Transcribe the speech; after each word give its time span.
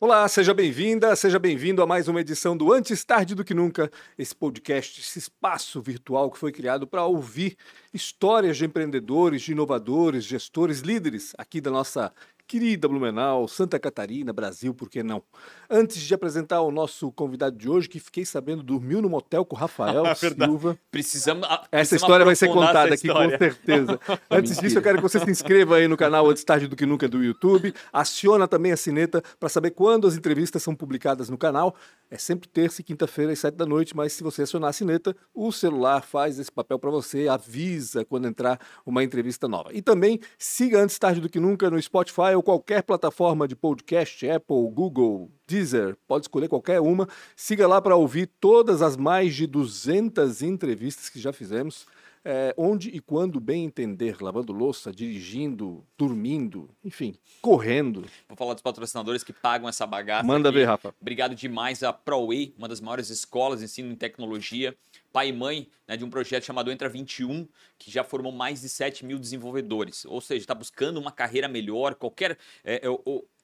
Olá, 0.00 0.28
seja 0.28 0.54
bem-vinda, 0.54 1.16
seja 1.16 1.40
bem-vindo 1.40 1.82
a 1.82 1.86
mais 1.86 2.06
uma 2.06 2.20
edição 2.20 2.56
do 2.56 2.72
Antes 2.72 3.02
Tarde 3.04 3.34
do 3.34 3.42
Que 3.42 3.52
Nunca, 3.52 3.90
esse 4.16 4.32
podcast, 4.32 5.00
esse 5.00 5.18
espaço 5.18 5.82
virtual 5.82 6.30
que 6.30 6.38
foi 6.38 6.52
criado 6.52 6.86
para 6.86 7.04
ouvir 7.04 7.56
histórias 7.92 8.56
de 8.56 8.64
empreendedores, 8.64 9.42
de 9.42 9.50
inovadores, 9.50 10.22
gestores, 10.22 10.82
líderes 10.82 11.32
aqui 11.36 11.60
da 11.60 11.72
nossa 11.72 12.12
querida 12.48 12.88
Blumenau, 12.88 13.46
Santa 13.46 13.78
Catarina, 13.78 14.32
Brasil, 14.32 14.72
por 14.72 14.88
que 14.88 15.02
não? 15.02 15.22
Antes 15.68 16.00
de 16.00 16.14
apresentar 16.14 16.62
o 16.62 16.70
nosso 16.70 17.12
convidado 17.12 17.54
de 17.54 17.68
hoje, 17.68 17.90
que 17.90 18.00
fiquei 18.00 18.24
sabendo 18.24 18.62
dormiu 18.62 19.02
no 19.02 19.08
motel 19.10 19.44
com 19.44 19.54
o 19.54 19.58
Rafael 19.58 20.06
Ah, 20.08 20.14
Silva. 20.14 20.78
Precisamos. 20.90 21.46
Essa 21.70 21.94
história 21.94 22.24
vai 22.24 22.34
ser 22.34 22.48
contada 22.48 22.94
aqui 22.94 23.06
com 23.06 23.28
certeza. 23.28 24.00
Antes 24.30 24.56
disso, 24.56 24.78
eu 24.78 24.82
quero 24.82 24.96
que 24.96 25.02
você 25.02 25.20
se 25.20 25.30
inscreva 25.30 25.76
aí 25.76 25.86
no 25.86 25.96
canal 25.96 26.26
Antes 26.28 26.42
Tarde 26.42 26.66
do 26.66 26.74
Que 26.74 26.86
Nunca 26.86 27.06
do 27.06 27.22
YouTube. 27.22 27.74
Aciona 27.92 28.48
também 28.48 28.72
a 28.72 28.76
sineta 28.78 29.22
para 29.38 29.50
saber 29.50 29.72
quando 29.72 30.06
as 30.06 30.16
entrevistas 30.16 30.62
são 30.62 30.74
publicadas 30.74 31.28
no 31.28 31.36
canal. 31.36 31.76
É 32.10 32.16
sempre 32.16 32.48
terça 32.48 32.80
e 32.80 32.84
quinta-feira 32.84 33.32
às 33.32 33.38
sete 33.38 33.56
da 33.56 33.66
noite, 33.66 33.94
mas 33.94 34.14
se 34.14 34.22
você 34.22 34.42
acionar 34.42 34.70
a 34.70 34.72
sineta, 34.72 35.14
o 35.34 35.52
celular 35.52 36.00
faz 36.00 36.38
esse 36.38 36.50
papel 36.50 36.78
para 36.78 36.90
você, 36.90 37.28
avisa 37.28 38.06
quando 38.06 38.26
entrar 38.26 38.58
uma 38.86 39.04
entrevista 39.04 39.46
nova. 39.46 39.68
E 39.74 39.82
também 39.82 40.18
siga 40.38 40.80
Antes 40.80 40.98
Tarde 40.98 41.20
do 41.20 41.28
Que 41.28 41.38
Nunca 41.38 41.68
no 41.68 41.80
Spotify 41.82 42.37
ou 42.38 42.42
qualquer 42.42 42.82
plataforma 42.84 43.48
de 43.48 43.56
podcast, 43.56 44.28
Apple, 44.28 44.70
Google, 44.70 45.28
Deezer, 45.46 45.96
pode 46.06 46.24
escolher 46.24 46.48
qualquer 46.48 46.80
uma. 46.80 47.08
Siga 47.34 47.66
lá 47.66 47.82
para 47.82 47.96
ouvir 47.96 48.30
todas 48.40 48.80
as 48.80 48.96
mais 48.96 49.34
de 49.34 49.46
200 49.46 50.40
entrevistas 50.42 51.08
que 51.08 51.18
já 51.18 51.32
fizemos. 51.32 51.84
É, 52.24 52.54
onde 52.56 52.90
e 52.90 53.00
quando 53.00 53.40
bem 53.40 53.64
entender, 53.64 54.20
lavando 54.20 54.52
louça, 54.52 54.92
dirigindo, 54.92 55.84
dormindo, 55.96 56.68
enfim, 56.84 57.14
correndo. 57.40 58.04
Vou 58.28 58.36
falar 58.36 58.54
dos 58.54 58.62
patrocinadores 58.62 59.22
que 59.22 59.32
pagam 59.32 59.68
essa 59.68 59.86
bagaça. 59.86 60.26
Manda 60.26 60.48
aqui. 60.48 60.58
ver, 60.58 60.64
Rafa. 60.64 60.94
Obrigado 61.00 61.34
demais 61.34 61.82
a 61.82 61.92
ProWay, 61.92 62.54
uma 62.58 62.68
das 62.68 62.80
maiores 62.80 63.10
escolas 63.10 63.60
de 63.60 63.66
ensino 63.66 63.92
em 63.92 63.96
tecnologia, 63.96 64.76
pai 65.12 65.28
e 65.28 65.32
mãe 65.32 65.68
né, 65.86 65.96
de 65.96 66.04
um 66.04 66.10
projeto 66.10 66.44
chamado 66.44 66.70
Entra 66.70 66.88
21, 66.88 67.48
que 67.78 67.90
já 67.90 68.04
formou 68.04 68.30
mais 68.30 68.60
de 68.60 68.68
7 68.68 69.04
mil 69.06 69.18
desenvolvedores. 69.18 70.04
Ou 70.04 70.20
seja, 70.20 70.42
está 70.42 70.54
buscando 70.54 70.98
uma 70.98 71.10
carreira 71.10 71.48
melhor, 71.48 71.94
qualquer. 71.94 72.36
é, 72.64 72.86
é, 72.86 72.88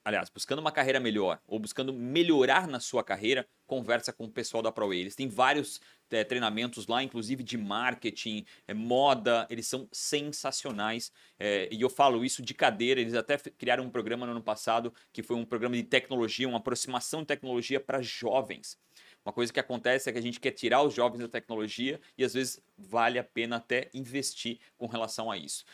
aliás, 0.05 0.29
buscando 0.29 0.59
uma 0.59 0.71
carreira 0.71 1.01
melhor 1.01 1.41
ou 1.47 1.59
buscando 1.59 1.93
melhorar 1.93 2.69
na 2.69 2.79
sua 2.79 3.03
carreira, 3.03 3.49
conversa 3.67 4.13
com 4.13 4.25
o 4.25 4.31
pessoal 4.31 4.63
da 4.63 4.71
ProWay. 4.71 5.01
Eles 5.01 5.17
têm 5.17 5.29
vários 5.29 5.81
é, 6.11 6.23
treinamentos 6.23 6.87
lá, 6.87 7.03
inclusive 7.03 7.43
de 7.43 7.57
marketing, 7.57 8.45
é, 8.69 8.75
moda, 8.75 9.47
eles 9.49 9.67
são 9.67 9.89
sensacionais. 9.91 11.11
É, 11.39 11.69
e 11.73 11.81
eu 11.81 11.89
falo 11.89 12.25
isso 12.25 12.43
de 12.43 12.53
cadeira, 12.53 13.01
eles 13.01 13.15
até 13.15 13.39
criaram 13.39 13.85
um 13.85 13.91
programa 13.91 14.27
no 14.27 14.33
ano 14.33 14.43
passado, 14.43 14.93
que 15.11 15.23
foi 15.23 15.37
um 15.37 15.45
programa 15.45 15.75
de 15.75 15.83
tecnologia, 15.83 16.47
uma 16.47 16.59
aproximação 16.59 17.21
de 17.21 17.27
tecnologia 17.27 17.81
para 17.81 18.03
jovens. 18.03 18.79
Uma 19.25 19.33
coisa 19.33 19.51
que 19.51 19.59
acontece 19.59 20.11
é 20.11 20.13
que 20.13 20.19
a 20.19 20.23
gente 20.23 20.39
quer 20.39 20.51
tirar 20.51 20.83
os 20.83 20.93
jovens 20.93 21.21
da 21.21 21.29
tecnologia 21.29 21.99
e 22.19 22.23
às 22.23 22.35
vezes 22.35 22.61
vale 22.77 23.19
a 23.19 23.25
pena 23.25 23.57
até 23.57 23.89
investir 23.95 24.59
com 24.77 24.87
relação 24.87 25.31
a 25.31 25.39
isso. 25.39 25.65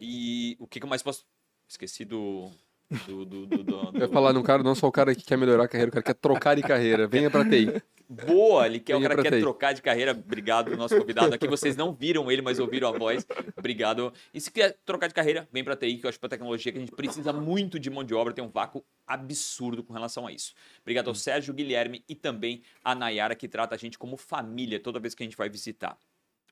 E 0.00 0.56
o 0.58 0.66
que, 0.66 0.80
que 0.80 0.84
eu 0.84 0.90
mais 0.90 1.02
posso. 1.02 1.24
Esqueci 1.68 2.04
do. 2.04 2.50
Do, 3.06 3.24
do, 3.24 3.46
do, 3.46 3.62
do- 3.64 3.90
Eu 3.94 4.00
ia 4.02 4.08
falar 4.08 4.32
num 4.32 4.42
cara, 4.42 4.62
não 4.62 4.74
só 4.74 4.86
o 4.86 4.92
cara 4.92 5.14
que 5.14 5.24
quer 5.24 5.36
melhorar 5.36 5.64
a 5.64 5.68
carreira, 5.68 5.88
o 5.88 5.92
cara 5.92 6.02
que 6.02 6.12
quer 6.12 6.18
trocar 6.20 6.54
de 6.56 6.62
carreira. 6.62 7.06
Venha 7.06 7.30
pra 7.30 7.44
TI. 7.48 7.82
Boa, 8.08 8.66
ele 8.66 8.78
quer, 8.78 8.94
o 8.96 9.00
cara 9.00 9.22
quer 9.22 9.30
TI. 9.32 9.40
trocar 9.40 9.72
de 9.72 9.80
carreira. 9.80 10.12
Obrigado, 10.12 10.76
nosso 10.76 10.96
convidado 10.98 11.34
aqui. 11.34 11.48
Vocês 11.48 11.76
não 11.76 11.94
viram 11.94 12.30
ele, 12.30 12.42
mas 12.42 12.58
ouviram 12.58 12.88
a 12.88 12.92
voz. 12.98 13.26
Obrigado. 13.56 14.12
E 14.34 14.40
se 14.40 14.50
quer 14.50 14.76
trocar 14.84 15.06
de 15.08 15.14
carreira, 15.14 15.48
vem 15.50 15.64
pra 15.64 15.74
TI, 15.74 15.96
que 15.96 16.04
eu 16.04 16.08
acho 16.10 16.18
que 16.18 16.20
pra 16.20 16.28
tecnologia 16.28 16.70
que 16.70 16.76
a 16.78 16.80
gente 16.80 16.92
precisa 16.92 17.32
muito 17.32 17.78
de 17.78 17.88
mão 17.88 18.04
de 18.04 18.14
obra, 18.14 18.34
tem 18.34 18.44
um 18.44 18.50
vácuo 18.50 18.84
absurdo 19.06 19.82
com 19.82 19.92
relação 19.94 20.26
a 20.26 20.32
isso. 20.32 20.52
Obrigado 20.82 21.08
ao 21.08 21.14
Sérgio 21.14 21.54
Guilherme 21.54 22.04
e 22.08 22.14
também 22.14 22.62
a 22.84 22.94
Nayara, 22.94 23.34
que 23.34 23.48
trata 23.48 23.74
a 23.74 23.78
gente 23.78 23.98
como 23.98 24.16
família 24.16 24.78
toda 24.78 25.00
vez 25.00 25.14
que 25.14 25.22
a 25.22 25.26
gente 25.26 25.36
vai 25.36 25.48
visitar. 25.48 25.96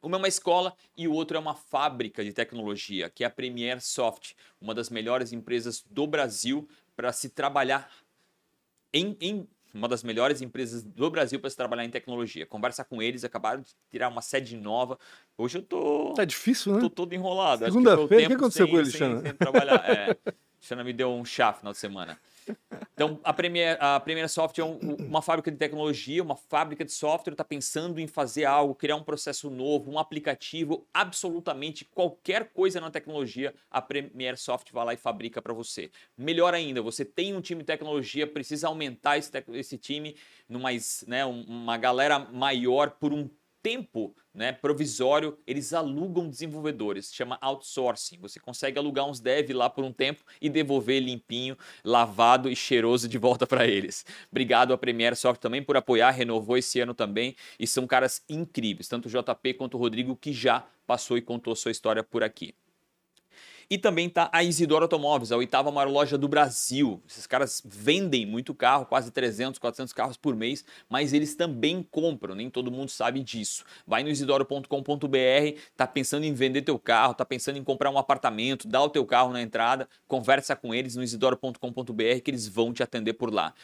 Uma 0.03 0.17
é 0.17 0.19
uma 0.19 0.29
escola 0.29 0.75
e 0.97 1.07
o 1.07 1.13
outro 1.13 1.37
é 1.37 1.41
uma 1.41 1.55
fábrica 1.55 2.25
de 2.25 2.33
tecnologia, 2.33 3.11
que 3.11 3.23
é 3.23 3.27
a 3.27 3.31
Premier 3.31 3.81
Soft, 3.83 4.33
uma 4.61 4.75
das 4.75 4.89
melhores 4.89 5.33
empresas 5.33 5.85
do 5.91 6.07
Brasil 6.07 6.67
para 6.97 7.13
se 7.13 7.29
trabalhar 7.29 7.91
em, 8.93 9.17
em 9.21 9.47
uma 9.75 9.87
das 9.87 10.03
melhores 10.03 10.41
empresas 10.41 10.83
do 10.83 11.11
Brasil 11.11 11.39
para 11.39 11.51
se 11.51 11.57
trabalhar 11.57 11.85
em 11.85 11.91
tecnologia. 11.91 12.45
Conversa 12.47 12.83
com 12.83 13.01
eles, 13.03 13.25
acabaram 13.25 13.61
de 13.61 13.69
tirar 13.91 14.09
uma 14.09 14.23
sede 14.23 14.57
nova. 14.57 14.99
Hoje 15.37 15.59
eu 15.59 15.63
tô, 15.63 16.15
É 16.19 16.25
difícil, 16.27 16.75
né? 16.75 16.81
tô 16.81 16.91
todo 16.91 17.13
enrolado. 17.15 17.65
Segunda-feira, 17.67 18.25
o 18.25 18.27
que 18.29 18.35
aconteceu 18.35 18.67
sem- 18.67 18.75
com 18.75 18.81
ele, 18.81 18.91
sem- 18.91 18.99
Xana? 19.01 19.21
sem 19.23 19.35
trabalhar. 19.35 19.85
É, 19.87 20.17
Xana 20.61 20.83
me 20.83 20.93
deu 20.93 21.11
um 21.13 21.25
chá 21.25 21.53
final 21.53 21.73
de 21.73 21.79
semana. 21.79 22.19
Então, 22.95 23.19
a 23.25 23.33
Premier, 23.33 23.79
a 23.81 23.99
Premier 23.99 24.29
Software 24.29 24.65
é 24.65 24.67
um- 24.67 24.97
uma 25.07 25.23
fábrica 25.23 25.51
de 25.51 25.57
tecnologia, 25.57 26.23
uma 26.23 26.37
fábrica 26.37 26.85
de 26.85 26.93
software, 26.93 27.33
está 27.33 27.45
pensando 27.45 27.99
em 27.99 28.07
fazer 28.07 28.45
algo, 28.45 28.75
criar 28.75 28.97
um 28.97 29.03
processo 29.03 29.49
novo, 29.49 29.91
um 29.91 29.99
aplicativo, 29.99 30.87
absolutamente 30.93 31.85
qualquer 31.85 32.53
coisa 32.53 32.81
na 32.81 32.91
tecnologia, 32.91 33.55
a 33.71 33.81
Premier 33.81 34.37
Software 34.37 34.75
vai 34.75 34.85
lá 34.85 34.95
e 34.95 34.99
fabrica 34.99 35.41
para 35.41 35.55
você. 35.55 35.91
Melhor 36.17 36.53
ainda, 36.53 36.83
você 36.83 37.05
tem 37.05 37.35
um 37.35 37.41
time 37.41 37.63
de 37.63 37.67
tecnologia, 37.67 38.27
precisa 38.27 38.69
aumentar 38.69 39.17
esse, 39.17 39.31
esse 39.55 39.79
time, 39.79 40.15
numa, 40.49 40.69
né, 41.07 41.25
um- 41.25 41.43
uma 41.45 41.79
galera 41.79 42.19
maior 42.19 42.91
por 42.91 43.13
um 43.13 43.29
tempo 43.63 44.15
né, 44.33 44.53
provisório, 44.53 45.39
eles 45.47 45.73
alugam 45.73 46.29
desenvolvedores, 46.29 47.13
chama 47.13 47.39
outsourcing. 47.41 48.19
Você 48.21 48.39
consegue 48.41 48.79
alugar 48.79 49.09
uns 49.09 49.21
dev 49.21 49.51
lá 49.51 49.69
por 49.69 49.85
um 49.85 49.93
tempo 49.93 50.25
e 50.41 50.49
devolver 50.49 51.03
limpinho, 51.03 51.57
lavado 51.85 52.51
e 52.51 52.57
cheiroso 52.57 53.09
de 53.09 53.19
volta 53.19 53.47
para 53.47 53.67
eles. 53.67 54.05
Obrigado 54.31 54.73
a 54.73 54.79
Premier 54.79 55.17
Software 55.17 55.41
também 55.41 55.63
por 55.63 55.77
apoiar, 55.77 56.11
renovou 56.11 56.57
esse 56.57 56.81
ano 56.81 56.95
também 56.95 57.35
e 57.59 57.67
são 57.67 57.87
caras 57.87 58.23
incríveis, 58.29 58.89
tanto 58.89 59.07
o 59.07 59.11
JP 59.11 59.55
quanto 59.55 59.75
o 59.75 59.81
Rodrigo 59.81 60.17
que 60.17 60.33
já 60.33 60.67
passou 60.87 61.17
e 61.17 61.23
contou 61.23 61.55
sua 61.55 61.71
história 61.71 62.03
por 62.03 62.23
aqui. 62.23 62.55
E 63.73 63.79
também 63.79 64.09
tá 64.09 64.29
a 64.33 64.43
Isidoro 64.43 64.83
Automóveis, 64.83 65.31
a 65.31 65.37
oitava 65.37 65.71
maior 65.71 65.89
loja 65.89 66.19
do 66.19 66.27
Brasil. 66.27 67.01
Esses 67.09 67.25
caras 67.25 67.63
vendem 67.65 68.27
muito 68.27 68.53
carro, 68.53 68.85
quase 68.85 69.13
300, 69.13 69.61
400 69.61 69.93
carros 69.93 70.17
por 70.17 70.35
mês, 70.35 70.65
mas 70.89 71.13
eles 71.13 71.37
também 71.37 71.87
compram, 71.89 72.35
nem 72.35 72.51
todo 72.51 72.69
mundo 72.69 72.89
sabe 72.89 73.23
disso. 73.23 73.63
Vai 73.87 74.03
no 74.03 74.09
isidoro.com.br, 74.09 74.67
tá 75.77 75.87
pensando 75.87 76.25
em 76.25 76.35
vender 76.35 76.63
teu 76.63 76.81
carro, 76.81 77.15
tá 77.15 77.25
pensando 77.25 77.59
em 77.59 77.63
comprar 77.63 77.91
um 77.91 77.99
apartamento, 77.99 78.67
dá 78.67 78.83
o 78.83 78.89
teu 78.89 79.07
carro 79.07 79.33
na 79.33 79.41
entrada, 79.41 79.89
conversa 80.09 80.57
com 80.57 80.75
eles 80.75 80.97
no 80.97 81.05
isidoro.com.br 81.05 82.21
que 82.25 82.31
eles 82.33 82.49
vão 82.49 82.73
te 82.73 82.83
atender 82.83 83.13
por 83.13 83.33
lá. 83.33 83.55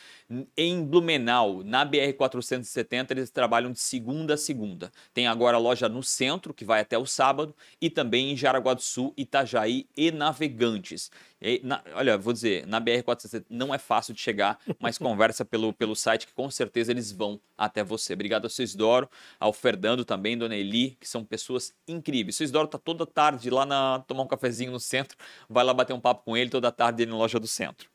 Em 0.56 0.84
Blumenau, 0.84 1.64
na 1.64 1.84
BR 1.84 2.12
470, 2.16 3.12
eles 3.12 3.30
trabalham 3.30 3.72
de 3.72 3.80
segunda 3.80 4.34
a 4.34 4.36
segunda. 4.36 4.92
Tem 5.12 5.26
agora 5.26 5.56
a 5.56 5.60
loja 5.60 5.88
no 5.88 6.00
centro, 6.04 6.54
que 6.54 6.64
vai 6.64 6.80
até 6.82 6.96
o 6.96 7.04
sábado, 7.04 7.52
e 7.80 7.90
também 7.90 8.30
em 8.30 8.36
Jaraguá 8.36 8.72
do 8.72 8.82
Sul, 8.82 9.12
Itajaí 9.16 9.84
e 9.96 10.10
Navegantes. 10.10 11.10
E 11.40 11.60
na- 11.64 11.82
olha, 11.94 12.18
vou 12.18 12.32
dizer, 12.32 12.66
na 12.66 12.78
BR 12.80 13.02
470 13.02 13.46
não 13.48 13.74
é 13.74 13.78
fácil 13.78 14.12
de 14.14 14.20
chegar, 14.20 14.58
mas 14.78 14.98
conversa 14.98 15.44
pelo, 15.44 15.72
pelo 15.72 15.94
site 15.94 16.26
que 16.26 16.34
com 16.34 16.50
certeza 16.50 16.90
eles 16.92 17.12
vão 17.12 17.40
até 17.56 17.82
você. 17.82 18.12
Obrigado 18.12 18.44
ao 18.44 18.50
Cisdoro, 18.50 19.08
ao 19.38 19.52
Fernando 19.52 20.04
também, 20.04 20.36
Dona 20.36 20.56
Eli, 20.56 20.96
que 21.00 21.08
são 21.08 21.24
pessoas 21.24 21.74
incríveis. 21.86 22.36
O 22.36 22.38
Cisdoro 22.38 22.68
tá 22.68 22.78
toda 22.78 23.06
tarde 23.06 23.50
lá 23.50 23.64
na 23.64 24.00
tomar 24.06 24.22
um 24.22 24.28
cafezinho 24.28 24.72
no 24.72 24.80
centro, 24.80 25.16
vai 25.48 25.64
lá 25.64 25.72
bater 25.72 25.92
um 25.92 26.00
papo 26.00 26.24
com 26.24 26.36
ele 26.36 26.50
toda 26.50 26.70
tarde 26.72 27.06
na 27.06 27.16
loja 27.16 27.38
do 27.38 27.46
centro. 27.46 27.88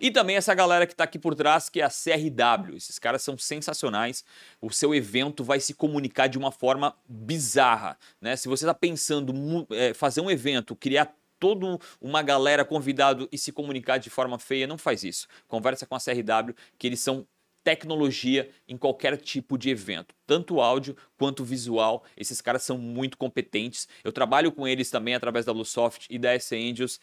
E 0.00 0.10
também 0.10 0.36
essa 0.36 0.54
galera 0.54 0.86
que 0.86 0.92
está 0.92 1.04
aqui 1.04 1.18
por 1.18 1.34
trás, 1.34 1.68
que 1.68 1.80
é 1.80 1.84
a 1.84 1.90
CRW. 1.90 2.76
Esses 2.76 2.98
caras 2.98 3.22
são 3.22 3.36
sensacionais. 3.36 4.24
O 4.60 4.70
seu 4.70 4.94
evento 4.94 5.44
vai 5.44 5.60
se 5.60 5.74
comunicar 5.74 6.26
de 6.26 6.38
uma 6.38 6.50
forma 6.50 6.94
bizarra. 7.08 7.98
Né? 8.20 8.36
Se 8.36 8.48
você 8.48 8.64
está 8.64 8.74
pensando 8.74 9.66
é, 9.70 9.92
fazer 9.92 10.20
um 10.20 10.30
evento, 10.30 10.74
criar 10.74 11.14
toda 11.38 11.78
uma 12.00 12.22
galera 12.22 12.64
convidado 12.64 13.28
e 13.30 13.38
se 13.38 13.52
comunicar 13.52 13.98
de 13.98 14.10
forma 14.10 14.38
feia, 14.38 14.66
não 14.66 14.78
faz 14.78 15.04
isso. 15.04 15.26
Conversa 15.46 15.86
com 15.86 15.94
a 15.94 15.98
CRW, 15.98 16.54
que 16.78 16.86
eles 16.86 17.00
são 17.00 17.26
tecnologia 17.64 18.48
em 18.66 18.78
qualquer 18.78 19.16
tipo 19.18 19.58
de 19.58 19.68
evento, 19.68 20.14
tanto 20.26 20.60
áudio 20.60 20.96
quanto 21.18 21.44
visual. 21.44 22.02
Esses 22.16 22.40
caras 22.40 22.62
são 22.62 22.78
muito 22.78 23.18
competentes. 23.18 23.86
Eu 24.02 24.12
trabalho 24.12 24.50
com 24.50 24.66
eles 24.66 24.90
também 24.90 25.14
através 25.14 25.44
da 25.44 25.52
Lusoft 25.52 26.06
e 26.08 26.18
da 26.18 26.32
S 26.32 26.54
Angels 26.54 26.98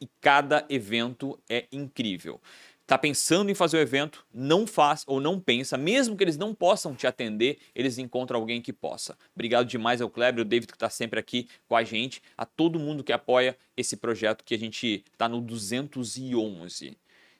e 0.00 0.08
cada 0.20 0.64
evento 0.68 1.38
é 1.48 1.66
incrível. 1.70 2.40
Tá 2.88 2.96
pensando 2.96 3.50
em 3.50 3.54
fazer 3.54 3.76
o 3.76 3.80
evento, 3.80 4.24
não 4.32 4.66
faz 4.66 5.04
ou 5.06 5.20
não 5.20 5.38
pensa, 5.38 5.76
mesmo 5.76 6.16
que 6.16 6.24
eles 6.24 6.38
não 6.38 6.54
possam 6.54 6.94
te 6.94 7.06
atender, 7.06 7.58
eles 7.74 7.98
encontram 7.98 8.40
alguém 8.40 8.62
que 8.62 8.72
possa. 8.72 9.14
Obrigado 9.34 9.66
demais 9.66 10.00
ao 10.00 10.08
Kleber, 10.08 10.40
o 10.40 10.44
David 10.44 10.68
que 10.68 10.74
está 10.74 10.88
sempre 10.88 11.20
aqui 11.20 11.46
com 11.68 11.76
a 11.76 11.84
gente, 11.84 12.22
a 12.34 12.46
todo 12.46 12.78
mundo 12.78 13.04
que 13.04 13.12
apoia 13.12 13.54
esse 13.76 13.94
projeto 13.94 14.42
que 14.42 14.54
a 14.54 14.58
gente 14.58 15.04
tá 15.18 15.28
no 15.28 15.42
211. 15.42 16.96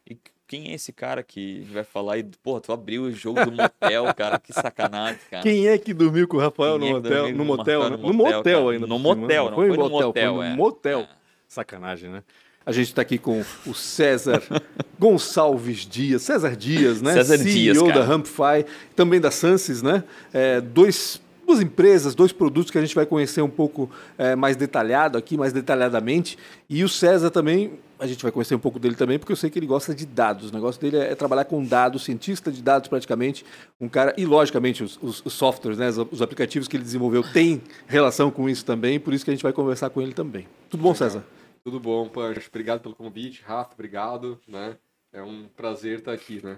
E 0.07 0.19
quem 0.47 0.71
é 0.71 0.75
esse 0.75 0.93
cara 0.93 1.23
que 1.23 1.61
vai 1.73 1.83
falar 1.83 2.17
aí? 2.17 2.25
Porra, 2.43 2.61
tu 2.61 2.71
abriu 2.71 3.05
o 3.05 3.11
jogo 3.11 3.43
do 3.47 3.51
motel, 3.51 4.15
cara. 4.15 4.39
Que 4.39 4.53
sacanagem, 4.53 5.19
cara. 5.31 5.43
Quem 5.43 5.67
é 5.67 5.79
que 5.79 5.95
dormiu 5.95 6.29
com 6.29 6.37
o 6.37 6.41
Rafael 6.41 6.79
no 6.79 6.87
é 6.87 6.93
motel? 6.93 7.11
dormiu 7.11 7.37
No 7.37 7.37
com 7.39 7.43
o 7.43 7.57
motel, 7.57 7.81
Rafael 7.81 7.91
né? 7.91 7.97
no 7.97 8.09
No 8.09 8.15
motel, 8.15 8.37
motel 8.37 8.59
cara? 8.61 8.73
ainda. 8.75 8.87
No 8.87 8.99
cima. 8.99 9.15
motel, 9.17 9.45
não 9.49 9.57
foi 9.57 9.69
no 9.69 9.75
no 9.77 9.89
motel, 9.89 10.07
motel, 10.09 10.35
foi 10.35 10.47
é. 10.47 10.51
no 10.51 10.57
motel. 10.57 11.01
É. 11.01 11.09
Sacanagem, 11.49 12.11
né? 12.11 12.23
A 12.69 12.73
gente 12.73 12.89
está 12.89 13.01
aqui 13.01 13.17
com 13.17 13.43
o 13.67 13.73
César 13.75 14.43
Gonçalves 15.01 15.87
Dias, 15.87 16.21
César 16.21 16.55
Dias, 16.55 17.01
né? 17.01 17.15
César 17.15 17.39
CEO 17.39 17.51
Dias, 17.51 17.79
cara. 17.79 17.95
da 17.95 18.05
Rampify, 18.05 18.67
também 18.95 19.19
da 19.19 19.31
Sansis, 19.31 19.81
né? 19.81 20.05
É, 20.35 20.61
dois 20.61 21.19
duas 21.47 21.63
empresas, 21.63 22.15
dois 22.15 22.31
produtos 22.31 22.71
que 22.71 22.77
a 22.77 22.83
gente 22.83 22.95
vai 22.95 23.07
conhecer 23.07 23.41
um 23.41 23.49
pouco 23.49 23.91
é, 24.19 24.37
mais 24.37 24.55
detalhado 24.55 25.17
aqui, 25.17 25.35
mais 25.35 25.51
detalhadamente. 25.51 26.37
E 26.69 26.85
o 26.85 26.91
César 26.91 27.31
também, 27.31 27.79
a 27.99 28.07
gente 28.07 28.23
vai 28.23 28.31
conhecer 28.31 28.55
um 28.55 28.59
pouco 28.59 28.79
dele 28.79 28.97
também, 28.97 29.19
porque 29.19 29.33
eu 29.33 29.37
sei 29.37 29.49
que 29.49 29.59
ele 29.59 29.67
gosta 29.67 29.95
de 29.95 30.05
dados. 30.05 30.51
O 30.51 30.55
negócio 30.55 30.79
dele 30.79 30.99
é, 30.99 31.15
trabalhar 31.15 31.47
com 31.47 31.65
dados, 31.65 32.05
cientista 32.05 32.53
de 32.53 32.61
dados 32.61 32.87
praticamente. 32.91 33.47
Um 33.81 33.89
cara, 33.89 34.13
e 34.19 34.27
logicamente 34.27 34.85
os, 34.85 34.99
os, 35.01 35.25
os 35.25 35.33
softwares, 35.33 35.79
né, 35.79 35.89
os 36.11 36.21
aplicativos 36.21 36.69
que 36.69 36.77
ele 36.77 36.85
desenvolveu 36.85 37.23
têm 37.23 37.63
relação 37.87 38.31
com 38.31 38.47
isso 38.47 38.63
também, 38.63 39.01
por 39.01 39.15
isso 39.15 39.25
que 39.25 39.31
a 39.31 39.35
gente 39.35 39.43
vai 39.43 39.55
conversar 39.55 39.89
com 39.89 40.03
ele 40.03 40.13
também. 40.13 40.47
Tudo 40.69 40.83
bom, 40.83 40.95
César? 40.95 41.25
Tudo 41.65 41.81
bom, 41.81 42.09
Pancho. 42.09 42.49
Obrigado 42.49 42.81
pelo 42.81 42.95
convite. 42.95 43.43
Rafa, 43.45 43.75
obrigado. 43.75 44.39
Né? 44.47 44.77
É 45.13 45.23
um 45.23 45.47
prazer 45.57 45.99
estar 45.99 46.13
aqui, 46.13 46.41
né? 46.45 46.57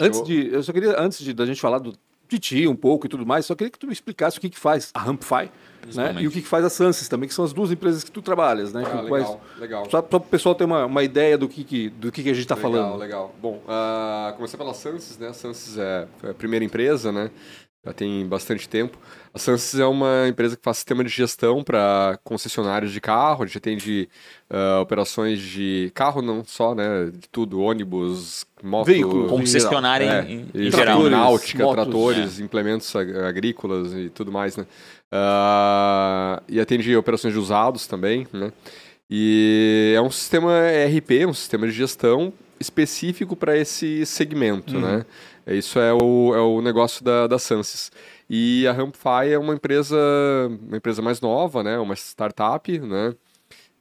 Antes 0.00 0.20
eu... 0.20 0.24
de, 0.24 0.48
eu 0.52 0.62
só 0.62 0.72
queria, 0.72 0.98
antes 1.00 1.18
de 1.22 1.32
da 1.32 1.46
gente 1.46 1.60
falar 1.60 1.78
do, 1.78 1.92
de 2.28 2.38
ti 2.38 2.66
um 2.66 2.74
pouco 2.74 3.06
e 3.06 3.08
tudo 3.08 3.24
mais, 3.24 3.46
só 3.46 3.54
queria 3.54 3.70
que 3.70 3.78
tu 3.78 3.86
me 3.86 3.92
explicasse 3.92 4.38
o 4.38 4.40
que, 4.40 4.50
que 4.50 4.58
faz 4.58 4.90
a 4.94 5.00
Rampify 5.00 5.50
né? 5.94 6.16
e 6.20 6.26
o 6.26 6.30
que, 6.30 6.40
que 6.40 6.48
faz 6.48 6.64
a 6.64 6.70
Sansis 6.70 7.08
também, 7.08 7.28
que 7.28 7.34
são 7.34 7.44
as 7.44 7.52
duas 7.52 7.70
empresas 7.70 8.02
que 8.02 8.10
tu 8.10 8.22
trabalhas. 8.22 8.72
Né? 8.72 8.82
Ah, 8.84 8.88
legal, 8.88 9.08
quais... 9.08 9.38
legal. 9.58 9.84
Só, 9.84 9.90
só 9.90 10.02
para 10.02 10.16
o 10.16 10.20
pessoal 10.20 10.54
ter 10.54 10.64
uma, 10.64 10.86
uma 10.86 11.02
ideia 11.02 11.36
do 11.36 11.48
que, 11.48 11.62
que, 11.62 11.90
do 11.90 12.10
que, 12.10 12.22
que 12.22 12.30
a 12.30 12.34
gente 12.34 12.44
está 12.44 12.56
falando. 12.56 12.96
Legal, 12.96 13.34
Bom, 13.40 13.62
uh, 13.64 14.34
começar 14.34 14.56
pela 14.56 14.74
Sansis, 14.74 15.18
né? 15.18 15.28
A 15.28 15.32
Sansis 15.32 15.76
é 15.78 16.08
a 16.28 16.34
primeira 16.34 16.64
empresa, 16.64 17.12
né? 17.12 17.30
Já 17.84 17.92
tem 17.92 18.26
bastante 18.26 18.68
tempo. 18.68 18.98
A 19.32 19.38
Sansis 19.38 19.80
é 19.80 19.84
uma 19.84 20.28
empresa 20.28 20.56
que 20.56 20.62
faz 20.62 20.76
sistema 20.78 21.02
de 21.02 21.10
gestão 21.10 21.62
para 21.64 22.18
concessionários 22.22 22.92
de 22.92 23.00
carro, 23.00 23.42
a 23.42 23.46
gente 23.46 23.58
atende 23.58 24.08
uh, 24.48 24.80
operações 24.80 25.40
de 25.40 25.90
carro, 25.92 26.22
não 26.22 26.44
só, 26.44 26.74
né, 26.74 27.10
de 27.12 27.28
tudo, 27.28 27.60
ônibus, 27.60 28.46
moto... 28.62 28.86
Veículo. 28.86 29.28
Concessionária 29.28 30.24
é, 30.26 30.32
em, 30.32 30.46
em, 30.54 30.70
geral. 30.70 31.02
Náutica, 31.10 31.64
motos, 31.64 31.84
tratores, 31.84 32.40
é. 32.40 32.42
implementos 32.44 32.94
agrícolas 32.94 33.92
e 33.92 34.08
tudo 34.08 34.30
mais, 34.30 34.56
né. 34.56 34.64
Uh, 35.12 36.42
e 36.48 36.60
atende 36.60 36.96
operações 36.96 37.34
de 37.34 37.40
usados 37.40 37.86
também, 37.86 38.26
né. 38.32 38.52
E 39.10 39.92
é 39.96 40.00
um 40.00 40.10
sistema 40.10 40.52
ERP, 40.70 41.26
um 41.28 41.34
sistema 41.34 41.66
de 41.66 41.72
gestão 41.72 42.32
específico 42.58 43.36
para 43.36 43.56
esse 43.56 44.06
segmento, 44.06 44.76
Uhum. 44.76 44.80
né. 44.80 45.06
Isso 45.46 45.78
é 45.78 45.92
o, 45.92 46.34
é 46.34 46.40
o 46.40 46.62
negócio 46.62 47.04
da, 47.04 47.26
da 47.26 47.38
Sansis. 47.38 47.90
E 48.28 48.66
a 48.66 48.72
Rampify 48.72 49.30
é 49.30 49.38
uma 49.38 49.54
empresa, 49.54 49.96
uma 50.62 50.76
empresa 50.76 51.02
mais 51.02 51.20
nova, 51.20 51.62
né? 51.62 51.78
Uma 51.78 51.94
startup, 51.94 52.78
né? 52.78 53.14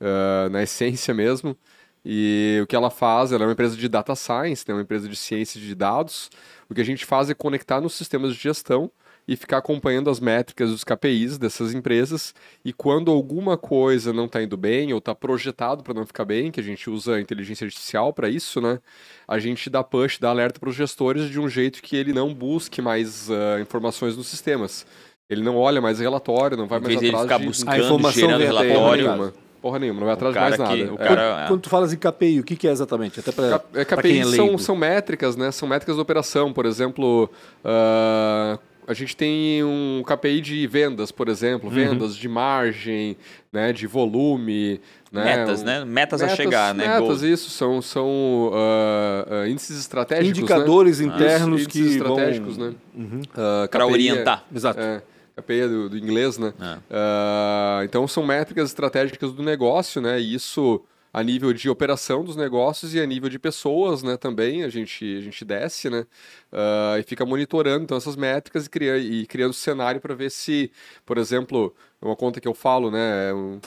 Uh, 0.01 0.49
na 0.49 0.63
essência 0.63 1.13
mesmo. 1.13 1.57
E 2.05 2.59
o 2.61 2.67
que 2.67 2.75
ela 2.75 2.89
faz, 2.89 3.31
ela 3.31 3.43
é 3.43 3.47
uma 3.47 3.53
empresa 3.53 3.77
de 3.77 3.87
data 3.87 4.13
science, 4.15 4.65
né? 4.67 4.73
uma 4.73 4.81
empresa 4.81 5.07
de 5.07 5.15
ciência 5.15 5.59
de 5.59 5.73
dados. 5.73 6.29
O 6.69 6.73
que 6.73 6.81
a 6.81 6.85
gente 6.85 7.05
faz 7.05 7.29
é 7.29 7.33
conectar 7.33 7.79
nos 7.79 7.93
sistemas 7.93 8.33
de 8.33 8.41
gestão 8.41 8.91
e 9.27 9.35
ficar 9.35 9.57
acompanhando 9.59 10.09
as 10.09 10.19
métricas 10.19 10.69
dos 10.69 10.83
KPIs 10.83 11.37
dessas 11.37 11.73
empresas. 11.73 12.33
E 12.63 12.73
quando 12.73 13.09
alguma 13.11 13.57
coisa 13.57 14.11
não 14.11 14.25
está 14.25 14.41
indo 14.43 14.57
bem 14.57 14.91
ou 14.91 14.99
está 14.99 15.15
projetado 15.15 15.81
para 15.83 15.93
não 15.93 16.05
ficar 16.05 16.25
bem, 16.25 16.51
que 16.51 16.59
a 16.59 16.63
gente 16.63 16.89
usa 16.89 17.15
a 17.15 17.21
inteligência 17.21 17.65
artificial 17.65 18.11
para 18.13 18.27
isso, 18.29 18.59
né? 18.59 18.79
A 19.27 19.39
gente 19.39 19.69
dá 19.69 19.83
push, 19.83 20.19
dá 20.19 20.29
alerta 20.29 20.59
para 20.59 20.69
os 20.69 20.75
gestores 20.75 21.29
de 21.29 21.39
um 21.39 21.47
jeito 21.47 21.81
que 21.81 21.95
ele 21.95 22.11
não 22.11 22.33
busque 22.33 22.81
mais 22.81 23.29
uh, 23.29 23.61
informações 23.61 24.17
nos 24.17 24.27
sistemas. 24.27 24.85
Ele 25.29 25.41
não 25.41 25.55
olha 25.57 25.79
mais 25.81 25.99
relatório, 25.99 26.57
não 26.57 26.67
vai 26.67 26.79
mais 26.81 26.95
ele 26.97 27.07
atrás 27.07 27.23
ficar 27.23 27.37
de 27.39 27.45
buscando, 27.47 27.71
A 27.71 27.77
informação 27.79 28.11
gerando 28.21 28.41
ele, 28.41 28.47
relatório. 28.47 29.03
nenhuma. 29.07 29.33
Porra 29.61 29.79
nenhuma, 29.79 29.99
não 30.01 30.05
vai 30.07 30.13
atrás 30.15 30.33
de 30.33 30.39
mais 30.41 30.55
que- 30.57 30.61
nada. 30.61 30.91
o 30.91 30.95
É. 30.95 31.07
cara- 31.07 31.45
Quando 31.47 31.61
tu 31.61 31.69
falas 31.69 31.93
em 31.93 31.97
KPI, 31.97 32.41
o 32.41 32.43
que, 32.43 32.57
que 32.57 32.67
é 32.67 32.71
exatamente? 32.71 33.21
Até 33.21 33.31
para 33.31 33.49
Cap- 33.51 33.65
é, 33.79 33.85
KPIs 33.85 34.27
são, 34.35 34.57
são 34.57 34.75
métricas, 34.75 35.37
né? 35.37 35.51
São 35.51 35.69
métricas 35.69 35.95
de 35.95 36.01
operação. 36.01 36.51
Por 36.51 36.65
exemplo, 36.65 37.31
ah, 37.63 38.59
a 38.87 38.93
gente 38.93 39.15
tem 39.15 39.63
um 39.63 40.03
KPI 40.05 40.41
de 40.41 40.67
vendas, 40.67 41.11
por 41.11 41.27
exemplo, 41.29 41.69
Uhum. 41.69 41.75
vendas 41.75 42.15
de 42.15 42.27
margem, 42.27 43.15
né? 43.51 43.71
De 43.73 43.85
volume, 43.87 44.79
né? 45.11 45.23
Metas, 45.37 45.61
Um- 45.61 45.65
né? 45.65 45.85
Metas, 45.85 46.21
a 46.21 46.29
chegar, 46.29 46.73
né? 46.73 46.99
Metas, 46.99 47.21
isso, 47.21 47.49
são, 47.49 47.81
são 47.81 48.51
ah, 48.53 49.27
ah, 49.43 49.47
índices 49.47 49.79
estratégicos, 49.79 50.37
Indicadores 50.39 50.99
né? 50.99 51.05
internos 51.07 51.61
Isso, 51.61 51.69
que 51.69 51.79
índices 51.79 51.97
vão- 51.97 52.09
estratégicos, 52.17 52.57
né? 52.57 52.73
Uhum. 52.95 53.21
Ah, 53.35 53.67
Para 53.71 53.83
é- 53.83 53.87
orientar. 53.87 54.43
Exato. 54.53 54.79
é, 54.79 55.01
KPI 55.35 55.59
é 55.61 55.67
do, 55.67 55.89
do 55.89 55.97
inglês, 55.97 56.37
né? 56.37 56.53
É. 56.59 57.83
Então 57.85 58.07
são 58.07 58.25
métricas 58.25 58.69
estratégicas 58.69 59.31
do 59.33 59.41
negócio, 59.43 60.01
né? 60.01 60.19
E 60.19 60.33
isso 60.35 60.81
a 61.13 61.21
nível 61.21 61.53
de 61.53 61.69
operação 61.69 62.23
dos 62.23 62.35
negócios 62.35 62.95
e 62.95 62.99
a 62.99 63.05
nível 63.05 63.29
de 63.29 63.37
pessoas, 63.37 64.01
né? 64.01 64.17
Também 64.17 64.63
a 64.63 64.69
gente, 64.69 65.05
a 65.17 65.21
gente 65.21 65.45
desce, 65.45 65.87
né? 65.89 66.07
Ah, 66.51 66.95
e 66.99 67.03
fica 67.03 67.23
monitorando 67.25 67.83
então 67.83 67.95
essas 67.95 68.15
métricas 68.15 68.65
e, 68.65 68.69
cria, 68.69 68.97
e 68.97 69.25
criando 69.27 69.53
cenário 69.53 70.01
para 70.01 70.15
ver 70.15 70.31
se, 70.31 70.71
por 71.05 71.19
exemplo, 71.19 71.73
é 72.01 72.05
uma 72.05 72.15
conta 72.15 72.41
que 72.41 72.47
eu 72.47 72.53
falo, 72.55 72.89
né? 72.89 73.29
é 73.29 73.33
um- 73.33 73.59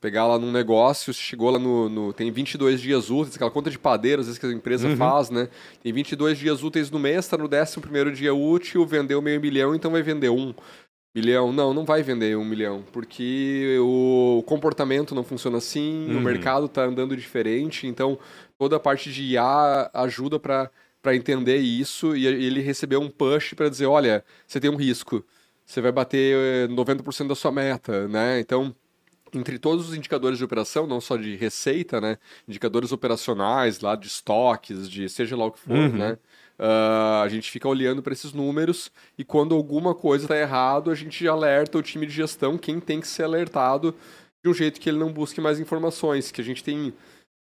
pegar 0.00 0.26
lá 0.26 0.38
num 0.38 0.52
negócio, 0.52 1.14
chegou 1.14 1.48
lá 1.50 1.58
no, 1.58 1.88
no- 1.88 2.12
Tem 2.12 2.30
22 2.30 2.78
dias 2.78 3.08
úteis, 3.10 3.36
aquela 3.36 3.50
conta 3.50 3.70
de 3.70 3.78
padeiro, 3.78 4.20
às 4.20 4.26
vezes 4.26 4.38
que 4.38 4.44
a 4.44 4.52
empresa 4.52 4.86
faz, 4.98 5.30
né? 5.30 5.48
Tem 5.82 5.94
22 5.94 6.36
dias 6.38 6.62
úteis 6.62 6.90
no 6.90 6.98
mês, 6.98 7.20
está 7.24 7.38
no 7.38 7.46
11 7.48 8.12
dia 8.12 8.34
útil, 8.34 8.84
vendeu 8.86 9.22
meio 9.22 9.40
milhão, 9.40 9.74
então 9.74 9.90
vai 9.90 10.02
vender 10.02 10.28
um 10.28 10.52
milhão. 11.14 11.52
Não, 11.52 11.72
não 11.72 11.84
vai 11.84 12.02
vender 12.02 12.36
um 12.36 12.44
milhão, 12.44 12.84
porque 12.92 13.76
o 13.80 14.42
comportamento 14.46 15.14
não 15.14 15.22
funciona 15.22 15.58
assim, 15.58 16.06
o 16.10 16.14
Uhum. 16.14 16.20
mercado 16.22 16.66
está 16.66 16.84
andando 16.84 17.16
diferente, 17.16 17.86
então 17.86 18.18
toda 18.58 18.76
a 18.76 18.80
parte 18.80 19.12
de 19.12 19.22
IA 19.22 19.90
ajuda 19.94 20.38
para 20.40 20.70
entender 21.14 21.58
isso 21.58 22.16
e 22.16 22.26
ele 22.26 22.60
recebeu 22.60 23.00
um 23.00 23.08
push 23.10 23.54
para 23.54 23.68
dizer, 23.68 23.86
olha, 23.86 24.24
você 24.46 24.58
tem 24.58 24.70
um 24.70 24.76
risco, 24.76 25.24
você 25.64 25.80
vai 25.80 25.92
bater 25.92 26.66
eh, 26.66 26.68
90% 26.68 27.28
da 27.28 27.34
sua 27.34 27.52
meta, 27.52 28.08
né? 28.08 28.40
Então, 28.40 28.74
entre 29.32 29.58
todos 29.58 29.88
os 29.88 29.94
indicadores 29.96 30.38
de 30.38 30.44
operação, 30.44 30.86
não 30.86 31.00
só 31.00 31.16
de 31.16 31.34
receita, 31.36 32.00
né? 32.00 32.18
Indicadores 32.46 32.92
operacionais 32.92 33.80
lá 33.80 33.96
de 33.96 34.06
estoques, 34.06 34.88
de 34.88 35.08
seja 35.08 35.36
lá 35.36 35.46
o 35.46 35.50
que 35.52 35.58
for, 35.58 35.72
Uhum. 35.74 35.88
né? 35.90 36.18
Ah, 36.58 37.22
a 37.24 37.28
gente 37.28 37.50
fica 37.50 37.68
olhando 37.68 38.02
para 38.02 38.12
esses 38.12 38.32
números 38.32 38.90
e 39.18 39.24
quando 39.24 39.54
alguma 39.54 39.94
coisa 39.94 40.24
está 40.24 40.36
errado, 40.36 40.90
a 40.90 40.94
gente 40.94 41.26
alerta 41.26 41.78
o 41.78 41.82
time 41.82 42.06
de 42.06 42.12
gestão, 42.12 42.56
quem 42.56 42.80
tem 42.80 43.00
que 43.00 43.08
ser 43.08 43.24
alertado 43.24 43.94
de 44.42 44.50
um 44.50 44.54
jeito 44.54 44.80
que 44.80 44.88
ele 44.88 44.98
não 44.98 45.12
busque 45.12 45.40
mais 45.40 45.58
informações, 45.58 46.30
que 46.30 46.40
a 46.40 46.44
gente 46.44 46.62
tem 46.62 46.92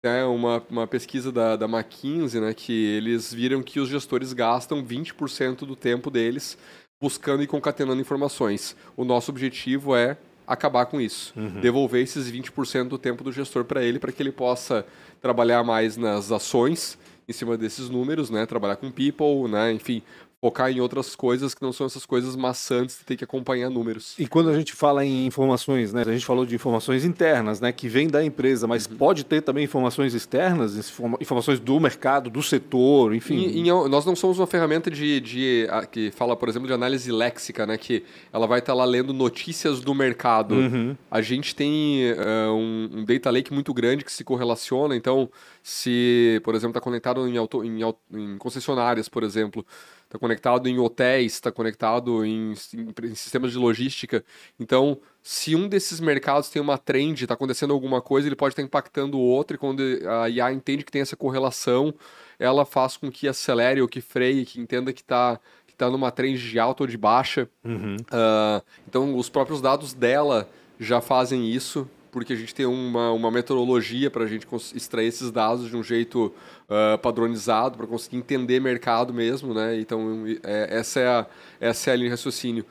né, 0.04 0.24
uma, 0.24 0.62
uma 0.68 0.86
pesquisa 0.86 1.30
da, 1.30 1.54
da 1.54 1.66
McKinsey, 1.66 2.40
né, 2.40 2.52
que 2.54 2.72
eles 2.72 3.32
viram 3.32 3.62
que 3.62 3.78
os 3.78 3.88
gestores 3.88 4.32
gastam 4.32 4.84
20% 4.84 5.58
do 5.58 5.76
tempo 5.76 6.10
deles 6.10 6.58
buscando 7.00 7.42
e 7.42 7.46
concatenando 7.46 8.00
informações. 8.00 8.74
O 8.96 9.04
nosso 9.04 9.30
objetivo 9.30 9.94
é 9.94 10.16
acabar 10.46 10.86
com 10.86 11.00
isso, 11.00 11.34
devolver 11.60 12.02
esses 12.02 12.30
20% 12.30 12.88
do 12.88 12.96
tempo 12.98 13.24
do 13.24 13.32
gestor 13.32 13.64
para 13.64 13.82
ele, 13.82 13.98
para 13.98 14.12
que 14.12 14.22
ele 14.22 14.30
possa 14.30 14.86
trabalhar 15.20 15.64
mais 15.64 15.96
nas 15.96 16.30
ações 16.30 16.96
em 17.28 17.32
cima 17.32 17.56
desses 17.56 17.88
números, 17.88 18.30
né, 18.30 18.46
trabalhar 18.46 18.76
com 18.76 18.90
people, 18.90 19.48
né, 19.48 19.72
enfim, 19.72 20.02
focar 20.46 20.70
em 20.70 20.80
outras 20.80 21.16
coisas 21.16 21.54
que 21.54 21.62
não 21.62 21.72
são 21.72 21.86
essas 21.86 22.06
coisas 22.06 22.36
maçantes 22.36 22.98
de 22.98 23.04
ter 23.04 23.16
que 23.16 23.24
acompanhar 23.24 23.68
números. 23.68 24.14
E 24.16 24.28
quando 24.28 24.48
a 24.48 24.54
gente 24.56 24.72
fala 24.74 25.04
em 25.04 25.26
informações, 25.26 25.92
né? 25.92 26.02
A 26.06 26.12
gente 26.12 26.24
falou 26.24 26.46
de 26.46 26.54
informações 26.54 27.04
internas, 27.04 27.60
né? 27.60 27.72
Que 27.72 27.88
vem 27.88 28.06
da 28.06 28.24
empresa, 28.24 28.64
mas 28.68 28.86
Uhum. 28.86 28.96
pode 28.96 29.24
ter 29.24 29.40
também 29.42 29.64
informações 29.64 30.14
externas, 30.14 30.76
informa- 30.76 31.18
informações 31.20 31.58
do 31.58 31.80
mercado, 31.80 32.30
do 32.30 32.42
setor, 32.44 33.12
enfim. 33.12 33.38
Em- 33.44 33.68
em- 33.68 33.88
nós 33.88 34.06
não 34.06 34.14
somos 34.14 34.38
uma 34.38 34.46
ferramenta 34.46 34.88
de, 34.88 35.20
de- 35.20 35.66
a- 35.68 35.84
que 35.84 36.12
fala, 36.12 36.36
por 36.36 36.48
exemplo, 36.48 36.68
de 36.68 36.72
análise 36.74 37.10
léxica, 37.10 37.66
né? 37.66 37.76
Que 37.76 38.04
ela 38.32 38.46
vai 38.46 38.60
estar 38.60 38.72
lá 38.74 38.84
lendo 38.84 39.12
notícias 39.12 39.80
do 39.80 39.92
mercado. 39.94 40.54
Uhum. 40.54 40.96
A 41.10 41.20
gente 41.20 41.56
tem 41.56 42.04
eh, 42.10 42.48
um, 42.50 42.88
um 43.00 43.04
data 43.04 43.30
lake 43.30 43.52
muito 43.52 43.74
grande 43.74 44.04
que 44.04 44.12
se 44.12 44.22
correlaciona. 44.22 44.94
Então, 44.94 45.28
se, 45.60 46.40
por 46.44 46.54
exemplo, 46.54 46.70
está 46.70 46.80
conectado 46.80 47.26
em, 47.26 47.36
auto, 47.36 47.64
em, 47.64 47.80
em 48.14 48.38
concessionárias, 48.38 49.08
por 49.08 49.24
exemplo, 49.24 49.66
está 50.06 50.18
conectado 50.18 50.68
em 50.68 50.78
hotéis, 50.78 51.34
está 51.34 51.52
conectado 51.52 52.24
em, 52.24 52.52
em- 52.74 52.94
em 53.10 53.14
sistemas 53.14 53.52
de 53.52 53.58
logística. 53.58 54.24
Então, 54.58 54.98
se 55.22 55.54
um 55.54 55.68
desses 55.68 56.00
mercados 56.00 56.48
tem 56.48 56.62
uma 56.62 56.78
trend, 56.78 57.22
está 57.22 57.34
acontecendo 57.34 57.72
alguma 57.74 58.00
coisa, 58.00 58.28
ele 58.28 58.36
pode 58.36 58.52
estar 58.52 58.62
impactando 58.62 59.18
o 59.18 59.20
outro. 59.20 59.56
E 59.56 59.58
quando 59.58 59.82
a 60.22 60.28
IA 60.30 60.52
entende 60.52 60.84
que 60.84 60.92
tem 60.92 61.02
essa 61.02 61.16
correlação, 61.16 61.92
ela 62.38 62.64
faz 62.64 62.96
com 62.96 63.10
que 63.10 63.26
acelere 63.28 63.82
ou 63.82 63.88
que 63.88 64.00
freie, 64.00 64.46
que 64.46 64.60
entenda 64.60 64.92
que 64.92 65.00
está 65.02 65.40
que 65.66 65.74
tá 65.74 65.90
numa 65.90 66.10
trend 66.10 66.38
de 66.38 66.58
alta 66.58 66.84
ou 66.84 66.86
de 66.86 66.96
baixa. 66.96 67.48
Uhum. 67.64 67.96
Ah, 68.10 68.62
então, 68.88 69.16
os 69.16 69.28
próprios 69.28 69.60
dados 69.60 69.92
dela 69.92 70.48
já 70.78 71.00
fazem 71.00 71.50
isso, 71.50 71.88
porque 72.16 72.32
a 72.32 72.36
gente 72.36 72.54
tem 72.54 72.64
uma, 72.64 73.12
uma 73.12 73.30
metodologia 73.30 74.10
para 74.10 74.24
a 74.24 74.26
gente 74.26 74.46
extrair 74.74 75.06
esses 75.06 75.30
dados 75.30 75.68
de 75.68 75.76
um 75.76 75.82
jeito 75.82 76.32
ah, 76.66 76.96
padronizado, 76.96 77.76
para 77.76 77.86
conseguir 77.86 78.16
entender 78.16 78.58
mercado 78.58 79.12
mesmo, 79.12 79.52
né? 79.52 79.78
Então, 79.78 80.24
é- 80.42 80.78
essa, 80.78 80.98
é 80.98 81.06
a, 81.06 81.26
essa 81.60 81.90
é 81.90 81.92
a 81.92 81.96
linha 81.96 82.08
de 82.08 82.12
raciocínio. 82.12 82.64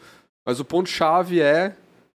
Mas 0.43 0.59
o 0.59 0.65
ponto-chave 0.65 1.41
é 1.41 1.75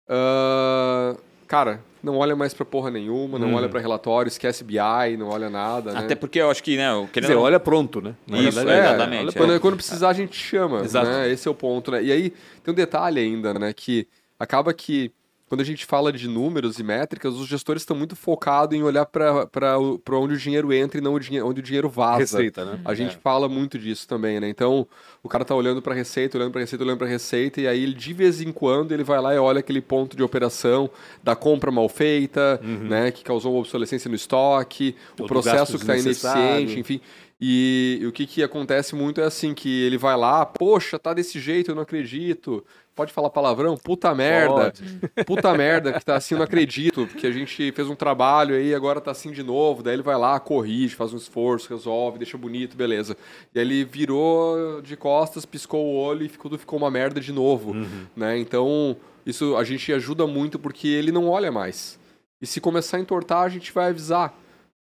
ah, 0.10 1.16
cara, 1.48 1.84
não 2.02 2.18
olha 2.18 2.36
mais 2.36 2.52
pra 2.56 2.66
porra 2.66 2.90
nenhuma, 2.90 3.38
não 3.38 3.50
hum. 3.50 3.54
olha 3.54 3.70
para 3.70 3.80
relatório, 3.80 4.28
esquece 4.28 4.64
BI, 4.64 5.16
não 5.16 5.30
olha 5.30 5.52
nada. 5.52 5.94
Né? 5.94 6.00
Até 6.00 6.16
porque 6.16 6.40
eu 6.40 6.50
acho 6.50 6.64
que, 6.64 6.78
né? 6.78 6.88
Quer 7.14 7.20
dizer, 7.20 7.36
olha 7.36 7.60
pronto, 7.60 8.02
né? 8.02 8.16
Isso, 8.26 8.60
é, 8.62 8.80
exatamente. 8.80 9.40
Olha, 9.40 9.54
é. 9.54 9.60
Quando 9.60 9.76
precisar, 9.76 10.10
a 10.10 10.14
gente 10.14 10.36
chama. 10.36 10.82
Exato. 10.82 11.06
Né? 11.06 11.30
Esse 11.30 11.48
é 11.48 11.52
o 11.52 11.54
ponto, 11.54 11.92
né? 11.92 12.02
E 12.02 12.12
aí 12.12 12.34
tem 12.64 12.72
um 12.72 12.76
detalhe 12.76 13.20
ainda, 13.20 13.54
né? 13.54 13.72
Que 13.72 14.08
acaba 14.40 14.74
que 14.74 15.12
quando 15.50 15.62
a 15.62 15.65
gente 15.65 15.84
fala 15.84 16.13
de 16.13 16.27
números 16.27 16.77
e 16.77 16.84
métricas, 16.84 17.34
os 17.34 17.48
gestores 17.48 17.82
estão 17.82 17.98
muito 17.98 18.15
focados 18.15 18.77
em 18.77 18.84
olhar 18.84 19.03
para 19.03 19.79
onde 19.79 20.36
o 20.36 20.38
dinheiro 20.38 20.72
entra 20.72 21.00
e 21.00 21.01
não 21.01 21.15
o 21.15 21.20
dinheiro, 21.20 21.48
onde 21.48 21.60
o 21.60 21.63
dinheiro 21.63 21.89
vaza. 21.89 22.20
Receita, 22.20 22.63
né? 22.63 22.79
A 22.86 22.94
gente 22.94 23.15
é. 23.15 23.20
fala 23.20 23.50
muito 23.50 23.79
disso 23.79 24.08
também, 24.08 24.39
né? 24.39 24.48
Então, 24.48 24.88
o 25.24 25.27
cara 25.27 25.44
tá 25.44 25.56
olhando 25.56 25.82
para 25.82 25.96
receita, 25.96 26.38
olhando 26.38 26.51
para 26.51 26.62
receita, 26.62 26.84
olhando 26.84 27.00
para 27.00 27.08
receita, 27.08 27.60
e 27.60 27.68
aí 27.68 27.82
ele, 27.82 27.96
de 27.96 28.13
vez 28.13 28.41
em 28.41 28.51
quando 28.51 28.91
ele 28.91 29.03
vai 29.03 29.20
lá 29.20 29.34
e 29.34 29.39
olha 29.39 29.60
aquele 29.60 29.82
ponto 29.82 30.15
de 30.15 30.22
operação 30.22 30.88
da 31.24 31.36
compra 31.36 31.72
mal 31.72 31.89
feita, 31.89 32.60
uhum. 32.63 32.88
né, 32.88 33.10
que 33.10 33.24
causou 33.24 33.53
uma 33.53 33.60
obsolescência 33.62 34.08
no 34.08 34.15
estoque, 34.15 34.96
o 35.20 35.25
processo 35.25 35.77
que 35.77 35.84
está 35.84 35.98
ineficiente, 35.98 36.79
enfim. 36.79 37.01
E, 37.41 38.00
e, 38.01 38.05
o 38.05 38.12
que, 38.12 38.25
que 38.25 38.43
acontece 38.43 38.96
muito 38.96 39.22
é 39.22 39.24
assim, 39.24 39.53
que 39.53 39.84
ele 39.84 39.98
vai 39.98 40.17
lá, 40.17 40.46
poxa, 40.46 41.00
tá 41.00 41.13
desse 41.13 41.39
jeito, 41.39 41.72
eu 41.72 41.75
não 41.75 41.84
acredito. 41.84 42.65
Pode 42.93 43.13
falar 43.13 43.29
palavrão? 43.29 43.77
Puta 43.77 44.13
merda. 44.13 44.74
Pode. 44.74 45.00
Puta 45.25 45.53
merda, 45.53 45.93
que 45.93 46.03
tá 46.03 46.17
assim, 46.17 46.36
não 46.36 46.41
acredito, 46.41 47.08
porque 47.08 47.25
a 47.25 47.31
gente 47.31 47.72
fez 47.72 47.88
um 47.88 47.96
trabalho 47.96 48.55
aí, 48.55 48.75
agora 48.75 49.00
tá 49.00 49.12
assim 49.12 49.31
de 49.31 49.41
novo. 49.41 49.81
Daí 49.81 49.93
ele 49.93 50.03
vai 50.03 50.17
lá, 50.17 50.38
corrige, 50.38 50.96
faz 50.96 51.13
um 51.13 51.17
esforço, 51.17 51.69
resolve, 51.69 52.17
deixa 52.17 52.38
bonito, 52.38 52.75
beleza. 52.75 53.15
E 53.55 53.60
aí 53.60 53.65
ele 53.65 53.86
virou 53.86 54.81
de 54.81 54.98
costas, 54.98 55.46
piscou 55.46 55.86
o 55.86 55.96
olho 55.96 56.25
e 56.25 56.27
ficou, 56.27 56.58
ficou 56.58 56.77
uma 56.77 56.91
merda 56.91 57.22
de 57.22 57.31
novo. 57.31 57.72
Uhum. 57.72 58.05
Né? 58.17 58.38
Então, 58.38 58.98
isso 59.25 59.55
a 59.55 59.63
gente 59.63 59.93
ajuda 59.93 60.27
muito 60.27 60.60
porque 60.60 60.89
ele 60.89 61.13
não 61.13 61.29
olha 61.29 61.53
mais. 61.53 61.98
E 62.41 62.46
se 62.46 62.60
começar 62.60 62.98
a 62.98 63.00
entortar, 63.00 63.43
a 63.43 63.50
gente 63.50 63.72
vai 63.72 63.89
avisar 63.91 64.38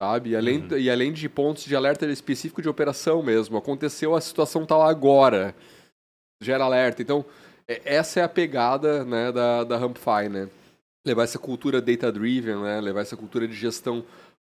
sabe? 0.03 0.31
E 0.31 0.35
além, 0.35 0.59
uhum. 0.59 0.77
e 0.77 0.89
além 0.89 1.13
de 1.13 1.29
pontos 1.29 1.63
de 1.63 1.75
alerta 1.75 2.05
específico 2.05 2.61
de 2.61 2.67
operação 2.67 3.23
mesmo. 3.23 3.57
Aconteceu, 3.57 4.15
a 4.15 4.21
situação 4.21 4.65
tá 4.65 4.75
lá 4.75 4.89
agora. 4.89 5.55
Gera 6.41 6.65
alerta. 6.65 7.01
Então, 7.01 7.25
é, 7.67 7.81
essa 7.85 8.19
é 8.19 8.23
a 8.23 8.29
pegada 8.29 9.05
né, 9.05 9.31
da, 9.31 9.63
da 9.63 9.77
Rampify, 9.77 10.27
né? 10.29 10.49
Levar 11.05 11.23
essa 11.23 11.39
cultura 11.39 11.81
data-driven, 11.81 12.57
né? 12.57 12.81
Levar 12.81 13.01
essa 13.01 13.15
cultura 13.15 13.47
de 13.47 13.53
gestão 13.53 14.03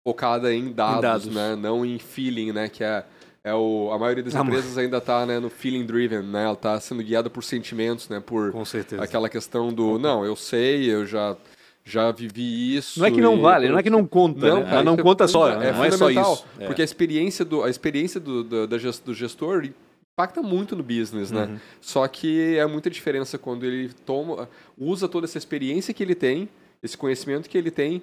focada 0.07 0.53
em 0.53 0.71
dados, 0.71 0.97
em 0.97 1.01
dados, 1.01 1.27
né? 1.27 1.55
Não 1.55 1.85
em 1.85 1.99
feeling, 1.99 2.51
né? 2.53 2.69
Que 2.69 2.83
é, 2.83 3.05
é 3.43 3.53
o, 3.53 3.89
a 3.91 3.99
maioria 3.99 4.23
das 4.23 4.35
empresas 4.35 4.77
ainda 4.77 4.97
está 4.97 5.25
né, 5.25 5.39
no 5.39 5.49
feeling 5.49 5.85
driven, 5.85 6.21
né? 6.21 6.43
Ela 6.45 6.53
está 6.53 6.79
sendo 6.79 7.03
guiada 7.03 7.29
por 7.29 7.43
sentimentos, 7.43 8.07
né? 8.07 8.21
Por 8.21 8.51
Com 8.51 8.65
certeza. 8.65 9.03
aquela 9.03 9.29
questão 9.29 9.73
do, 9.73 9.99
não, 9.99 10.25
eu 10.25 10.35
sei, 10.35 10.89
eu 10.89 11.05
já 11.05 11.35
já 11.83 12.11
vivi 12.11 12.75
isso. 12.75 12.99
Não 12.99 13.07
é 13.07 13.11
que 13.11 13.21
não 13.21 13.37
e... 13.37 13.41
vale, 13.41 13.69
não 13.69 13.77
é 13.77 13.83
que 13.83 13.89
não 13.89 14.05
conta. 14.05 14.47
Não, 14.47 14.63
né? 14.63 14.83
não 14.83 14.97
conta 14.97 15.27
só, 15.27 15.49
é, 15.49 15.71
não 15.71 15.83
é 15.83 15.91
só 15.91 16.09
isso. 16.09 16.45
É. 16.59 16.67
Porque 16.67 16.81
a 16.81 16.85
experiência 16.85 17.43
do, 17.43 17.63
a 17.63 17.69
experiência 17.69 18.19
do, 18.19 18.43
do, 18.43 18.67
do 18.67 19.13
gestor 19.13 19.69
impacta 20.13 20.41
muito 20.41 20.75
no 20.75 20.83
business, 20.83 21.31
né? 21.31 21.45
Uhum. 21.45 21.59
Só 21.79 22.07
que 22.07 22.57
é 22.57 22.65
muita 22.65 22.89
diferença 22.89 23.37
quando 23.37 23.65
ele 23.65 23.91
toma, 24.05 24.47
usa 24.77 25.07
toda 25.07 25.25
essa 25.25 25.37
experiência 25.37 25.93
que 25.93 26.03
ele 26.03 26.15
tem, 26.15 26.49
esse 26.83 26.97
conhecimento 26.97 27.49
que 27.49 27.57
ele 27.57 27.71
tem, 27.71 28.01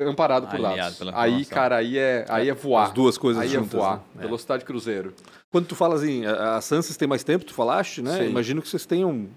amparado 0.00 0.46
por 0.46 0.60
dados. 0.60 1.00
Aí, 1.14 1.44
cara, 1.44 1.76
aí 1.76 1.98
é, 1.98 2.24
aí 2.28 2.48
é 2.48 2.54
voar. 2.54 2.88
As 2.88 2.92
duas 2.92 3.18
coisas 3.18 3.42
aí 3.42 3.48
é 3.48 3.52
juntas, 3.52 3.74
é 3.74 3.76
voar. 3.76 3.96
Né? 4.14 4.22
Velocidade 4.22 4.64
cruzeiro. 4.64 5.14
Quando 5.50 5.66
tu 5.66 5.74
falas 5.74 6.04
em 6.04 6.26
a, 6.26 6.56
a 6.56 6.60
Sanses 6.60 6.96
tem 6.96 7.08
mais 7.08 7.24
tempo, 7.24 7.44
tu 7.44 7.54
falaste, 7.54 8.02
né? 8.02 8.18
Sim. 8.18 8.28
Imagino 8.28 8.62
que 8.62 8.68
vocês 8.68 8.86
tenham 8.86 9.28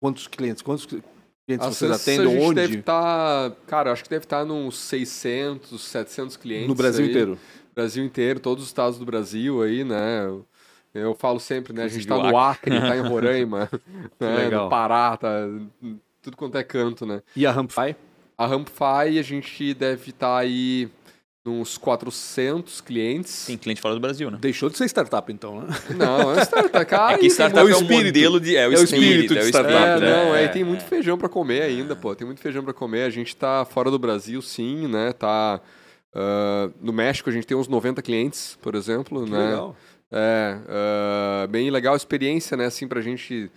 quantos 0.00 0.26
clientes, 0.26 0.62
quantos 0.62 0.86
clientes 1.46 1.66
vocês 1.66 1.90
atendem? 1.90 2.26
A 2.26 2.30
gente 2.30 2.44
onde? 2.44 2.54
deve 2.54 2.78
estar, 2.78 3.50
tá, 3.50 3.56
cara, 3.66 3.92
acho 3.92 4.02
que 4.02 4.10
deve 4.10 4.24
estar 4.24 4.40
tá 4.40 4.44
nos 4.44 4.78
600, 4.78 5.80
700 5.80 6.36
clientes. 6.36 6.68
No 6.68 6.74
Brasil 6.74 7.04
aí. 7.04 7.10
inteiro? 7.10 7.38
Brasil 7.74 8.04
inteiro, 8.04 8.40
todos 8.40 8.64
os 8.64 8.70
estados 8.70 8.98
do 8.98 9.04
Brasil 9.04 9.62
aí, 9.62 9.84
né? 9.84 10.26
Eu 10.94 11.14
falo 11.14 11.40
sempre, 11.40 11.72
né? 11.72 11.84
A 11.84 11.88
gente 11.88 12.02
está 12.02 12.16
no 12.16 12.38
Acre, 12.38 12.76
está 12.76 12.96
em 12.96 13.00
Roraima, 13.00 13.68
né? 14.20 14.48
no 14.48 14.68
Pará, 14.68 15.16
tá 15.16 15.48
tudo 16.22 16.36
quanto 16.36 16.56
é 16.56 16.62
canto, 16.62 17.04
né? 17.04 17.20
E 17.34 17.44
a 17.44 17.50
Rampfy? 17.50 17.96
A 18.38 18.46
Rampfy 18.46 19.18
a 19.18 19.22
gente 19.22 19.74
deve 19.74 20.10
estar 20.10 20.28
tá 20.28 20.38
aí 20.38 20.88
uns 21.46 21.76
400 21.76 22.80
clientes. 22.80 23.46
Tem 23.46 23.58
cliente 23.58 23.80
fora 23.80 23.94
do 23.94 24.00
Brasil, 24.00 24.30
né? 24.30 24.38
Deixou 24.40 24.70
de 24.70 24.78
ser 24.78 24.86
startup, 24.86 25.30
então, 25.32 25.60
né? 25.60 25.68
Não, 25.96 26.32
é 26.32 26.42
startup. 26.42 26.86
Cara, 26.86 27.14
é 27.14 27.18
que 27.18 27.26
startup 27.26 27.60
é, 27.60 27.64
o 27.64 27.70
é 27.70 27.76
um 27.76 27.82
modelo 27.82 28.40
de... 28.40 28.56
É 28.56 28.66
o, 28.66 28.72
é 28.72 28.78
o 28.78 28.84
espírito, 28.84 29.34
espírito 29.34 29.34
de 29.34 29.48
startup. 29.48 29.74
É, 29.74 30.00
né? 30.00 30.24
não, 30.24 30.34
é, 30.34 30.48
tem 30.48 30.64
muito 30.64 30.84
feijão 30.84 31.18
para 31.18 31.28
comer 31.28 31.62
ainda, 31.62 31.94
pô. 31.94 32.14
Tem 32.14 32.26
muito 32.26 32.40
feijão 32.40 32.64
para 32.64 32.72
comer. 32.72 33.02
A 33.02 33.10
gente 33.10 33.36
tá 33.36 33.64
fora 33.64 33.90
do 33.90 33.98
Brasil, 33.98 34.40
sim, 34.40 34.88
né? 34.88 35.12
Tá... 35.12 35.60
Uh, 36.14 36.72
no 36.80 36.92
México 36.92 37.28
a 37.28 37.32
gente 37.32 37.44
tem 37.44 37.56
uns 37.56 37.66
90 37.66 38.00
clientes, 38.00 38.56
por 38.62 38.76
exemplo, 38.76 39.24
que 39.24 39.32
né? 39.32 39.46
Legal. 39.46 39.76
É, 40.12 40.58
uh, 41.44 41.48
bem 41.48 41.68
legal 41.72 41.94
a 41.94 41.96
experiência, 41.96 42.56
né? 42.56 42.66
Assim, 42.66 42.86
pra 42.86 43.00
gente. 43.00 43.50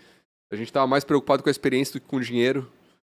A 0.51 0.55
gente 0.55 0.73
tava 0.73 0.87
mais 0.87 1.03
preocupado 1.03 1.43
com 1.43 1.49
a 1.49 1.51
experiência 1.51 1.93
do 1.93 2.01
que 2.01 2.07
com 2.07 2.17
o 2.17 2.21
dinheiro, 2.21 2.67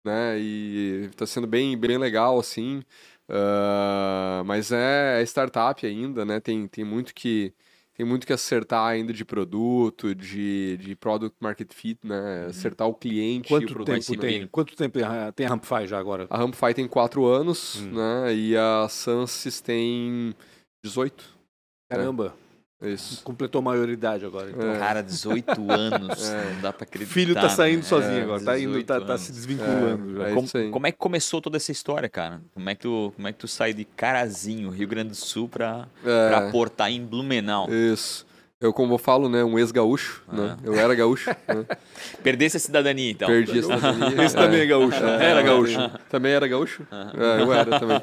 né? 0.06 0.38
E 0.38 1.10
tá 1.18 1.26
sendo 1.26 1.48
bem, 1.48 1.76
bem 1.76 1.98
legal, 1.98 2.38
assim. 2.38 2.84
Uh, 3.32 4.44
mas 4.46 4.74
é, 4.74 5.22
é 5.22 5.24
startup 5.24 5.86
ainda, 5.86 6.26
né? 6.26 6.42
Tem, 6.42 6.68
tem 6.68 6.84
muito 6.84 7.14
que 7.14 7.54
tem 7.94 8.06
muito 8.06 8.28
que 8.28 8.34
acertar 8.34 8.86
ainda 8.88 9.14
de 9.14 9.24
produto, 9.24 10.14
de, 10.14 10.76
de 10.78 10.96
product 10.96 11.38
market 11.40 11.74
fit, 11.74 12.00
né? 12.04 12.44
Uhum. 12.44 12.50
Acertar 12.50 12.88
o 12.88 12.94
cliente 12.94 13.48
quanto 13.48 13.72
e 13.72 13.82
o. 13.82 13.86
Tempo 13.86 14.18
tem, 14.18 14.48
quanto 14.48 14.76
tempo 14.76 15.00
tem 15.34 15.46
a 15.46 15.50
Rampify 15.50 15.88
já 15.88 15.98
agora? 15.98 16.28
A 16.30 16.38
Rampify 16.38 16.74
tem 16.74 16.88
quatro 16.88 17.26
anos, 17.26 17.80
hum. 17.80 17.94
né? 17.94 18.36
E 18.36 18.58
a 18.58 18.88
Sansis 18.90 19.62
tem 19.62 20.34
18. 20.84 21.24
Caramba! 21.90 22.36
Isso. 22.82 23.24
Completou 23.24 23.60
a 23.60 23.62
maioridade 23.62 24.26
agora. 24.26 24.50
Então. 24.50 24.74
É. 24.74 24.80
Cara, 24.80 25.04
18 25.04 25.52
anos. 25.72 26.30
É. 26.30 26.54
Não 26.54 26.62
dá 26.62 26.74
pra 26.74 26.84
acreditar. 26.84 27.14
Filho 27.14 27.36
tá 27.36 27.50
saindo 27.50 27.78
né? 27.78 27.84
sozinho 27.84 28.20
é, 28.20 28.22
agora. 28.24 28.44
Tá, 28.44 28.60
indo, 28.60 28.84
tá, 28.84 29.00
tá, 29.00 29.18
se 29.18 29.32
desvinculando. 29.32 30.24
É, 30.24 30.32
é 30.32 30.34
como, 30.34 30.48
como, 30.72 30.88
é 30.88 30.92
que 30.92 30.98
começou 30.98 31.40
toda 31.42 31.58
essa 31.58 31.72
história, 31.72 32.10
cara? 32.10 32.42
Como 32.54 32.70
é 32.70 32.76
que 32.76 32.82
tu, 32.82 33.14
como 33.16 33.28
é 33.28 33.32
que 33.32 33.38
tu 33.38 33.48
sai 33.48 33.74
de 33.74 33.86
Carazinho, 33.86 34.70
Rio 34.70 34.88
Grande 34.88 35.10
do 35.10 35.16
Sul, 35.16 35.48
pra, 35.48 35.88
é. 36.04 36.30
pra 36.30 36.48
aportar 36.48 36.92
em 36.92 37.06
Blumenau? 37.06 37.68
Isso. 37.72 38.26
Eu, 38.60 38.72
como 38.72 38.94
eu 38.94 38.98
falo, 39.00 39.28
né, 39.28 39.44
um 39.44 39.58
ex-gaúcho, 39.58 40.24
né? 40.32 40.52
ah. 40.52 40.56
né? 40.56 40.58
Eu 40.64 40.76
era 40.76 40.94
gaúcho. 40.94 41.30
né? 41.48 41.66
Perdesse 42.22 42.58
a 42.58 42.60
cidadania, 42.60 43.12
então. 43.12 43.28
Perdi 43.28 43.60
a 43.60 43.64
cidadania. 43.64 44.24
Esse 44.24 44.36
também 44.36 44.62
é 44.62 44.66
gaúcho. 44.66 45.04
era 45.04 45.42
gaúcho. 45.42 45.92
Também 46.10 46.32
era 46.32 46.48
gaúcho? 46.48 46.88
eu 47.40 47.54
era 47.54 47.80
também. 47.80 48.02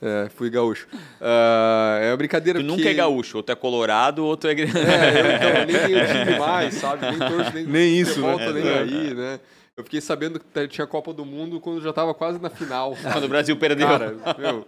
É, 0.00 0.28
fui 0.28 0.48
gaúcho. 0.48 0.86
Uh, 1.20 2.02
é 2.02 2.10
uma 2.10 2.16
brincadeira 2.16 2.60
Tu 2.60 2.64
nunca 2.64 2.88
é 2.88 2.94
gaúcho, 2.94 3.38
ou 3.38 3.42
tu 3.42 3.50
é 3.50 3.54
colorado, 3.54 4.24
ou 4.24 4.36
tu 4.36 4.46
é... 4.46 4.52
é, 4.52 4.60
eu, 4.60 4.66
então, 4.66 5.66
nem 5.66 5.86
tenho 5.86 6.24
time 6.24 6.38
mais, 6.38 6.74
sabe? 6.74 7.06
Nem 7.06 7.18
torço, 7.18 7.52
nem, 7.52 7.64
nem 7.64 7.98
isso, 7.98 8.20
volta 8.20 8.52
né? 8.52 8.60
nem 8.60 8.72
é, 8.72 8.78
aí, 8.78 9.14
né? 9.14 9.40
Eu 9.76 9.84
fiquei 9.84 10.00
sabendo 10.00 10.40
que 10.40 10.68
tinha 10.68 10.86
Copa 10.86 11.12
do 11.12 11.24
Mundo 11.24 11.60
quando 11.60 11.80
já 11.80 11.92
tava 11.92 12.12
quase 12.12 12.40
na 12.40 12.50
final. 12.50 12.96
Quando 13.12 13.24
o 13.24 13.28
Brasil 13.28 13.56
perdeu. 13.56 13.86
Cara, 13.86 14.16
meu, 14.36 14.66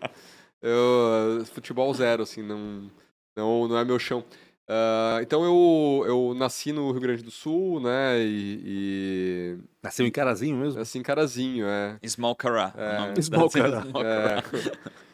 eu, 0.62 1.44
futebol 1.46 1.92
zero, 1.92 2.22
assim, 2.22 2.42
não, 2.42 2.88
não, 3.36 3.66
não 3.66 3.76
é 3.76 3.84
meu 3.84 3.98
chão. 3.98 4.24
Uh, 4.68 5.20
então 5.20 5.42
eu, 5.42 6.04
eu 6.06 6.34
nasci 6.36 6.70
no 6.70 6.92
Rio 6.92 7.00
Grande 7.00 7.24
do 7.24 7.30
Sul, 7.32 7.80
né? 7.80 8.20
E. 8.20 8.62
e... 8.64 9.58
Nasceu 9.82 10.06
em 10.06 10.12
Carazinho 10.12 10.56
mesmo? 10.56 10.78
Nasci 10.78 10.96
em 10.96 11.02
Carazinho, 11.02 11.66
é. 11.66 11.98
Small 12.06 12.36
Cará. 12.36 12.72
É. 12.76 13.20
Small 13.20 13.50
Cará. 13.50 13.82
É. 14.04 15.00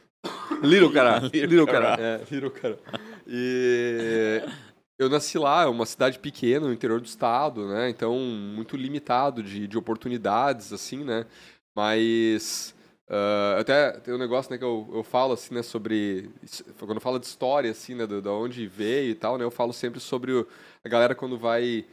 Little 0.62 0.92
Cará. 0.92 1.18
Little 1.32 1.66
Cará. 1.66 1.96
É, 1.98 2.20
Little 2.30 2.50
Cará. 2.50 2.76
E 3.26 4.42
eu 4.98 5.08
nasci 5.10 5.38
lá, 5.38 5.64
é 5.64 5.66
uma 5.66 5.84
cidade 5.84 6.18
pequena 6.18 6.66
no 6.66 6.72
interior 6.72 7.00
do 7.00 7.06
estado, 7.06 7.68
né? 7.68 7.90
Então, 7.90 8.16
muito 8.18 8.76
limitado 8.76 9.42
de, 9.42 9.66
de 9.66 9.76
oportunidades, 9.76 10.72
assim, 10.72 11.04
né? 11.04 11.26
Mas 11.74 12.74
uh, 13.10 13.60
até 13.60 13.92
tem 13.92 14.14
um 14.14 14.18
negócio 14.18 14.50
né, 14.50 14.56
que 14.56 14.64
eu, 14.64 14.88
eu 14.94 15.02
falo, 15.02 15.34
assim, 15.34 15.54
né? 15.54 15.62
Sobre... 15.62 16.30
Quando 16.78 16.94
eu 16.94 17.00
falo 17.00 17.18
de 17.18 17.26
história, 17.26 17.70
assim, 17.70 17.94
né? 17.94 18.06
Da 18.06 18.32
onde 18.32 18.66
veio 18.66 19.10
e 19.10 19.14
tal, 19.14 19.36
né? 19.36 19.44
Eu 19.44 19.50
falo 19.50 19.72
sempre 19.72 20.00
sobre 20.00 20.32
o, 20.32 20.48
a 20.82 20.88
galera 20.88 21.14
quando 21.14 21.36
vai 21.36 21.84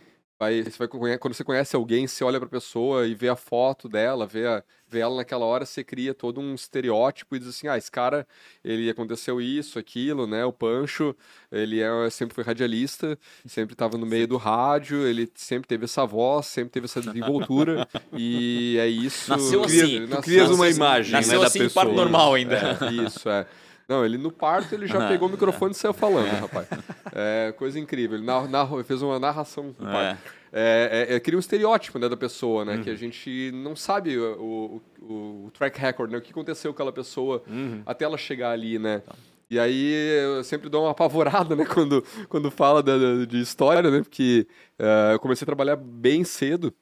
vai, 0.43 0.63
você 0.63 0.77
vai 0.77 1.17
quando 1.17 1.33
você 1.33 1.43
conhece 1.43 1.75
alguém, 1.75 2.05
você 2.07 2.23
olha 2.23 2.39
para 2.39 2.47
a 2.47 2.51
pessoa 2.51 3.07
e 3.07 3.15
vê 3.15 3.29
a 3.29 3.35
foto 3.35 3.87
dela, 3.87 4.27
vê, 4.27 4.45
a, 4.45 4.63
vê 4.87 4.99
ela 4.99 5.15
naquela 5.15 5.45
hora, 5.45 5.65
você 5.65 5.83
cria 5.83 6.13
todo 6.13 6.41
um 6.41 6.53
estereótipo 6.53 7.35
e 7.35 7.39
diz 7.39 7.47
assim, 7.47 7.67
ah, 7.67 7.77
esse 7.77 7.89
cara, 7.89 8.27
ele 8.63 8.89
aconteceu 8.89 9.39
isso, 9.39 9.79
aquilo, 9.79 10.27
né? 10.27 10.43
O 10.45 10.51
Pancho, 10.51 11.15
ele 11.51 11.81
é, 11.81 12.09
sempre 12.09 12.35
foi 12.35 12.43
radialista, 12.43 13.17
sempre 13.45 13.73
estava 13.73 13.97
no 13.97 14.05
meio 14.05 14.27
do 14.27 14.37
rádio, 14.37 15.07
ele 15.07 15.29
sempre 15.35 15.67
teve 15.67 15.85
essa 15.85 16.05
voz, 16.05 16.47
sempre 16.47 16.71
teve 16.71 16.85
essa 16.85 17.01
desenvoltura 17.01 17.87
e 18.13 18.77
é 18.79 18.87
isso. 18.87 19.29
Nasceu 19.29 19.63
assim. 19.63 20.07
Tu 20.07 20.21
crias 20.21 20.49
uma 20.49 20.69
imagem, 20.69 21.13
Nasceu 21.13 21.39
né, 21.39 21.45
assim 21.47 21.59
da 21.59 21.65
pessoa. 21.65 21.85
normal 21.85 22.33
ainda. 22.33 22.77
É, 22.81 22.91
isso, 22.91 23.29
é. 23.29 23.45
Não, 23.87 24.05
ele 24.05 24.17
no 24.17 24.31
parto 24.31 24.73
ele 24.73 24.87
já 24.87 25.05
pegou 25.09 25.27
o 25.27 25.31
microfone 25.31 25.71
e 25.71 25.75
saiu 25.75 25.93
falando, 25.93 26.29
rapaz. 26.29 26.67
É 27.11 27.53
coisa 27.57 27.79
incrível. 27.79 28.17
Ele 28.17 28.25
narra, 28.25 28.83
fez 28.83 29.01
uma 29.01 29.19
narração 29.19 29.65
no 29.65 29.73
parto. 29.73 30.21
é, 30.51 31.07
é, 31.09 31.15
é, 31.15 31.19
cria 31.19 31.37
um 31.37 31.39
estereótipo 31.39 31.99
né, 31.99 32.07
da 32.07 32.17
pessoa, 32.17 32.63
né? 32.63 32.75
Uhum. 32.75 32.83
Que 32.83 32.89
a 32.89 32.95
gente 32.95 33.51
não 33.53 33.75
sabe 33.75 34.17
o, 34.17 34.81
o, 35.01 35.45
o, 35.45 35.51
track 35.51 35.79
record, 35.79 36.11
né? 36.11 36.17
O 36.17 36.21
que 36.21 36.31
aconteceu 36.31 36.71
com 36.71 36.75
aquela 36.75 36.91
pessoa 36.91 37.43
uhum. 37.47 37.81
até 37.85 38.05
ela 38.05 38.17
chegar 38.17 38.51
ali, 38.51 38.79
né? 38.79 38.99
Tá. 38.99 39.15
E 39.49 39.59
aí 39.59 39.93
eu 40.23 40.43
sempre 40.43 40.69
dou 40.69 40.83
uma 40.85 40.91
apavorada, 40.91 41.55
né? 41.55 41.63
Quando, 41.71 42.03
quando 42.27 42.49
fala 42.49 42.81
de, 42.81 43.27
de 43.27 43.39
história, 43.39 43.91
né? 43.91 44.01
Porque 44.01 44.47
uh, 44.79 45.11
eu 45.13 45.19
comecei 45.19 45.45
a 45.45 45.45
trabalhar 45.45 45.75
bem 45.75 46.23
cedo, 46.23 46.73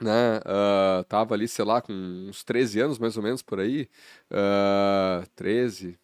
né? 0.00 0.38
Uh, 0.38 1.04
tava 1.04 1.34
ali, 1.34 1.46
sei 1.46 1.64
lá, 1.64 1.82
com 1.82 1.92
uns 1.92 2.42
13 2.42 2.80
anos 2.80 2.98
mais 2.98 3.16
ou 3.18 3.22
menos 3.22 3.42
por 3.42 3.60
aí. 3.60 3.88
Uh, 4.30 5.26
13, 5.36 5.98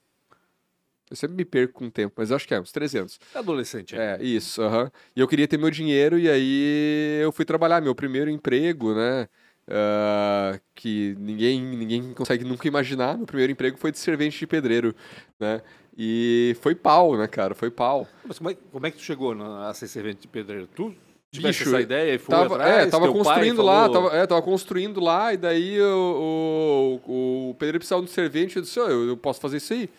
eu 1.10 1.16
sempre 1.16 1.36
me 1.36 1.44
perco 1.44 1.74
com 1.74 1.86
o 1.86 1.90
tempo, 1.90 2.14
mas 2.16 2.30
acho 2.30 2.46
que 2.46 2.54
é 2.54 2.60
uns 2.60 2.70
13 2.70 2.98
anos. 2.98 3.20
É 3.34 3.38
adolescente, 3.38 3.96
é. 3.96 4.16
É, 4.16 4.24
isso. 4.24 4.62
Uh 4.62 4.70
-huh. 4.70 4.92
E 5.16 5.20
eu 5.20 5.26
queria 5.26 5.48
ter 5.48 5.58
meu 5.58 5.70
dinheiro 5.70 6.16
e 6.16 6.30
aí 6.30 7.20
eu 7.20 7.32
fui 7.32 7.44
trabalhar. 7.44 7.80
Meu 7.80 7.94
primeiro 7.94 8.30
emprego, 8.30 8.94
né? 8.94 9.28
Uh, 9.68 10.60
que 10.74 11.14
ninguém, 11.18 11.60
ninguém 11.60 12.14
consegue 12.14 12.44
nunca 12.44 12.66
imaginar. 12.66 13.16
Meu 13.16 13.26
primeiro 13.26 13.52
emprego 13.52 13.76
foi 13.76 13.90
de 13.90 13.98
servente 13.98 14.38
de 14.38 14.46
pedreiro, 14.46 14.94
né? 15.38 15.60
E 15.96 16.56
foi 16.60 16.74
pau, 16.74 17.16
né, 17.16 17.26
cara? 17.26 17.54
Foi 17.54 17.70
pau. 17.70 18.06
Mas 18.24 18.38
como 18.38 18.50
é, 18.50 18.56
como 18.72 18.86
é 18.86 18.90
que 18.90 18.98
tu 18.98 19.02
chegou 19.02 19.32
a 19.32 19.74
ser 19.74 19.88
servente 19.88 20.22
de 20.22 20.28
pedreiro? 20.28 20.68
Tu 20.68 20.94
tivesse 21.32 21.62
essa 21.62 21.80
ideia 21.80 22.14
e 22.14 22.18
foi 22.18 22.34
tava, 22.34 22.54
atrás? 22.54 22.86
É, 22.86 22.90
tava 22.90 23.12
construindo 23.12 23.62
lá, 23.62 23.88
tava, 23.88 24.16
é, 24.16 24.26
tava 24.26 24.42
construindo 24.42 25.00
lá, 25.00 25.34
e 25.34 25.36
daí 25.36 25.80
o, 25.80 27.00
o, 27.06 27.50
o 27.50 27.54
pedreiro 27.54 27.78
precisava 27.78 28.02
de 28.02 28.08
um 28.08 28.12
servente, 28.12 28.56
eu 28.56 28.62
disse, 28.62 28.78
oh, 28.80 28.88
eu, 28.88 29.08
eu 29.08 29.16
posso 29.16 29.40
fazer 29.40 29.58
isso 29.58 29.72
aí. 29.72 29.90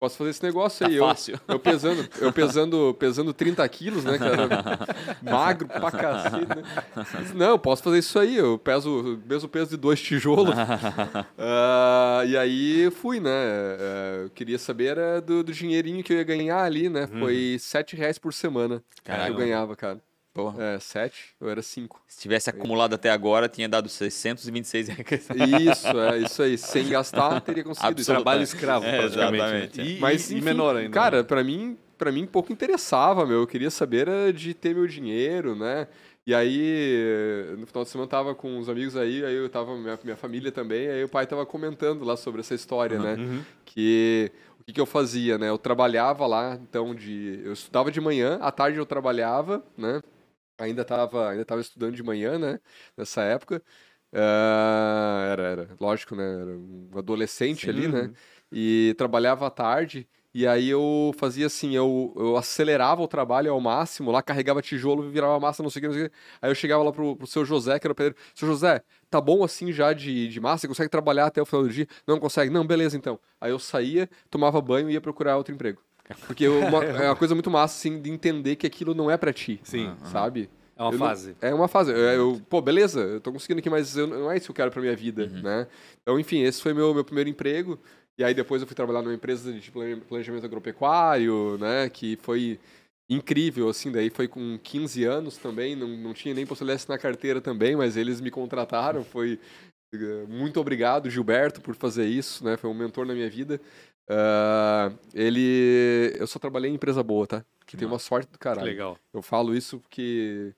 Posso 0.00 0.16
fazer 0.16 0.30
esse 0.30 0.42
negócio 0.42 0.86
tá 0.86 0.90
aí. 0.90 0.98
Fácil. 0.98 1.34
Eu, 1.46 1.56
eu, 1.56 1.60
pesando, 1.60 2.08
eu 2.22 2.32
pesando, 2.32 2.96
pesando 2.98 3.34
30 3.34 3.68
quilos, 3.68 4.02
né, 4.02 4.16
cara? 4.16 4.48
Magro 5.22 5.68
pra 5.68 5.90
cacete, 5.90 6.46
né? 6.46 6.62
Não, 7.34 7.50
eu 7.50 7.58
posso 7.58 7.82
fazer 7.82 7.98
isso 7.98 8.18
aí. 8.18 8.34
Eu 8.34 8.58
peso 8.58 8.90
o 8.90 9.28
mesmo 9.28 9.46
peso 9.46 9.68
de 9.68 9.76
dois 9.76 10.00
tijolos. 10.00 10.54
uh, 10.54 12.24
e 12.26 12.34
aí 12.34 12.90
fui, 12.90 13.20
né? 13.20 13.30
Uh, 13.30 14.22
eu 14.22 14.30
queria 14.30 14.58
saber 14.58 14.86
era 14.86 15.20
do, 15.20 15.44
do, 15.44 15.52
dinheirinho 15.52 16.02
que 16.02 16.14
eu 16.14 16.16
ia 16.16 16.24
ganhar 16.24 16.62
ali, 16.62 16.88
né? 16.88 17.06
Hum. 17.12 17.20
Foi 17.20 17.58
7 17.60 17.94
reais 17.94 18.18
por 18.18 18.32
semana 18.32 18.82
Caramba. 19.04 19.26
que 19.26 19.32
eu 19.32 19.36
ganhava, 19.36 19.76
cara. 19.76 20.00
Porra. 20.32 20.62
É, 20.62 20.78
7, 20.78 21.34
eu 21.40 21.50
era 21.50 21.60
5. 21.60 22.00
Se 22.06 22.20
tivesse 22.20 22.48
acumulado 22.48 22.94
até 22.94 23.10
agora, 23.10 23.48
tinha 23.48 23.68
dado 23.68 23.88
626 23.88 24.88
reais. 24.88 25.28
Isso, 25.60 25.88
é 25.88 26.18
isso 26.18 26.42
aí. 26.42 26.56
Sem 26.56 26.88
gastar, 26.88 27.40
teria 27.40 27.64
conseguido. 27.64 28.04
Trabalho 28.04 28.42
escravo, 28.42 28.86
é, 28.86 28.98
praticamente. 28.98 29.80
Exatamente. 29.80 29.80
E, 29.80 30.00
Mas, 30.00 30.30
enfim, 30.30 30.40
e 30.40 30.44
menor 30.44 30.76
ainda. 30.76 30.94
Cara, 30.94 31.18
né? 31.18 31.22
pra 31.24 31.42
mim, 31.42 31.76
pra 31.98 32.12
mim 32.12 32.26
pouco 32.26 32.52
interessava, 32.52 33.26
meu. 33.26 33.40
Eu 33.40 33.46
queria 33.46 33.70
saber 33.70 34.32
de 34.32 34.54
ter 34.54 34.72
meu 34.74 34.86
dinheiro, 34.86 35.56
né? 35.56 35.88
E 36.24 36.34
aí, 36.34 37.56
no 37.58 37.66
final 37.66 37.82
de 37.82 37.90
semana, 37.90 38.04
eu 38.04 38.10
tava 38.10 38.34
com 38.34 38.56
uns 38.56 38.68
amigos 38.68 38.96
aí, 38.96 39.24
aí 39.24 39.34
eu 39.34 39.48
tava, 39.48 39.76
minha, 39.76 39.98
minha 40.04 40.16
família 40.16 40.52
também, 40.52 40.86
aí 40.88 41.02
o 41.02 41.08
pai 41.08 41.26
tava 41.26 41.44
comentando 41.44 42.04
lá 42.04 42.16
sobre 42.16 42.40
essa 42.40 42.54
história, 42.54 42.98
uhum. 42.98 43.02
né? 43.02 43.14
Uhum. 43.14 43.42
Que 43.64 44.30
o 44.60 44.64
que, 44.64 44.72
que 44.74 44.80
eu 44.80 44.86
fazia, 44.86 45.38
né? 45.38 45.48
Eu 45.48 45.58
trabalhava 45.58 46.26
lá, 46.26 46.58
então, 46.62 46.94
de. 46.94 47.40
Eu 47.44 47.52
estudava 47.52 47.90
de 47.90 48.00
manhã, 48.00 48.38
à 48.42 48.52
tarde 48.52 48.78
eu 48.78 48.86
trabalhava, 48.86 49.64
né? 49.76 50.00
Ainda 50.60 50.82
estava 50.82 51.30
ainda 51.30 51.44
tava 51.44 51.60
estudando 51.60 51.94
de 51.94 52.02
manhã, 52.02 52.38
né? 52.38 52.60
Nessa 52.96 53.22
época. 53.22 53.62
Uh, 54.12 55.30
era, 55.32 55.42
era, 55.42 55.68
lógico, 55.80 56.16
né? 56.16 56.24
Era 56.24 56.50
um 56.58 56.90
adolescente 56.96 57.62
Sim. 57.66 57.70
ali, 57.70 57.88
né? 57.88 58.12
E 58.52 58.94
trabalhava 58.98 59.46
à 59.46 59.50
tarde. 59.50 60.08
E 60.32 60.46
aí 60.46 60.68
eu 60.68 61.12
fazia 61.18 61.46
assim, 61.46 61.74
eu, 61.74 62.14
eu 62.16 62.36
acelerava 62.36 63.02
o 63.02 63.08
trabalho 63.08 63.52
ao 63.52 63.60
máximo, 63.60 64.12
lá 64.12 64.22
carregava 64.22 64.62
tijolo, 64.62 65.10
virava 65.10 65.40
massa, 65.40 65.60
não 65.60 65.70
sei 65.70 65.80
o 65.80 65.82
que, 65.82 65.88
não 65.88 65.94
sei 65.94 66.06
o 66.06 66.10
que. 66.10 66.16
Aí 66.40 66.50
eu 66.50 66.54
chegava 66.54 66.84
lá 66.84 66.92
pro, 66.92 67.16
pro 67.16 67.26
seu 67.26 67.44
José, 67.44 67.78
que 67.80 67.86
era 67.86 67.92
o 67.92 67.96
pedreiro. 67.96 68.16
Seu 68.32 68.46
José, 68.46 68.80
tá 69.10 69.20
bom 69.20 69.42
assim 69.42 69.72
já 69.72 69.92
de, 69.92 70.28
de 70.28 70.40
massa? 70.40 70.62
Você 70.62 70.68
consegue 70.68 70.88
trabalhar 70.88 71.26
até 71.26 71.42
o 71.42 71.46
final 71.46 71.64
do 71.64 71.68
dia? 71.68 71.86
Não 72.06 72.20
consegue? 72.20 72.52
Não, 72.52 72.64
beleza 72.64 72.96
então. 72.96 73.18
Aí 73.40 73.50
eu 73.50 73.58
saía, 73.58 74.08
tomava 74.30 74.60
banho 74.60 74.88
e 74.88 74.92
ia 74.92 75.00
procurar 75.00 75.36
outro 75.36 75.52
emprego. 75.52 75.82
Porque 76.26 76.48
uma, 76.48 76.84
é 76.84 77.06
uma 77.08 77.16
coisa 77.16 77.34
muito 77.34 77.50
massa, 77.50 77.78
assim, 77.78 78.00
de 78.00 78.10
entender 78.10 78.56
que 78.56 78.66
aquilo 78.66 78.94
não 78.94 79.10
é 79.10 79.16
para 79.16 79.32
ti. 79.32 79.60
Sim. 79.62 79.94
Sabe? 80.04 80.48
É 80.76 80.82
uma 80.82 80.92
eu 80.92 80.98
fase. 80.98 81.36
Não, 81.42 81.48
é 81.48 81.54
uma 81.54 81.68
fase. 81.68 81.90
Eu, 81.90 81.98
eu, 81.98 82.42
pô, 82.48 82.62
beleza, 82.62 83.00
eu 83.00 83.20
tô 83.20 83.30
conseguindo 83.30 83.60
aqui, 83.60 83.68
mas 83.68 83.96
eu, 83.96 84.06
não 84.06 84.30
é 84.30 84.36
isso 84.36 84.46
que 84.46 84.50
eu 84.50 84.54
quero 84.54 84.70
pra 84.70 84.80
minha 84.80 84.96
vida, 84.96 85.24
uhum. 85.24 85.42
né? 85.42 85.66
Então, 86.02 86.18
enfim, 86.18 86.42
esse 86.42 86.62
foi 86.62 86.72
meu, 86.72 86.94
meu 86.94 87.04
primeiro 87.04 87.28
emprego. 87.28 87.78
E 88.18 88.24
aí 88.24 88.34
depois 88.34 88.60
eu 88.60 88.66
fui 88.66 88.74
trabalhar 88.74 89.02
numa 89.02 89.14
empresa 89.14 89.52
de 89.52 89.70
planejamento 89.70 90.44
agropecuário, 90.44 91.58
né? 91.58 91.88
Que 91.90 92.18
foi 92.22 92.58
incrível, 93.10 93.68
assim, 93.68 93.90
daí 93.90 94.08
foi 94.08 94.28
com 94.28 94.58
15 94.62 95.04
anos 95.04 95.36
também, 95.36 95.74
não, 95.74 95.88
não 95.88 96.14
tinha 96.14 96.32
nem 96.32 96.46
possibilidade 96.46 96.84
na 96.88 96.96
carteira 96.96 97.40
também, 97.40 97.74
mas 97.74 97.96
eles 97.96 98.20
me 98.20 98.30
contrataram, 98.30 99.02
foi 99.02 99.36
eh, 99.92 100.24
muito 100.28 100.60
obrigado, 100.60 101.10
Gilberto, 101.10 101.60
por 101.60 101.74
fazer 101.74 102.06
isso, 102.06 102.44
né? 102.44 102.56
Foi 102.56 102.70
um 102.70 102.74
mentor 102.74 103.04
na 103.04 103.12
minha 103.12 103.28
vida. 103.28 103.60
Uh, 104.10 104.98
ele. 105.14 106.12
Eu 106.18 106.26
só 106.26 106.40
trabalhei 106.40 106.68
em 106.68 106.74
empresa 106.74 107.00
boa, 107.00 107.28
tá? 107.28 107.44
Que 107.64 107.76
tem 107.76 107.86
uma 107.86 108.00
sorte 108.00 108.28
do 108.32 108.38
caralho. 108.38 108.64
Que 108.64 108.70
legal. 108.70 108.98
Eu 109.14 109.22
falo 109.22 109.54
isso 109.54 109.78
porque. 109.78 110.52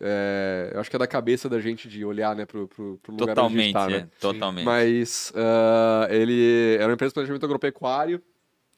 É, 0.00 0.70
eu 0.74 0.80
acho 0.80 0.90
que 0.90 0.96
é 0.96 0.98
da 0.98 1.06
cabeça 1.06 1.48
da 1.48 1.60
gente 1.60 1.88
de 1.88 2.04
olhar 2.04 2.34
né, 2.34 2.44
pro, 2.44 2.66
pro, 2.66 2.98
pro 3.02 3.12
lugar 3.12 3.34
totalmente, 3.34 3.76
onde 3.76 3.94
a 3.94 3.98
gente 3.98 4.02
tá, 4.02 4.04
né? 4.04 4.08
É, 4.16 4.20
totalmente. 4.20 4.64
Mas 4.64 5.32
uh, 5.36 6.12
ele 6.12 6.76
era 6.76 6.88
uma 6.88 6.94
empresa 6.94 7.10
de 7.10 7.14
planejamento 7.14 7.44
agropecuário. 7.44 8.22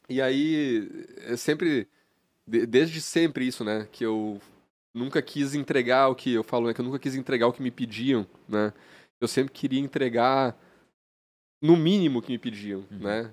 E 0.09 0.21
aí, 0.21 1.07
é 1.27 1.37
sempre. 1.37 1.89
Desde 2.47 3.01
sempre 3.01 3.47
isso, 3.47 3.65
né? 3.65 3.89
Que 3.91 4.05
eu 4.05 4.41
nunca 4.93 5.23
quis 5.23 5.55
entregar 5.55 6.09
o 6.09 6.17
que. 6.17 6.33
Eu 6.33 6.43
falo, 6.43 6.67
né? 6.67 6.75
Que 6.75 6.81
eu 6.81 6.85
nunca 6.85 6.99
quis 6.99 7.15
entregar 7.15 7.47
o 7.47 7.53
que 7.53 7.63
me 7.63 7.71
pediam, 7.71 8.27
né? 8.49 8.73
Eu 9.21 9.29
sempre 9.29 9.53
queria 9.53 9.81
entregar 9.81 10.57
no 11.61 11.77
mínimo 11.77 12.21
que 12.21 12.33
me 12.33 12.39
pediam, 12.39 12.85
uhum. 12.91 12.99
né? 12.99 13.31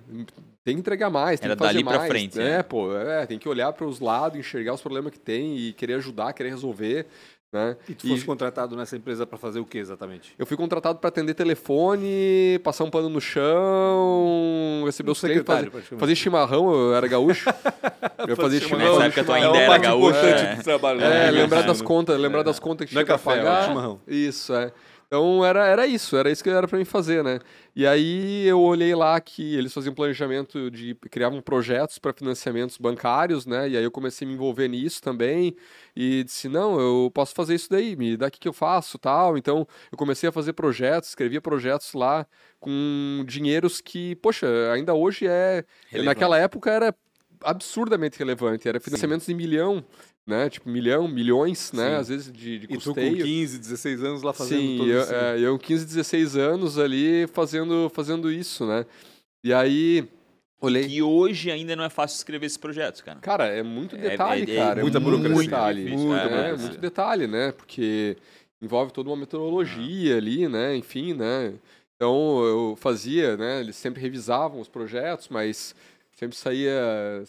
Tem 0.63 0.75
que 0.75 0.79
entregar 0.79 1.09
mais, 1.09 1.39
tem 1.39 1.47
Era 1.47 1.55
que 1.55 1.63
fazer 1.63 1.83
dali 1.83 1.83
mais. 1.83 2.07
frente, 2.07 2.38
né? 2.38 2.59
É, 2.59 2.63
pô, 2.63 2.95
é, 2.95 3.25
tem 3.25 3.38
que 3.38 3.49
olhar 3.49 3.73
para 3.73 3.86
os 3.86 3.99
lados, 3.99 4.39
enxergar 4.39 4.73
os 4.73 4.81
problemas 4.81 5.12
que 5.12 5.19
tem 5.19 5.57
e 5.57 5.73
querer 5.73 5.95
ajudar, 5.95 6.31
querer 6.33 6.49
resolver. 6.49 7.05
Né? 7.53 7.77
E 7.88 7.93
tu 7.93 8.07
e... 8.07 8.09
fosse 8.09 8.25
contratado 8.25 8.75
nessa 8.75 8.97
empresa 8.97 9.27
para 9.27 9.38
fazer 9.38 9.59
o 9.59 9.65
que 9.65 9.77
exatamente? 9.77 10.33
Eu 10.39 10.45
fui 10.45 10.57
contratado 10.57 10.97
para 10.97 11.09
atender 11.09 11.36
telefone, 11.36 12.59
passar 12.63 12.83
um 12.83 12.89
pano 12.89 13.09
no 13.09 13.21
chão, 13.21 14.81
receber 14.86 15.12
os 15.12 15.19
clientes, 15.19 15.45
fazer, 15.45 15.69
fazer 15.99 16.15
chimarrão, 16.15 16.73
eu 16.73 16.95
era 16.95 17.07
gaúcho. 17.07 17.47
eu 18.27 18.36
fazia 18.36 18.59
chimarrão. 18.59 18.93
Nessa 18.93 19.05
época 19.05 19.23
tu 19.23 19.31
ainda 19.33 19.55
é 19.55 19.65
era 19.65 19.77
gaúcho. 19.77 20.17
É, 20.17 20.55
trabalho, 20.63 20.99
né? 20.99 21.27
é 21.27 21.31
lembrar 21.31 21.62
das 21.62 21.79
contas, 21.79 22.19
lembrar 22.19 22.41
é. 22.41 22.43
das 22.43 22.59
contas 22.59 22.89
que 22.89 22.97
é 22.97 23.03
tinha 23.03 23.03
é 23.03 23.05
café, 23.05 23.36
pagar. 23.36 23.62
É 23.62 23.67
chimarrão. 23.67 24.01
Isso, 24.07 24.51
é. 24.55 24.71
Então 25.13 25.45
era, 25.45 25.67
era 25.67 25.86
isso, 25.86 26.17
era 26.17 26.32
isso 26.32 26.43
que 26.43 26.49
era 26.49 26.67
para 26.67 26.76
mim 26.76 26.86
fazer, 26.86 27.23
né? 27.23 27.38
E 27.76 27.86
aí 27.86 28.47
eu 28.47 28.60
olhei 28.60 28.95
lá 28.95 29.21
que 29.21 29.56
eles 29.56 29.71
faziam 29.71 29.93
planejamento 29.93 30.71
de 30.71 30.95
criavam 31.12 31.39
projetos 31.39 31.99
para 31.99 32.12
financiamentos 32.12 32.80
bancários, 32.80 33.45
né? 33.45 33.69
E 33.69 33.78
aí 33.78 33.84
eu 33.84 33.91
comecei 33.91 34.26
a 34.26 34.28
me 34.28 34.34
envolver 34.34 34.67
nisso 34.67 35.04
também 35.04 35.56
e 35.95 36.23
disse: 36.23 36.49
"Não, 36.49 36.80
eu 36.80 37.12
posso 37.13 37.36
fazer 37.36 37.54
isso 37.54 37.69
daí, 37.69 37.95
me 37.95 38.17
dá 38.17 38.26
o 38.26 38.32
que 38.32 38.47
eu 38.47 38.54
faço", 38.54 38.97
tal. 38.97 39.38
Então 39.38 39.67
eu 39.91 39.97
comecei 39.99 40.28
a 40.30 40.32
fazer 40.32 40.54
projetos, 40.54 41.10
escrevia 41.10 41.39
projetos 41.39 41.93
lá 41.93 42.26
com 42.60 43.23
dinheiros 43.28 43.82
que, 43.82 44.15
poxa, 44.15 44.47
ainda 44.73 44.95
hoje 44.95 45.28
é, 45.28 45.63
Relevante. 45.91 46.08
naquela 46.08 46.39
época 46.39 46.71
era 46.71 46.95
absurdamente 47.43 48.17
relevante, 48.17 48.67
era 48.67 48.80
financiamentos 48.80 49.26
Sim. 49.28 49.34
de 49.34 49.38
milhão 49.38 49.86
né? 50.25 50.49
Tipo, 50.49 50.69
milhão, 50.69 51.07
milhões, 51.07 51.71
né? 51.73 51.89
Sim. 51.89 51.95
Às 51.95 52.07
vezes 52.09 52.31
de, 52.31 52.59
de 52.59 52.67
custeio. 52.67 53.07
E 53.07 53.12
tu 53.12 53.17
com 53.17 53.23
15, 53.23 53.59
16 53.59 54.03
anos 54.03 54.23
lá 54.23 54.33
fazendo 54.33 54.62
Sim, 54.62 54.77
todo 54.77 54.89
eu, 54.89 55.01
isso. 55.01 55.13
É, 55.13 55.39
eu 55.39 55.59
15, 55.59 55.86
16 55.86 56.36
anos 56.38 56.79
ali 56.79 57.27
fazendo, 57.27 57.91
fazendo 57.93 58.31
isso, 58.31 58.65
né? 58.65 58.86
E 59.43 59.53
aí... 59.53 60.07
Olhei. 60.62 60.88
E 60.88 61.01
hoje 61.01 61.51
ainda 61.51 61.75
não 61.75 61.83
é 61.83 61.89
fácil 61.89 62.15
escrever 62.15 62.45
esses 62.45 62.57
projetos, 62.57 63.01
cara. 63.01 63.19
Cara, 63.19 63.47
é 63.47 63.62
muito 63.62 63.97
é, 63.97 63.99
detalhe, 63.99 64.49
é, 64.49 64.55
é, 64.55 64.57
cara. 64.57 64.81
muita 64.81 64.97
burocracia. 64.97 65.36
Muito 65.36 65.49
detalhe. 65.49 65.83
Difícil, 65.83 66.07
muito, 66.07 66.21
é, 66.21 66.55
muito 66.55 66.77
detalhe, 66.77 67.27
né? 67.27 67.51
Porque 67.51 68.15
envolve 68.62 68.93
toda 68.93 69.09
uma 69.09 69.17
metodologia 69.17 70.15
ali, 70.15 70.47
né? 70.47 70.73
Enfim, 70.77 71.13
né? 71.13 71.53
Então 71.97 72.43
eu 72.45 72.75
fazia, 72.77 73.36
né? 73.36 73.59
Eles 73.59 73.75
sempre 73.75 74.01
revisavam 74.01 74.62
os 74.62 74.69
projetos, 74.69 75.27
mas 75.29 75.75
sempre 76.23 76.38
saía. 76.38 77.23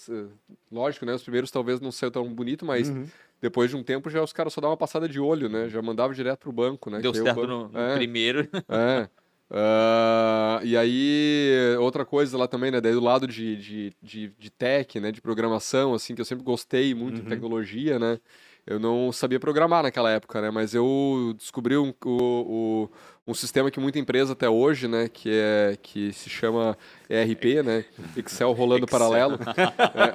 Lógico, 0.70 1.04
né? 1.04 1.14
Os 1.14 1.22
primeiros 1.22 1.50
talvez 1.50 1.80
não 1.80 1.92
saiam 1.92 2.10
tão 2.10 2.32
bonito, 2.32 2.64
mas 2.64 2.88
uhum. 2.88 3.06
depois 3.40 3.70
de 3.70 3.76
um 3.76 3.82
tempo 3.82 4.08
já 4.08 4.22
os 4.22 4.32
caras 4.32 4.52
só 4.52 4.60
davam 4.60 4.72
uma 4.72 4.76
passada 4.76 5.08
de 5.08 5.20
olho, 5.20 5.48
né? 5.48 5.68
Já 5.68 5.82
mandava 5.82 6.14
direto 6.14 6.40
pro 6.40 6.52
banco, 6.52 6.90
né? 6.90 7.00
Deu 7.00 7.12
que 7.12 7.18
certo 7.18 7.36
banco... 7.36 7.46
no, 7.46 7.68
no 7.68 7.78
é, 7.78 7.94
primeiro. 7.94 8.48
É. 8.68 9.08
Uh, 9.50 10.64
e 10.64 10.76
aí, 10.76 11.76
outra 11.78 12.04
coisa 12.04 12.36
lá 12.36 12.48
também, 12.48 12.70
né? 12.70 12.80
Daí 12.80 12.92
do 12.92 13.00
lado 13.00 13.26
de, 13.26 13.56
de, 13.56 13.92
de, 14.02 14.28
de 14.38 14.50
tech, 14.50 14.98
né? 14.98 15.12
De 15.12 15.20
programação, 15.20 15.94
assim, 15.94 16.14
que 16.14 16.20
eu 16.20 16.24
sempre 16.24 16.44
gostei 16.44 16.94
muito 16.94 17.18
uhum. 17.18 17.24
de 17.24 17.28
tecnologia, 17.28 17.98
né? 17.98 18.18
Eu 18.66 18.78
não 18.78 19.12
sabia 19.12 19.38
programar 19.38 19.82
naquela 19.82 20.10
época, 20.10 20.40
né? 20.40 20.50
Mas 20.50 20.74
eu 20.74 21.34
descobri 21.36 21.76
um, 21.76 21.92
o, 22.02 22.88
o, 23.26 23.30
um 23.30 23.34
sistema 23.34 23.70
que 23.70 23.78
muita 23.78 23.98
empresa 23.98 24.32
até 24.32 24.48
hoje, 24.48 24.88
né? 24.88 25.08
Que, 25.12 25.30
é, 25.32 25.78
que 25.82 26.14
se 26.14 26.30
chama 26.30 26.76
ERP, 27.08 27.62
né? 27.62 27.84
Excel 28.16 28.52
rolando 28.52 28.86
Excel. 28.86 28.98
paralelo. 28.98 29.38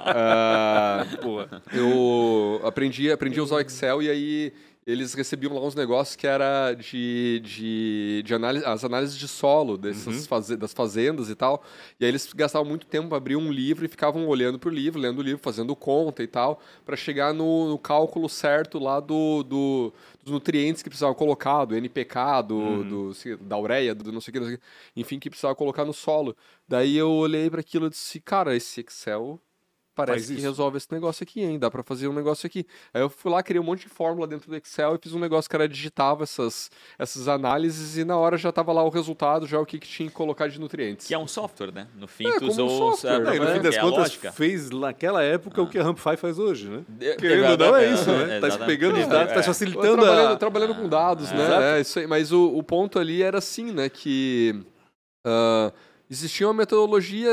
é, 0.04 1.26
uh, 1.26 1.60
eu 1.72 2.60
aprendi, 2.64 3.12
aprendi 3.12 3.38
a 3.38 3.42
usar 3.44 3.56
o 3.56 3.60
Excel 3.60 4.02
e 4.02 4.10
aí 4.10 4.52
eles 4.90 5.14
recebiam 5.14 5.54
lá 5.54 5.60
uns 5.60 5.74
negócios 5.74 6.16
que 6.16 6.26
era 6.26 6.74
de, 6.74 7.40
de, 7.44 8.22
de 8.24 8.34
análise, 8.34 8.64
as 8.64 8.84
análises 8.84 9.16
de 9.16 9.28
solo 9.28 9.78
dessas 9.78 10.16
uhum. 10.16 10.22
faze, 10.24 10.56
das 10.56 10.72
fazendas 10.72 11.30
e 11.30 11.34
tal. 11.34 11.62
E 11.98 12.04
aí 12.04 12.10
eles 12.10 12.32
gastavam 12.32 12.68
muito 12.68 12.86
tempo 12.86 13.08
para 13.08 13.16
abrir 13.16 13.36
um 13.36 13.50
livro 13.50 13.84
e 13.84 13.88
ficavam 13.88 14.26
olhando 14.26 14.58
para 14.58 14.68
o 14.68 14.72
livro, 14.72 15.00
lendo 15.00 15.18
o 15.18 15.22
livro, 15.22 15.40
fazendo 15.42 15.74
conta 15.76 16.22
e 16.22 16.26
tal, 16.26 16.60
para 16.84 16.96
chegar 16.96 17.32
no, 17.32 17.68
no, 17.68 17.78
cálculo 17.78 18.28
certo 18.28 18.78
lá 18.78 19.00
do, 19.00 19.42
do, 19.42 19.92
dos 20.22 20.32
nutrientes 20.32 20.82
que 20.82 20.88
precisavam 20.88 21.14
colocar, 21.14 21.64
do 21.64 21.76
NPK, 21.76 22.42
do, 22.46 22.56
uhum. 22.56 22.88
do 22.88 23.12
da 23.40 23.58
ureia, 23.58 23.94
do 23.94 24.10
não 24.10 24.20
sei 24.20 24.34
o 24.34 24.40
que, 24.40 24.60
enfim, 24.96 25.18
que 25.18 25.30
precisava 25.30 25.54
colocar 25.54 25.84
no 25.84 25.92
solo. 25.92 26.36
Daí 26.66 26.96
eu 26.96 27.10
olhei 27.10 27.48
para 27.48 27.60
aquilo 27.60 27.86
e 27.86 27.90
disse, 27.90 28.20
cara, 28.20 28.56
esse 28.56 28.80
Excel 28.80 29.40
parece 29.94 30.34
que 30.34 30.40
resolve 30.40 30.76
esse 30.76 30.88
negócio 30.90 31.22
aqui, 31.22 31.42
hein? 31.42 31.58
Dá 31.58 31.70
para 31.70 31.82
fazer 31.82 32.08
um 32.08 32.12
negócio 32.12 32.46
aqui. 32.46 32.66
Aí 32.92 33.00
eu 33.00 33.10
fui 33.10 33.30
lá, 33.30 33.42
criei 33.42 33.60
um 33.60 33.64
monte 33.64 33.82
de 33.82 33.88
fórmula 33.88 34.26
dentro 34.26 34.50
do 34.50 34.56
Excel 34.56 34.94
e 34.94 34.98
fiz 34.98 35.12
um 35.12 35.18
negócio 35.18 35.48
que 35.48 35.56
era 35.56 35.68
digitava 35.68 36.22
essas, 36.22 36.70
essas 36.98 37.28
análises 37.28 37.96
e 37.96 38.04
na 38.04 38.16
hora 38.16 38.36
já 38.36 38.50
tava 38.52 38.72
lá 38.72 38.82
o 38.82 38.88
resultado, 38.88 39.46
já 39.46 39.58
o 39.58 39.66
que, 39.66 39.78
que 39.78 39.88
tinha 39.88 40.08
que 40.08 40.14
colocar 40.14 40.48
de 40.48 40.58
nutrientes. 40.58 41.06
Que 41.06 41.14
é 41.14 41.18
um 41.18 41.26
software, 41.26 41.72
né? 41.72 41.88
No 41.96 42.06
fim, 42.06 42.26
é, 42.26 42.38
tu 42.38 42.46
usou... 42.46 42.66
Um 42.66 42.92
software, 42.92 43.34
é, 43.34 43.38
no 43.38 43.46
fim 43.46 43.60
das 43.60 43.74
é 43.74 43.80
contas, 43.80 44.14
fez 44.34 44.70
naquela 44.70 45.22
época 45.22 45.60
ah. 45.60 45.64
o 45.64 45.68
que 45.68 45.78
a 45.78 45.82
Rampify 45.82 46.16
faz 46.16 46.38
hoje, 46.38 46.68
né? 46.68 46.84
Querendo 47.18 47.50
ou 47.50 47.58
não, 47.58 47.76
é 47.76 47.92
isso, 47.92 48.10
né? 48.10 48.40
Tá 48.40 48.64
pegando 48.64 48.98
os 48.98 49.06
dados, 49.06 49.34
tá 49.34 49.42
facilitando 49.42 49.96
trabalhando, 49.96 50.32
a... 50.32 50.36
Trabalhando 50.36 50.74
com 50.74 50.88
dados, 50.88 51.30
né? 51.32 51.76
É, 51.76 51.80
isso 51.80 51.98
aí. 51.98 52.06
Mas 52.06 52.32
o, 52.32 52.56
o 52.56 52.62
ponto 52.62 52.98
ali 52.98 53.22
era 53.22 53.38
assim, 53.38 53.72
né? 53.72 53.88
Que... 53.88 54.62
Uh, 55.26 55.72
existia 56.10 56.46
uma 56.48 56.54
metodologia, 56.54 57.30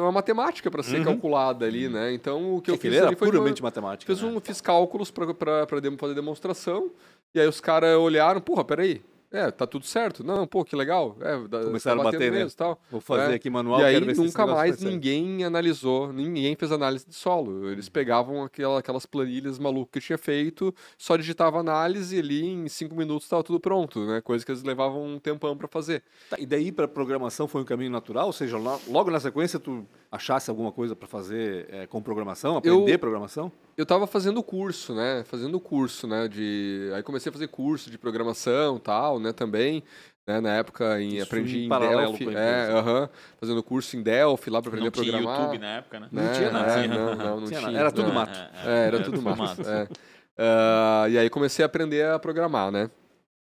uma 0.00 0.10
matemática 0.10 0.70
para 0.70 0.82
ser 0.82 0.98
uhum. 0.98 1.04
calculada 1.04 1.66
ali, 1.66 1.88
né? 1.88 2.14
Então 2.14 2.56
o 2.56 2.62
que, 2.62 2.76
que 2.76 2.86
eu 2.88 2.92
fiz 2.92 3.02
ali 3.02 3.14
foi 3.14 3.30
puramente 3.30 3.60
uma, 3.60 3.66
matemática. 3.66 4.12
Fiz, 4.12 4.22
né? 4.22 4.28
um, 4.28 4.40
fiz 4.40 4.60
cálculos 4.62 5.10
para 5.10 5.66
fazer 5.66 6.14
demonstração 6.14 6.90
e 7.34 7.40
aí 7.40 7.46
os 7.46 7.60
caras 7.60 7.96
olharam, 7.98 8.40
porra, 8.40 8.64
peraí, 8.64 9.02
é, 9.34 9.50
tá 9.50 9.66
tudo 9.66 9.84
certo. 9.84 10.22
Não, 10.22 10.46
pô, 10.46 10.64
que 10.64 10.76
legal. 10.76 11.16
É, 11.20 11.64
Começaram 11.64 12.02
tá 12.02 12.08
a 12.08 12.12
bater 12.12 12.30
mesmo, 12.30 12.56
tal. 12.56 12.80
Vou 12.88 13.00
fazer 13.00 13.32
é. 13.32 13.34
aqui 13.34 13.50
manual. 13.50 13.80
E 13.80 13.84
aí 13.84 14.00
nunca 14.00 14.46
mais 14.46 14.80
ninguém 14.80 15.44
analisou, 15.44 16.12
ninguém 16.12 16.54
fez 16.54 16.70
análise 16.70 17.04
de 17.04 17.14
solo. 17.16 17.68
Eles 17.68 17.88
pegavam 17.88 18.44
aquela, 18.44 18.78
aquelas 18.78 19.04
planilhas 19.04 19.58
malucas 19.58 19.90
que 19.90 20.06
tinha 20.06 20.16
feito, 20.16 20.72
só 20.96 21.16
digitava 21.16 21.58
análise 21.58 22.16
ali 22.16 22.46
em 22.46 22.68
cinco 22.68 22.94
minutos 22.94 23.24
estava 23.24 23.42
tudo 23.42 23.58
pronto, 23.58 24.06
né? 24.06 24.20
Coisa 24.20 24.44
que 24.44 24.52
eles 24.52 24.62
levavam 24.62 25.04
um 25.04 25.18
tempão 25.18 25.56
para 25.56 25.66
fazer. 25.66 26.04
Tá, 26.30 26.36
e 26.38 26.46
daí 26.46 26.70
para 26.70 26.86
programação 26.86 27.48
foi 27.48 27.62
um 27.62 27.64
caminho 27.64 27.90
natural, 27.90 28.26
ou 28.26 28.32
seja, 28.32 28.56
logo 28.56 29.10
na 29.10 29.18
sequência 29.18 29.58
tu 29.58 29.84
achasse 30.14 30.48
alguma 30.48 30.70
coisa 30.70 30.94
para 30.94 31.08
fazer 31.08 31.66
é, 31.70 31.86
com 31.86 32.00
programação, 32.00 32.56
aprender 32.56 32.94
eu, 32.94 32.98
programação? 32.98 33.50
Eu 33.76 33.82
estava 33.82 34.06
fazendo 34.06 34.42
curso, 34.42 34.94
né? 34.94 35.24
Fazendo 35.26 35.58
curso, 35.58 36.06
né? 36.06 36.28
De 36.28 36.90
aí 36.94 37.02
comecei 37.02 37.30
a 37.30 37.32
fazer 37.32 37.48
curso 37.48 37.90
de 37.90 37.98
programação, 37.98 38.78
tal, 38.78 39.18
né? 39.18 39.32
Também. 39.32 39.82
Né, 40.26 40.40
na 40.40 40.54
época 40.54 40.98
em, 41.02 41.20
aprendi 41.20 41.66
em, 41.66 41.68
Delphi, 41.68 42.34
é, 42.34 42.72
uh 42.72 42.82
-huh, 42.82 43.10
fazendo 43.38 43.62
curso 43.62 43.94
em 43.94 44.02
Delphi 44.02 44.48
lá 44.48 44.62
para 44.62 44.70
aprender 44.70 44.88
a 44.88 44.90
programar. 44.90 45.22
Não 45.22 45.34
tinha 45.34 45.42
YouTube 45.42 45.58
na 45.58 45.76
época, 45.76 46.00
né? 46.00 46.08
Não 46.10 46.32
tinha 46.32 46.50
nada. 46.50 46.72
É, 46.72 46.88
não, 46.88 47.14
não, 47.14 47.40
não, 47.40 47.46
tinha. 47.46 47.78
Era 47.78 47.92
tudo 47.92 48.10
mato. 48.10 48.38
É, 48.64 48.86
era 48.86 49.02
tudo 49.02 49.20
mato. 49.20 49.60
É. 49.68 49.84
Uh, 49.84 51.08
e 51.10 51.18
aí 51.18 51.28
comecei 51.28 51.62
a 51.62 51.66
aprender 51.66 52.06
a 52.06 52.18
programar, 52.18 52.72
né? 52.72 52.88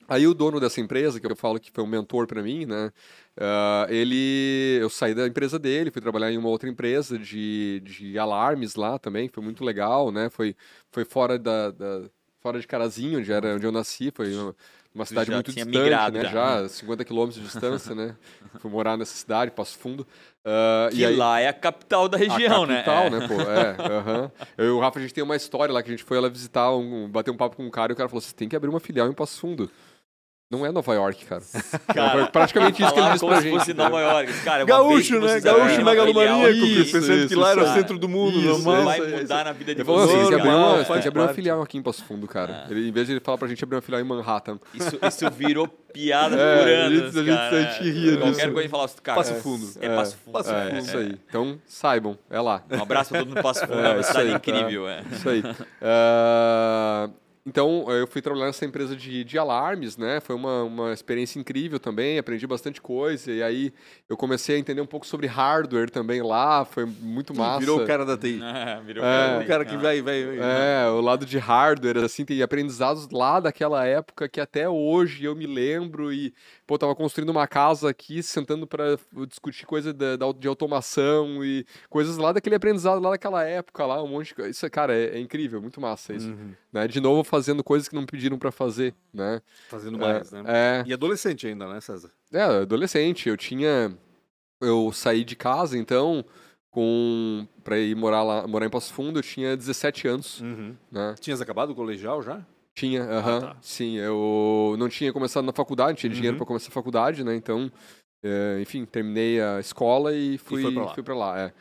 Aí 0.08 0.26
o 0.28 0.34
dono 0.34 0.60
dessa 0.60 0.80
empresa, 0.80 1.20
que 1.20 1.28
eu 1.28 1.36
falo 1.36 1.60
que 1.60 1.72
foi 1.72 1.84
um 1.84 1.88
mentor 1.88 2.28
para 2.28 2.42
mim, 2.42 2.66
né? 2.66 2.92
Uh, 3.38 3.92
ele, 3.92 4.80
eu 4.82 4.90
saí 4.90 5.14
da 5.14 5.28
empresa 5.28 5.60
dele, 5.60 5.92
fui 5.92 6.02
trabalhar 6.02 6.32
em 6.32 6.38
uma 6.38 6.50
outra 6.50 6.70
empresa 6.70 7.20
de, 7.20 7.82
de 7.86 8.18
alarmes 8.18 8.76
lá 8.76 8.98
também, 8.98 9.30
foi 9.30 9.44
muito 9.44 9.64
legal, 9.64 10.12
né? 10.12 10.30
Foi, 10.30 10.56
foi 10.92 11.06
fora 11.06 11.38
da, 11.38 11.72
da 11.72 12.10
fora 12.40 12.60
de 12.60 12.66
Carazinho, 12.66 13.20
onde 13.20 13.32
era 13.32 13.56
onde 13.56 13.66
eu 13.66 13.72
nasci, 13.72 14.12
foi 14.16 14.34
uma, 14.34 14.56
uma 14.96 15.06
cidade 15.06 15.30
muito 15.30 15.52
distante, 15.52 15.78
migrado, 15.78 16.18
né? 16.18 16.30
Já, 16.32 16.68
50 16.68 17.06
quilômetros 17.06 17.40
de 17.40 17.46
distância, 17.46 17.94
né? 17.94 18.16
Fui 18.60 18.72
morar 18.72 18.98
nessa 18.98 19.16
cidade, 19.16 19.52
Passo 19.52 19.78
Fundo. 19.78 20.02
Uh, 20.44 20.90
que 20.90 21.02
e 21.02 21.06
aí, 21.06 21.16
lá 21.16 21.40
é 21.40 21.48
a 21.48 21.54
capital 21.54 22.08
da 22.08 22.18
região, 22.18 22.64
a 22.64 22.68
capital, 22.68 23.10
né? 23.12 23.20
né, 23.20 23.28
pô, 23.28 23.34
é. 23.34 23.72
Uh 23.72 24.04
-huh. 24.06 24.32
Eu 24.58 24.66
e 24.66 24.70
o 24.70 24.80
Rafa, 24.80 24.98
a 24.98 25.02
gente 25.02 25.14
tem 25.14 25.24
uma 25.24 25.36
história 25.36 25.72
lá 25.72 25.84
que 25.84 25.90
a 25.90 25.92
gente 25.92 26.04
foi 26.04 26.20
lá 26.20 26.28
visitar, 26.30 26.74
um, 26.74 27.08
bater 27.08 27.30
um 27.30 27.38
papo 27.38 27.58
com 27.58 27.66
um 27.66 27.70
cara 27.70 27.92
e 27.92 27.94
o 27.94 27.96
cara 27.96 28.10
falou: 28.10 28.22
você 28.22 28.34
tem 28.34 28.50
que 28.50 28.56
abrir 28.56 28.70
uma 28.70 28.80
filial 28.80 29.08
em 29.08 29.14
Passo 29.14 29.40
Fundo. 29.40 29.70
Não 30.50 30.66
é 30.66 30.72
Nova 30.72 30.94
York, 30.94 31.26
cara. 31.26 31.44
cara 31.94 32.22
é 32.22 32.26
praticamente 32.28 32.82
isso 32.82 32.94
que 32.94 33.00
ele 33.00 33.10
disse 33.10 33.26
pra 33.26 33.42
gente. 33.42 33.60
fosse 33.60 33.74
Nova 33.74 34.00
York. 34.00 34.34
Cara, 34.46 34.64
Gaúcho, 34.64 35.20
né? 35.20 35.42
Gaúcho 35.42 35.84
megalomaníaco, 35.84 36.92
pensando 36.92 37.28
que 37.28 37.36
lá 37.36 37.52
era 37.52 37.64
o 37.64 37.74
centro 37.74 38.00
do 38.00 38.08
mundo. 38.08 38.40
Isso, 38.40 38.64
normal. 38.64 38.86
vai 38.86 39.02
mudar 39.02 39.44
na 39.44 39.52
vida 39.52 39.76
de 39.76 39.84
vocês. 39.84 40.10
Assim, 40.10 40.20
tem 40.20 40.28
que 40.30 40.36
abrir 40.36 40.50
uma, 40.50 40.84
tem 40.86 41.02
que 41.02 41.08
abrir 41.10 41.22
uma 41.22 41.34
filial 41.34 41.62
aqui 41.62 41.78
em 41.78 41.82
Passo 41.82 42.02
Fundo, 42.06 42.28
cara. 42.28 42.66
É. 42.70 42.72
Ele, 42.72 42.88
em 42.88 42.92
vez 42.94 43.08
de 43.08 43.14
ele 43.14 43.20
falar 43.20 43.38
pra 43.38 43.48
gente 43.50 43.62
abrir 43.62 43.76
uma 43.76 43.82
filial 43.82 44.02
em 44.02 44.06
Manhattan. 44.06 44.58
Isso, 44.74 44.98
isso 45.02 45.32
virou 45.32 45.68
piada 45.68 46.38
é, 46.38 46.58
por 46.58 46.68
anos, 46.70 47.18
a 47.18 47.24
gente, 47.24 47.36
cara. 47.36 47.58
A 47.58 47.62
gente 47.64 47.92
ria 47.92 48.12
disso. 48.12 48.20
Qualquer 48.22 48.54
coisa 48.54 48.70
falar, 48.70 48.90
cara. 49.04 49.18
Passo 49.18 49.34
Fundo. 49.36 49.70
É, 49.82 49.96
Passo 49.96 50.18
Fundo. 50.18 50.34
Passo 50.34 50.50
Fundo. 50.50 50.76
É, 50.76 50.80
isso 50.80 50.98
aí. 50.98 51.20
Então, 51.28 51.60
saibam, 51.66 52.18
é 52.30 52.40
lá. 52.40 52.64
Um 52.72 52.82
abraço 52.82 53.10
pra 53.10 53.20
todo 53.20 53.28
mundo 53.28 53.44
Passo 53.44 53.68
Fundo. 53.68 53.80
É 53.80 53.94
uma 53.96 54.04
cidade 54.04 54.32
incrível. 54.32 54.88
É. 54.88 55.04
Isso 55.12 55.30
aí. 55.30 55.44
Então, 57.48 57.90
eu 57.90 58.06
fui 58.06 58.22
trabalhar 58.22 58.48
nessa 58.48 58.66
empresa 58.66 58.94
de, 58.94 59.24
de 59.24 59.38
alarmes, 59.38 59.96
né? 59.96 60.20
Foi 60.20 60.36
uma, 60.36 60.64
uma 60.64 60.92
experiência 60.92 61.40
incrível 61.40 61.80
também, 61.80 62.20
aprendi 62.20 62.46
bastante 62.46 62.82
coisa. 62.82 63.32
E 63.32 63.42
aí 63.42 63.74
eu 64.10 64.18
comecei 64.18 64.58
a 64.58 64.60
entender 64.60 64.82
um 64.82 64.86
pouco 64.86 65.08
sobre 65.08 65.28
hardware 65.28 65.90
também 65.90 66.22
lá, 66.22 66.66
foi 66.66 66.86
muito 66.86 67.34
massa. 67.34 67.62
Virou 67.62 67.82
o 67.82 67.88
cara 67.88 68.06
da 68.06 68.18
TI. 68.18 68.42
É, 68.58 68.82
virou 68.82 69.04
é, 69.04 69.44
o 69.44 69.48
cara 69.48 69.64
que 69.64 69.78
vai, 69.78 70.02
vai, 70.02 70.26
vai. 70.26 70.38
É, 70.40 70.90
o 70.90 71.00
lado 71.00 71.26
de 71.26 71.38
hardware, 71.38 71.98
assim, 71.98 72.26
tem 72.26 72.42
aprendizados 72.42 73.08
lá 73.12 73.40
daquela 73.40 73.86
época 73.86 74.28
que 74.28 74.42
até 74.42 74.68
hoje 74.68 75.24
eu 75.24 75.36
me 75.36 75.46
lembro 75.46 76.12
e 76.12 76.34
pô, 76.66 76.78
tava 76.78 76.94
construindo 76.96 77.30
uma 77.30 77.48
casa 77.48 77.90
aqui, 77.90 78.24
sentando 78.24 78.66
para 78.66 78.98
discutir 79.28 79.66
coisa 79.66 79.94
de, 79.94 80.18
de, 80.38 80.48
automação 80.48 81.44
e 81.46 81.66
coisas 81.90 82.18
lá 82.18 82.34
daquele 82.34 82.56
aprendizado 82.56 83.02
lá 83.02 83.12
daquela 83.12 83.44
época 83.44 83.86
lá, 83.86 84.04
um 84.04 84.08
monte 84.08 84.28
de 84.28 84.36
coisa. 84.36 84.50
Isso, 84.50 84.70
cara, 84.70 84.94
é, 84.94 85.18
é 85.18 85.20
incrível, 85.20 85.62
muito 85.62 85.80
massa 85.80 86.14
isso. 86.14 86.30
Uhum. 86.30 86.52
Né? 86.72 86.88
De 86.88 87.00
novo, 87.00 87.24
fazendo 87.38 87.64
coisas 87.64 87.88
que 87.88 87.96
não 87.96 88.06
pediram 88.06 88.38
para 88.38 88.52
fazer, 88.52 88.96
né? 89.14 89.42
Fazendo 89.70 89.98
mais, 89.98 90.34
é, 90.34 90.42
né? 90.42 90.44
É... 90.48 90.84
E 90.88 90.94
adolescente 90.94 91.46
ainda, 91.46 91.68
né, 91.72 91.80
César? 91.80 92.12
É, 92.34 92.42
adolescente. 92.42 93.30
Eu 93.30 93.38
tinha... 93.38 93.96
Eu 94.60 94.92
saí 94.92 95.24
de 95.24 95.36
casa, 95.36 95.78
então 95.78 96.26
com 96.72 97.48
para 97.64 97.78
ir 97.78 97.96
morar 97.96 98.24
lá, 98.24 98.48
morar 98.48 98.66
em 98.66 98.70
Passo 98.70 98.94
Fundo, 98.94 99.20
eu 99.20 99.24
tinha 99.24 99.56
17 99.56 100.08
anos, 100.08 100.42
uhum. 100.42 100.76
né? 100.92 101.16
Tinhas 101.20 101.42
acabado 101.42 101.72
o 101.72 101.76
colegial 101.76 102.22
já? 102.22 102.44
Tinha, 102.76 103.04
aham. 103.04 103.38
Uh 103.38 103.42
-huh, 103.42 103.46
ah, 103.46 103.54
tá. 103.54 103.58
Sim, 103.62 103.98
eu 103.98 104.76
não 104.78 104.90
tinha 104.90 105.14
começado 105.14 105.46
na 105.46 105.54
faculdade, 105.54 105.98
tinha 105.98 106.10
uhum. 106.10 106.16
dinheiro 106.16 106.38
para 106.38 106.46
começar 106.46 106.70
a 106.70 106.72
faculdade, 106.72 107.24
né? 107.24 107.36
Então, 107.36 107.72
é, 108.24 108.60
enfim, 108.62 108.86
terminei 108.86 109.42
a 109.42 109.60
escola 109.60 110.14
e 110.14 110.38
fui, 110.38 110.62
e 110.62 110.94
fui 110.94 111.04
para 111.04 111.16
lá. 111.16 111.34
lá 111.34 111.40
é. 111.42 111.54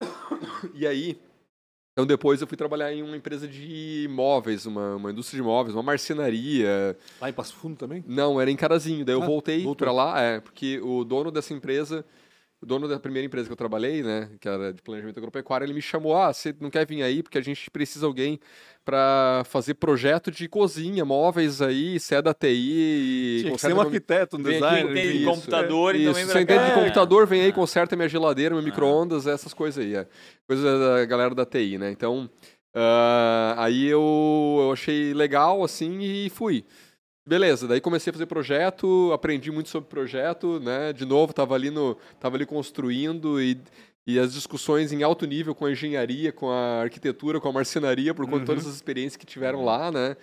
E 0.74 0.86
aí, 0.86 1.18
então 2.00 2.06
depois 2.06 2.40
eu 2.40 2.46
fui 2.46 2.56
trabalhar 2.56 2.90
em 2.94 3.02
uma 3.02 3.14
empresa 3.14 3.46
de 3.46 4.04
imóveis, 4.04 4.64
uma, 4.64 4.96
uma 4.96 5.10
indústria 5.10 5.36
de 5.36 5.42
imóveis, 5.42 5.76
uma 5.76 5.82
marcenaria. 5.82 6.96
Lá 7.20 7.28
em 7.28 7.32
Passo 7.32 7.54
Fundo 7.54 7.76
também? 7.76 8.02
Não, 8.06 8.40
era 8.40 8.50
em 8.50 8.56
Carazinho. 8.56 9.04
Daí 9.04 9.14
eu 9.14 9.22
ah, 9.22 9.26
voltei 9.26 9.66
para 9.74 9.92
lá, 9.92 10.18
é, 10.18 10.40
porque 10.40 10.80
o 10.80 11.04
dono 11.04 11.30
dessa 11.30 11.52
empresa 11.52 12.02
o 12.62 12.66
dono 12.66 12.86
da 12.86 13.00
primeira 13.00 13.24
empresa 13.24 13.46
que 13.46 13.52
eu 13.52 13.56
trabalhei, 13.56 14.02
né, 14.02 14.28
que 14.38 14.46
era 14.46 14.72
de 14.72 14.82
planejamento 14.82 15.16
agropecuário, 15.16 15.64
ele 15.64 15.72
me 15.72 15.80
chamou, 15.80 16.14
ah, 16.14 16.32
você 16.32 16.54
não 16.60 16.68
quer 16.68 16.86
vir 16.86 17.02
aí 17.02 17.22
porque 17.22 17.38
a 17.38 17.40
gente 17.40 17.70
precisa 17.70 18.00
de 18.00 18.06
alguém 18.06 18.40
para 18.84 19.42
fazer 19.46 19.74
projeto 19.74 20.30
de 20.30 20.46
cozinha, 20.46 21.04
móveis 21.04 21.62
aí, 21.62 21.98
você 21.98 22.16
é 22.16 22.22
da 22.22 22.34
TI 22.34 22.48
e... 22.48 23.38
Tinha 23.42 23.54
que 23.54 23.60
ser 23.60 23.72
um 23.72 23.80
arquiteto, 23.80 24.36
um 24.36 24.42
designer. 24.42 24.92
Tem 24.92 25.18
de 25.18 25.24
computador 25.24 25.94
é, 25.94 25.98
e 25.98 26.04
também... 26.06 26.24
Você 26.26 26.40
entende 26.40 26.66
de 26.66 26.74
computador, 26.74 27.26
vem 27.26 27.42
aí, 27.42 27.52
conserta 27.52 27.96
minha 27.96 28.08
geladeira, 28.08 28.54
meu 28.54 28.62
ah. 28.62 28.66
micro-ondas, 28.66 29.26
essas 29.26 29.54
coisas 29.54 29.82
aí, 29.82 29.94
é. 29.94 30.06
Coisa 30.46 30.78
da 30.78 31.04
galera 31.06 31.34
da 31.34 31.46
TI, 31.46 31.78
né, 31.78 31.90
então... 31.90 32.28
Uh, 32.72 33.56
aí 33.56 33.86
eu, 33.86 34.58
eu 34.60 34.72
achei 34.72 35.12
legal, 35.12 35.64
assim, 35.64 35.98
e 36.02 36.30
fui. 36.30 36.64
Beleza, 37.30 37.68
daí 37.68 37.80
comecei 37.80 38.10
a 38.10 38.12
fazer 38.12 38.26
projeto, 38.26 39.12
aprendi 39.12 39.52
muito 39.52 39.68
sobre 39.68 39.88
projeto, 39.88 40.58
né? 40.58 40.92
De 40.92 41.04
novo, 41.04 41.30
estava 41.30 41.54
ali 41.54 41.70
no, 41.70 41.96
tava 42.18 42.34
ali 42.34 42.44
construindo 42.44 43.40
e, 43.40 43.56
e 44.04 44.18
as 44.18 44.34
discussões 44.34 44.90
em 44.90 45.04
alto 45.04 45.28
nível 45.28 45.54
com 45.54 45.64
a 45.64 45.70
engenharia, 45.70 46.32
com 46.32 46.50
a 46.50 46.80
arquitetura, 46.80 47.38
com 47.38 47.48
a 47.48 47.52
marcenaria, 47.52 48.12
por 48.12 48.24
conta 48.24 48.34
uhum. 48.34 48.40
de 48.40 48.46
todas 48.46 48.66
as 48.66 48.74
experiências 48.74 49.16
que 49.16 49.24
tiveram 49.24 49.64
lá, 49.64 49.92
né? 49.92 50.16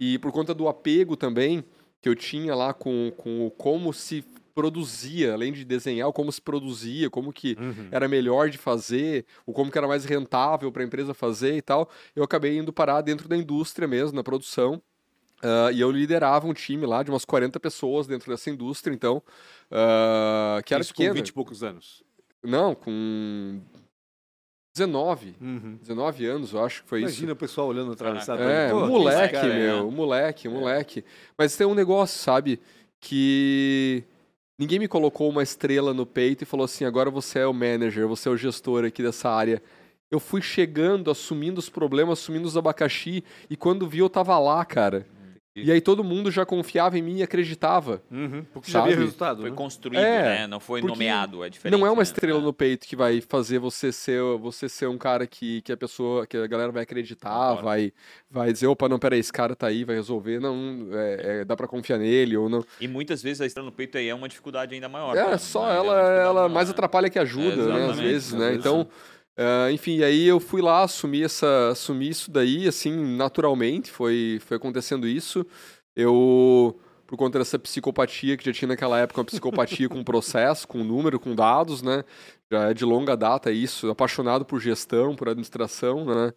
E 0.00 0.18
por 0.20 0.32
conta 0.32 0.54
do 0.54 0.66
apego 0.66 1.18
também 1.18 1.62
que 2.00 2.08
eu 2.08 2.14
tinha 2.14 2.54
lá 2.54 2.72
com, 2.72 3.12
com 3.14 3.50
como 3.58 3.92
se 3.92 4.24
produzia, 4.54 5.34
além 5.34 5.52
de 5.52 5.66
desenhar, 5.66 6.10
como 6.12 6.32
se 6.32 6.40
produzia, 6.40 7.10
como 7.10 7.30
que 7.30 7.58
uhum. 7.60 7.88
era 7.90 8.08
melhor 8.08 8.48
de 8.48 8.56
fazer, 8.56 9.26
ou 9.44 9.52
como 9.52 9.70
que 9.70 9.76
era 9.76 9.86
mais 9.86 10.06
rentável 10.06 10.72
para 10.72 10.82
a 10.82 10.86
empresa 10.86 11.12
fazer 11.12 11.58
e 11.58 11.60
tal, 11.60 11.90
eu 12.16 12.24
acabei 12.24 12.56
indo 12.56 12.72
parar 12.72 13.02
dentro 13.02 13.28
da 13.28 13.36
indústria 13.36 13.86
mesmo, 13.86 14.16
na 14.16 14.22
produção, 14.22 14.80
Uh, 15.44 15.70
e 15.72 15.80
eu 15.80 15.90
liderava 15.90 16.46
um 16.46 16.54
time 16.54 16.86
lá 16.86 17.02
de 17.02 17.10
umas 17.10 17.26
40 17.26 17.60
pessoas 17.60 18.06
dentro 18.06 18.30
dessa 18.30 18.48
indústria, 18.48 18.94
então, 18.94 19.22
uh, 19.70 20.62
que 20.64 20.72
era 20.72 20.80
Isso 20.80 20.94
pequena. 20.94 21.10
com 21.10 21.16
20 21.16 21.28
e 21.28 21.32
poucos 21.34 21.62
anos? 21.62 22.02
Não, 22.42 22.74
com 22.74 23.60
19. 24.74 25.36
Uhum. 25.38 25.76
19 25.82 26.26
anos, 26.26 26.52
eu 26.54 26.64
acho 26.64 26.82
que 26.82 26.88
foi 26.88 27.00
Imagina 27.00 27.12
isso. 27.12 27.22
Imagina 27.22 27.32
o 27.34 27.36
pessoal 27.36 27.66
olhando 27.68 27.92
atravessado. 27.92 28.42
É, 28.42 28.72
um 28.72 28.86
moleque, 28.86 29.34
cara, 29.34 29.54
meu, 29.54 29.78
é. 29.78 29.90
moleque, 29.90 30.48
é. 30.48 30.50
moleque. 30.50 31.04
Mas 31.36 31.54
tem 31.54 31.66
um 31.66 31.74
negócio, 31.74 32.18
sabe, 32.18 32.58
que 32.98 34.02
ninguém 34.58 34.78
me 34.78 34.88
colocou 34.88 35.28
uma 35.28 35.42
estrela 35.42 35.92
no 35.92 36.06
peito 36.06 36.42
e 36.42 36.46
falou 36.46 36.64
assim: 36.64 36.86
agora 36.86 37.10
você 37.10 37.40
é 37.40 37.46
o 37.46 37.52
manager, 37.52 38.08
você 38.08 38.30
é 38.30 38.32
o 38.32 38.36
gestor 38.36 38.84
aqui 38.84 39.02
dessa 39.02 39.28
área. 39.28 39.62
Eu 40.10 40.18
fui 40.18 40.40
chegando, 40.40 41.10
assumindo 41.10 41.58
os 41.58 41.68
problemas, 41.68 42.18
assumindo 42.18 42.46
os 42.46 42.56
abacaxi, 42.56 43.22
e 43.50 43.56
quando 43.56 43.86
vi, 43.86 43.98
eu 43.98 44.08
tava 44.08 44.38
lá, 44.38 44.64
cara. 44.64 45.06
E 45.56 45.70
aí 45.70 45.80
todo 45.80 46.02
mundo 46.02 46.32
já 46.32 46.44
confiava 46.44 46.98
em 46.98 47.02
mim 47.02 47.18
e 47.18 47.22
acreditava. 47.22 48.02
Uhum, 48.10 48.44
porque 48.52 48.70
sabe? 48.70 48.88
já 48.88 48.92
havia 48.92 49.04
resultado. 49.04 49.40
Foi 49.42 49.50
né? 49.50 49.56
construído, 49.56 50.00
é, 50.00 50.22
né? 50.22 50.46
Não 50.48 50.58
foi 50.58 50.82
nomeado, 50.82 51.44
é 51.44 51.48
diferente. 51.48 51.78
Não 51.78 51.86
é 51.86 51.90
uma 51.90 51.98
né? 51.98 52.02
estrela 52.02 52.40
no 52.40 52.52
peito 52.52 52.86
que 52.86 52.96
vai 52.96 53.20
fazer 53.20 53.60
você 53.60 53.92
ser, 53.92 54.20
você 54.40 54.68
ser 54.68 54.88
um 54.88 54.98
cara 54.98 55.26
que, 55.28 55.62
que 55.62 55.70
a 55.70 55.76
pessoa, 55.76 56.26
que 56.26 56.36
a 56.36 56.46
galera 56.48 56.72
vai 56.72 56.82
acreditar, 56.82 57.54
vai, 57.54 57.92
vai 58.28 58.52
dizer, 58.52 58.66
opa, 58.66 58.88
não, 58.88 58.98
peraí, 58.98 59.20
esse 59.20 59.32
cara 59.32 59.54
tá 59.54 59.68
aí, 59.68 59.84
vai 59.84 59.94
resolver. 59.94 60.40
Não, 60.40 60.88
é, 60.92 61.40
é, 61.40 61.44
dá 61.44 61.56
pra 61.56 61.68
confiar 61.68 61.98
nele 61.98 62.36
ou 62.36 62.48
não. 62.48 62.64
E 62.80 62.88
muitas 62.88 63.22
vezes 63.22 63.40
a 63.40 63.46
estrela 63.46 63.66
no 63.66 63.72
peito 63.72 63.96
aí 63.96 64.08
é 64.08 64.14
uma 64.14 64.28
dificuldade 64.28 64.74
ainda 64.74 64.88
maior. 64.88 65.16
É, 65.16 65.38
só 65.38 65.70
ela, 65.70 66.00
ela 66.14 66.48
mais 66.48 66.68
atrapalha 66.68 67.08
que 67.08 67.18
ajuda, 67.18 67.62
é, 67.62 67.66
né? 67.66 67.90
Às 67.90 68.00
vezes, 68.00 68.32
né? 68.32 68.54
Então... 68.54 68.88
Uh, 69.36 69.70
enfim, 69.72 70.02
aí 70.02 70.26
eu 70.26 70.38
fui 70.38 70.62
lá 70.62 70.84
assumir, 70.84 71.24
essa, 71.24 71.70
assumir 71.70 72.10
isso 72.10 72.30
daí, 72.30 72.68
assim, 72.68 72.92
naturalmente, 73.16 73.90
foi, 73.90 74.40
foi 74.44 74.56
acontecendo 74.56 75.08
isso. 75.08 75.44
Eu, 75.96 76.78
por 77.06 77.16
conta 77.16 77.38
dessa 77.40 77.58
psicopatia 77.58 78.36
que 78.36 78.44
já 78.44 78.52
tinha 78.52 78.68
naquela 78.68 78.98
época, 78.98 79.20
uma 79.20 79.24
psicopatia 79.24 79.88
com 79.88 80.02
processo, 80.04 80.68
com 80.68 80.84
número, 80.84 81.18
com 81.18 81.34
dados, 81.34 81.82
né? 81.82 82.04
Já 82.50 82.70
é 82.70 82.74
de 82.74 82.84
longa 82.84 83.16
data 83.16 83.50
isso, 83.50 83.90
apaixonado 83.90 84.44
por 84.44 84.60
gestão, 84.60 85.16
por 85.16 85.28
administração, 85.28 86.04
né? 86.04 86.32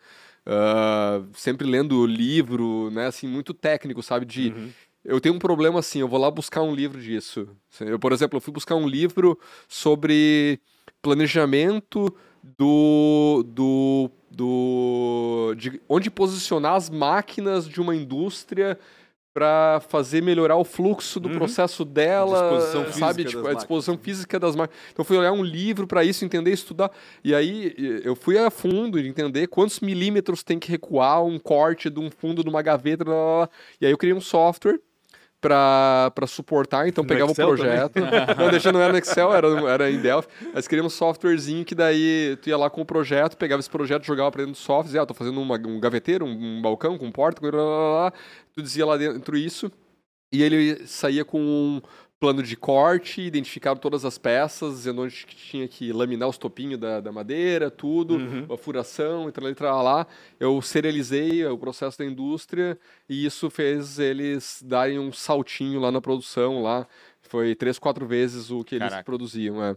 Uh, 0.47 1.27
sempre 1.33 1.67
lendo 1.67 2.05
livro, 2.05 2.89
né? 2.89 3.07
Assim, 3.07 3.27
muito 3.27 3.53
técnico, 3.53 4.01
sabe? 4.01 4.25
De 4.25 4.49
uhum. 4.49 4.69
eu 5.05 5.21
tenho 5.21 5.35
um 5.35 5.39
problema 5.39 5.79
assim, 5.79 5.99
eu 5.99 6.07
vou 6.07 6.19
lá 6.19 6.31
buscar 6.31 6.63
um 6.63 6.73
livro 6.73 6.99
disso. 6.99 7.47
Eu, 7.79 7.99
por 7.99 8.11
exemplo, 8.11 8.37
eu 8.37 8.41
fui 8.41 8.53
buscar 8.53 8.75
um 8.75 8.87
livro 8.87 9.37
sobre 9.67 10.59
planejamento 11.01 12.11
do, 12.57 13.43
do, 13.47 14.11
do 14.31 15.55
de 15.57 15.81
onde 15.89 16.09
posicionar 16.09 16.75
as 16.75 16.89
máquinas 16.89 17.67
de 17.67 17.81
uma 17.81 17.95
indústria 17.95 18.77
para 19.33 19.79
fazer 19.81 20.23
melhorar 20.23 20.55
o 20.55 20.63
fluxo 20.63 21.19
do 21.19 21.29
uhum. 21.29 21.35
processo 21.35 21.85
dela, 21.85 22.59
sabe, 22.91 23.23
tipo, 23.23 23.47
a 23.47 23.53
disposição 23.53 23.95
física 23.95 24.39
das 24.39 24.55
máquinas. 24.55 24.81
Então 24.91 25.05
fui 25.05 25.15
olhar 25.15 25.31
um 25.31 25.43
livro 25.43 25.85
para 25.85 26.03
isso, 26.03 26.25
entender, 26.25 26.51
estudar, 26.51 26.89
e 27.23 27.35
aí 27.35 27.75
eu 28.03 28.15
fui 28.15 28.35
a 28.39 28.49
fundo 28.49 28.99
de 28.99 29.07
entender 29.07 29.45
quantos 29.45 29.79
milímetros 29.79 30.41
tem 30.41 30.57
que 30.57 30.71
recuar 30.71 31.23
um 31.23 31.37
corte 31.37 31.87
de 31.87 31.99
um 31.99 32.09
fundo 32.09 32.43
de 32.43 32.49
uma 32.49 32.63
gaveta, 32.63 33.05
blá, 33.05 33.13
blá, 33.13 33.35
blá. 33.45 33.49
e 33.79 33.85
aí 33.85 33.91
eu 33.91 33.97
criei 33.99 34.15
um 34.15 34.21
software 34.21 34.79
para 35.39 36.27
suportar, 36.27 36.87
então 36.87 37.03
no 37.03 37.07
pegava 37.07 37.31
Excel 37.31 37.47
o 37.47 37.55
projeto. 37.55 37.99
não, 38.37 38.49
deixando 38.49 38.75
não 38.75 38.81
era 38.81 38.91
no 38.91 38.99
Excel, 38.99 39.33
era, 39.33 39.47
era 39.69 39.91
em 39.91 39.99
Delphi. 39.99 40.27
Mas 40.53 40.67
criamos 40.67 40.93
um 40.93 40.97
softwarezinho 40.97 41.63
que 41.63 41.75
daí 41.75 42.37
tu 42.41 42.49
ia 42.49 42.57
lá 42.57 42.69
com 42.69 42.81
o 42.81 42.85
projeto, 42.85 43.37
pegava 43.37 43.59
esse 43.59 43.69
projeto, 43.69 44.03
jogava 44.03 44.31
para 44.31 44.41
dentro 44.41 44.53
do 44.53 44.57
software, 44.57 44.85
dizia, 44.85 45.01
ah, 45.01 45.05
tô 45.05 45.13
fazendo 45.13 45.39
uma, 45.39 45.55
um 45.55 45.79
gaveteiro, 45.79 46.25
um, 46.25 46.57
um 46.57 46.61
balcão 46.61 46.97
com 46.97 47.11
porta, 47.11 47.39
blá, 47.39 47.51
blá, 47.51 47.61
blá, 47.61 48.13
tu 48.53 48.61
dizia 48.61 48.85
lá 48.85 48.97
dentro 48.97 49.37
isso, 49.37 49.71
e 50.31 50.41
ele 50.41 50.85
saía 50.87 51.23
com 51.23 51.39
um 51.39 51.81
plano 52.19 52.41
de 52.41 52.55
corte, 52.55 53.21
identificaram 53.21 53.77
todas 53.77 54.03
as 54.03 54.17
peças, 54.17 54.77
dizendo 54.77 55.03
onde 55.03 55.25
tinha 55.25 55.67
que 55.67 55.93
laminar 55.93 56.27
os 56.27 56.37
topinhos 56.37 56.79
da, 56.79 56.99
da 56.99 57.11
madeira, 57.11 57.69
tudo, 57.69 58.15
uhum. 58.15 58.47
a 58.51 58.57
furação, 58.57 59.29
entrar 59.29 59.75
lá, 59.75 59.81
lá. 59.81 60.07
Eu 60.39 60.59
serializei 60.61 61.45
o 61.45 61.57
processo 61.57 61.97
da 61.99 62.05
indústria 62.05 62.77
e 63.07 63.25
isso 63.25 63.49
fez 63.49 63.99
eles 63.99 64.63
darem 64.65 64.97
um 64.97 65.11
saltinho 65.11 65.79
lá 65.79 65.91
na 65.91 66.01
produção, 66.01 66.63
lá. 66.63 66.87
Foi 67.21 67.53
três, 67.53 67.77
quatro 67.77 68.07
vezes 68.07 68.49
o 68.49 68.63
que 68.63 68.75
eles 68.75 68.89
Caraca. 68.89 69.03
produziam. 69.03 69.61
É. 69.61 69.75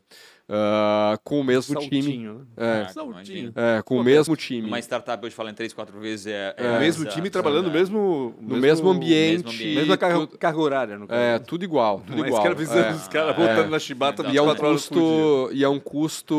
Uh, 0.50 1.16
com 1.22 1.38
o 1.38 1.44
mesmo 1.44 1.74
Saltinho. 1.74 2.02
time. 2.02 2.26
Né? 2.26 2.40
É, 2.56 2.88
Saltinho. 2.88 3.52
é, 3.54 3.82
com 3.82 3.94
Pô, 3.94 4.00
o 4.00 4.04
mesmo 4.04 4.34
time. 4.34 4.66
Uma 4.66 4.80
startup 4.80 5.24
hoje 5.24 5.32
fala 5.32 5.48
em 5.48 5.54
três, 5.54 5.72
quatro 5.72 6.00
vezes 6.00 6.26
é. 6.26 6.56
é, 6.58 6.66
é 6.66 6.76
o 6.76 6.80
mesmo 6.80 7.04
time 7.04 7.30
trabalhando 7.30 7.66
no 7.66 7.70
mesmo, 7.70 8.34
no 8.40 8.56
mesmo, 8.56 8.90
ambiente. 8.90 9.44
Mesmo 9.44 9.50
ambiente. 9.50 9.74
Mesma 9.76 9.96
carga, 9.96 10.26
carga 10.26 10.60
horária, 10.60 10.98
no 10.98 11.06
caso. 11.06 11.20
É, 11.20 11.38
tudo 11.38 11.62
igual. 11.62 12.02
Tudo 12.04 12.26
igual. 12.26 12.44
É, 12.44 12.52
os 12.92 13.06
caras 13.06 13.36
voltando 13.36 13.70
na 13.70 13.78
chibata 13.78 14.26
e 14.26 14.36
é 14.36 14.42
um 14.42 14.56
custo 14.56 15.50
E 15.52 15.62
é 15.62 15.68
um 15.68 15.78
custo. 15.78 16.34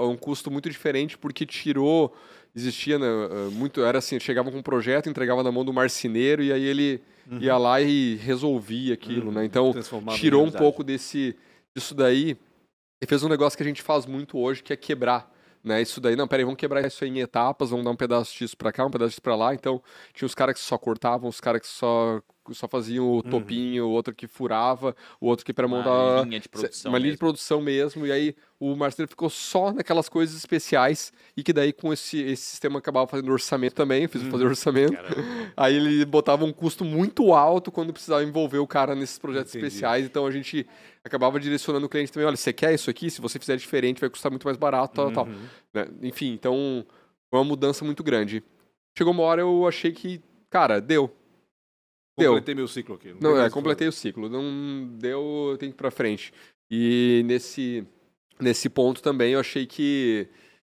É 0.00 0.04
um 0.06 0.16
custo 0.16 0.50
muito 0.50 0.68
diferente 0.68 1.16
porque 1.16 1.46
tirou. 1.46 2.12
Existia, 2.52 2.98
né, 2.98 3.06
muito. 3.52 3.80
Era 3.80 3.98
assim, 3.98 4.18
chegava 4.18 4.50
com 4.50 4.58
um 4.58 4.62
projeto, 4.62 5.08
entregava 5.08 5.44
na 5.44 5.52
mão 5.52 5.64
do 5.64 5.72
marceneiro 5.72 6.42
e 6.42 6.52
aí 6.52 6.64
ele 6.64 7.00
uhum. 7.30 7.38
ia 7.38 7.56
lá 7.56 7.80
e 7.80 8.16
resolvia 8.16 8.94
aquilo, 8.94 9.26
uhum. 9.26 9.34
né? 9.34 9.44
Então 9.44 9.72
tirou 10.16 10.44
um 10.44 10.50
pouco 10.50 10.82
desse, 10.82 11.36
disso 11.72 11.94
daí 11.94 12.36
e 13.00 13.06
fez 13.06 13.22
um 13.22 13.28
negócio 13.28 13.56
que 13.56 13.62
a 13.62 13.66
gente 13.66 13.82
faz 13.82 14.06
muito 14.06 14.38
hoje, 14.38 14.62
que 14.62 14.72
é 14.72 14.76
quebrar. 14.76 15.30
Né, 15.62 15.82
isso 15.82 16.00
daí, 16.00 16.16
não, 16.16 16.26
peraí, 16.26 16.42
vamos 16.42 16.58
quebrar 16.58 16.86
isso 16.86 17.04
aí 17.04 17.10
em 17.10 17.20
etapas, 17.20 17.68
vamos 17.68 17.84
dar 17.84 17.90
um 17.90 17.96
pedaço 17.96 18.34
disso 18.38 18.56
pra 18.56 18.72
cá, 18.72 18.86
um 18.86 18.90
pedaço 18.90 19.10
disso 19.10 19.20
pra 19.22 19.36
lá. 19.36 19.54
Então, 19.54 19.82
tinha 20.14 20.24
os 20.24 20.34
caras 20.34 20.54
que 20.54 20.60
só 20.60 20.78
cortavam, 20.78 21.28
os 21.28 21.38
caras 21.38 21.60
que 21.60 21.66
só 21.68 22.22
só 22.54 22.68
faziam 22.68 23.06
o 23.06 23.16
uhum. 23.16 23.22
topinho, 23.22 23.86
o 23.86 23.90
outro 23.90 24.14
que 24.14 24.26
furava, 24.26 24.94
o 25.20 25.26
outro 25.26 25.44
que 25.44 25.52
para 25.52 25.66
montar 25.68 25.90
uma 25.90 26.24
linha 26.24 26.40
de 26.40 26.48
produção, 26.48 26.90
uma 26.90 26.98
linha 26.98 27.12
de 27.12 27.18
produção 27.18 27.60
mesmo. 27.60 28.06
E 28.06 28.12
aí 28.12 28.34
o 28.58 28.76
Marcelo 28.76 29.08
ficou 29.08 29.30
só 29.30 29.72
naquelas 29.72 30.08
coisas 30.08 30.36
especiais 30.36 31.12
e 31.36 31.42
que 31.42 31.52
daí 31.52 31.72
com 31.72 31.92
esse, 31.92 32.20
esse 32.20 32.42
sistema 32.42 32.78
acabava 32.78 33.06
fazendo 33.06 33.32
orçamento 33.32 33.74
também, 33.74 34.06
fiz 34.06 34.22
uhum. 34.22 34.30
fazer 34.30 34.44
orçamento. 34.44 34.92
Caramba. 34.92 35.52
Aí 35.56 35.76
ele 35.76 36.04
botava 36.04 36.44
um 36.44 36.52
custo 36.52 36.84
muito 36.84 37.32
alto 37.32 37.72
quando 37.72 37.92
precisava 37.92 38.22
envolver 38.22 38.58
o 38.58 38.66
cara 38.66 38.94
nesses 38.94 39.18
projetos 39.18 39.54
Entendi. 39.54 39.66
especiais. 39.66 40.04
Então 40.04 40.26
a 40.26 40.30
gente 40.30 40.66
acabava 41.02 41.40
direcionando 41.40 41.86
o 41.86 41.88
cliente 41.88 42.12
também, 42.12 42.26
olha, 42.26 42.36
você 42.36 42.52
quer 42.52 42.74
isso 42.74 42.90
aqui? 42.90 43.10
Se 43.10 43.20
você 43.20 43.38
fizer 43.38 43.56
diferente, 43.56 44.00
vai 44.00 44.10
custar 44.10 44.30
muito 44.30 44.44
mais 44.44 44.56
barato, 44.56 44.94
tal, 44.94 45.06
uhum. 45.06 45.12
tal. 45.12 45.28
Né? 45.72 45.88
Enfim, 46.02 46.32
então 46.32 46.84
foi 47.30 47.38
uma 47.38 47.44
mudança 47.44 47.84
muito 47.84 48.02
grande. 48.02 48.42
Chegou 48.96 49.12
uma 49.12 49.22
hora 49.22 49.40
eu 49.40 49.66
achei 49.66 49.92
que, 49.92 50.20
cara, 50.50 50.80
deu 50.80 51.10
deu. 52.20 52.32
Completei 52.32 52.54
meu 52.54 52.68
ciclo 52.68 52.94
aqui. 52.94 53.14
Não, 53.20 53.34
não 53.34 53.42
é, 53.42 53.50
completei 53.50 53.88
o 53.88 53.92
ciclo. 53.92 54.28
Não 54.28 54.88
deu, 54.98 55.48
eu 55.50 55.58
tenho 55.58 55.72
que 55.72 55.76
ir 55.76 55.78
pra 55.78 55.90
frente. 55.90 56.32
E 56.70 57.22
nesse, 57.26 57.84
nesse 58.40 58.68
ponto 58.68 59.02
também 59.02 59.32
eu 59.32 59.40
achei 59.40 59.66
que 59.66 60.28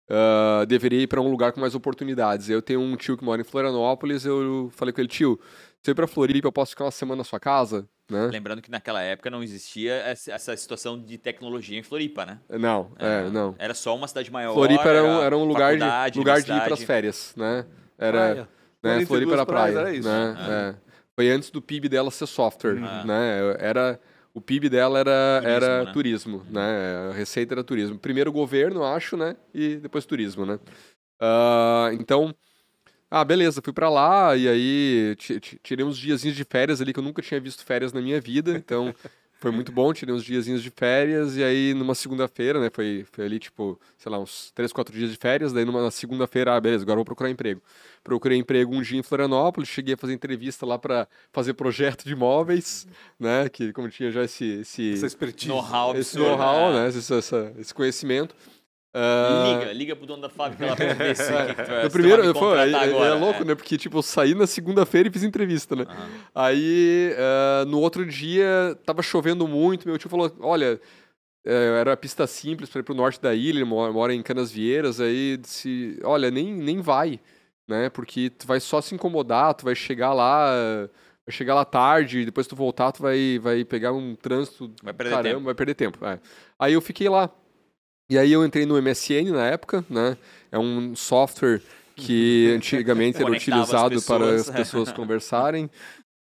uh, 0.09 0.67
deveria 0.67 1.03
ir 1.03 1.07
para 1.07 1.21
um 1.21 1.31
lugar 1.31 1.53
com 1.53 1.61
mais 1.61 1.75
oportunidades. 1.75 2.49
Eu 2.49 2.63
tenho 2.63 2.81
um 2.81 2.97
tio 2.97 3.17
que 3.17 3.25
mora 3.25 3.41
em 3.41 3.45
Florianópolis, 3.45 4.25
eu 4.25 4.71
falei 4.73 4.93
com 4.93 5.01
ele, 5.01 5.09
tio, 5.09 5.39
se 5.83 5.91
eu 5.91 5.93
ir 5.93 5.95
pra 5.95 6.07
Floripa, 6.07 6.49
eu 6.49 6.53
posso 6.53 6.71
ficar 6.71 6.85
uma 6.85 6.91
semana 6.91 7.19
na 7.19 7.25
sua 7.25 7.41
casa? 7.41 7.89
Né? 8.11 8.27
Lembrando 8.33 8.63
que 8.63 8.71
naquela 8.71 9.03
época 9.03 9.29
não 9.29 9.43
existia 9.43 9.93
essa 9.93 10.57
situação 10.57 10.99
de 10.99 11.19
tecnologia 11.19 11.79
em 11.79 11.83
Floripa, 11.83 12.25
né? 12.25 12.39
Não, 12.49 12.91
é, 12.99 13.27
é 13.27 13.31
não. 13.31 13.55
Era 13.59 13.75
só 13.75 13.95
uma 13.95 14.09
cidade 14.09 14.31
maior. 14.31 14.55
Floripa 14.55 14.89
era 14.89 15.05
um, 15.05 15.23
era 15.23 15.37
um 15.37 15.45
lugar, 15.45 15.77
de, 16.11 16.19
lugar 16.19 16.41
de 16.41 16.51
ir 16.51 16.61
para 16.63 16.73
as 16.73 16.83
férias, 16.83 17.35
né? 17.37 17.67
Era, 17.99 18.49
né? 18.83 19.05
Floripa 19.05 19.33
era 19.33 19.45
praia. 19.45 19.79
Era 19.79 19.95
isso. 19.95 20.09
Né? 20.09 20.37
É. 20.39 20.53
é. 20.53 20.88
Foi 21.19 21.31
antes 21.31 21.51
do 21.51 21.61
PIB 21.61 21.89
dela 21.89 22.13
ser 22.13 22.29
software, 22.29 22.77
uhum. 22.77 23.05
né? 23.05 23.57
Era 23.59 23.99
o 24.33 24.41
PIB 24.41 24.69
dela 24.69 25.01
era 25.01 25.41
turismo, 25.41 25.57
era 25.57 25.85
né? 25.85 25.93
turismo, 25.93 26.47
né? 26.49 27.09
A 27.11 27.13
receita 27.13 27.55
era 27.55 27.65
turismo. 27.65 27.99
Primeiro 27.99 28.31
governo, 28.31 28.85
acho, 28.85 29.17
né? 29.17 29.35
E 29.53 29.79
depois 29.79 30.07
turismo, 30.07 30.47
né? 30.47 30.61
Uh, 31.21 31.93
então, 31.95 32.33
ah, 33.11 33.25
beleza, 33.25 33.61
fui 33.61 33.73
para 33.73 33.89
lá 33.89 34.37
e 34.37 34.49
aí 34.49 35.17
tirei 35.61 35.85
uns 35.85 35.99
diazinhos 35.99 36.37
de 36.37 36.45
férias 36.45 36.81
ali 36.81 36.93
que 36.93 37.01
eu 37.01 37.05
nunca 37.05 37.21
tinha 37.21 37.41
visto 37.41 37.65
férias 37.65 37.93
na 37.93 38.01
minha 38.01 38.21
vida, 38.21 38.53
então 38.53 38.95
foi 39.39 39.51
muito 39.53 39.71
bom, 39.71 39.93
tirei 39.93 40.15
uns 40.15 40.25
diazinhos 40.25 40.63
de 40.63 40.71
férias 40.71 41.37
e 41.37 41.45
aí 41.45 41.73
numa 41.73 41.95
segunda-feira, 41.95 42.61
né, 42.61 42.71
foi, 42.73 43.07
foi 43.13 43.25
ali 43.25 43.39
tipo, 43.39 43.79
sei 43.97 44.11
lá, 44.11 44.19
uns 44.19 44.51
três, 44.53 44.73
quatro 44.73 44.93
dias 44.93 45.11
de 45.11 45.17
férias, 45.17 45.53
daí 45.53 45.65
numa 45.65 45.91
segunda-feira, 45.91 46.57
ah, 46.57 46.61
beleza, 46.61 46.83
agora 46.83 46.97
vou 46.97 47.05
procurar 47.05 47.31
emprego. 47.31 47.63
Procurei 48.03 48.39
emprego 48.39 48.75
um 48.75 48.83
dia 48.83 48.99
em 48.99 49.03
Florianópolis, 49.03 49.69
cheguei 49.69 49.95
a 49.95 49.97
fazer 49.97 50.13
entrevista 50.13 50.67
lá 50.67 50.79
para 50.79 51.07
fazer 51.33 51.55
projeto 51.55 52.05
de 52.05 52.13
imóveis, 52.13 52.87
né, 53.19 53.49
que 53.49 53.73
como 53.73 53.89
tinha 53.89 54.11
já 54.11 54.25
esse... 54.25 54.61
esse 54.61 54.95
Essa 54.95 55.07
expertise. 55.07 55.49
Know-how. 55.49 55.97
Esse 55.97 56.19
know-how, 56.19 56.73
né, 56.73 56.89
esse, 56.89 57.15
essa, 57.15 57.53
esse 57.59 57.73
conhecimento. 57.73 58.35
Uh... 58.95 59.59
Liga, 59.59 59.73
liga 59.73 59.97
pro 59.97 60.07
dono 60.07 60.23
da 60.23 60.31
fábrica 60.31 60.65
lá 60.65 60.75
pra 60.75 60.95
ver 60.95 61.15
se 61.15 61.23
é. 61.33 61.53
tu, 61.53 61.85
no 61.85 61.91
primeiro, 61.91 62.25
eu, 62.25 62.33
pô, 62.33 62.55
é, 62.55 62.75
agora, 62.75 63.11
é 63.11 63.15
louco, 63.15 63.43
é. 63.43 63.45
né? 63.45 63.55
Porque, 63.55 63.77
tipo, 63.77 63.99
eu 63.99 64.03
saí 64.03 64.35
na 64.35 64.47
segunda-feira 64.47 65.09
e 65.09 65.13
fiz 65.13 65.23
entrevista, 65.23 65.77
né? 65.77 65.85
Uhum. 65.89 66.21
Aí, 66.35 67.13
uh, 67.13 67.67
no 67.67 67.81
outro 67.81 68.07
dia, 68.07 68.79
tava 68.87 69.03
chovendo 69.03 69.47
muito, 69.47 69.87
meu 69.87 69.99
tio 69.99 70.09
falou, 70.09 70.35
olha, 70.41 70.81
é, 71.47 71.81
era 71.81 71.97
pista 71.97 72.27
simples 72.27 72.71
para 72.71 72.81
ir 72.81 72.85
pro 72.85 72.95
norte 72.95 73.21
da 73.21 73.35
ilha, 73.35 73.59
ele 73.59 73.65
mora, 73.65 73.93
mora 73.93 74.15
em 74.15 74.23
Canasvieiras, 74.23 75.01
aí 75.01 75.37
disse, 75.37 75.99
olha, 76.03 76.31
nem, 76.31 76.55
nem 76.55 76.81
vai, 76.81 77.21
né? 77.69 77.91
Porque 77.91 78.31
tu 78.31 78.47
vai 78.47 78.59
só 78.59 78.81
se 78.81 78.95
incomodar, 78.95 79.55
tu 79.55 79.65
vai 79.65 79.75
chegar 79.75 80.13
lá... 80.13 80.51
Vai 81.27 81.37
chegar 81.37 81.55
lá 81.55 81.63
tarde, 81.63 82.25
depois 82.25 82.47
tu 82.47 82.57
voltar, 82.57 82.91
tu 82.91 83.03
vai, 83.03 83.39
vai 83.39 83.63
pegar 83.63 83.93
um 83.93 84.15
trânsito. 84.15 84.73
Vai 84.83 84.95
perder 84.95 85.11
caramba, 85.11 85.29
tempo. 85.29 85.45
Vai 85.45 85.55
perder 85.55 85.75
tempo. 85.75 86.07
É. 86.07 86.19
Aí 86.59 86.73
eu 86.73 86.81
fiquei 86.81 87.07
lá 87.07 87.31
E 88.11 88.17
aí 88.17 88.33
eu 88.33 88.43
entrei 88.45 88.65
no 88.65 88.81
MSN 88.81 89.33
na 89.33 89.47
época, 89.47 89.85
né? 89.89 90.17
É 90.51 90.59
um 90.59 90.97
software 90.97 91.61
que 91.95 92.51
antigamente 92.57 93.21
era 93.21 93.31
utilizado 93.31 94.01
para 94.03 94.35
as 94.35 94.49
pessoas 94.49 94.91
conversarem. 94.91 95.69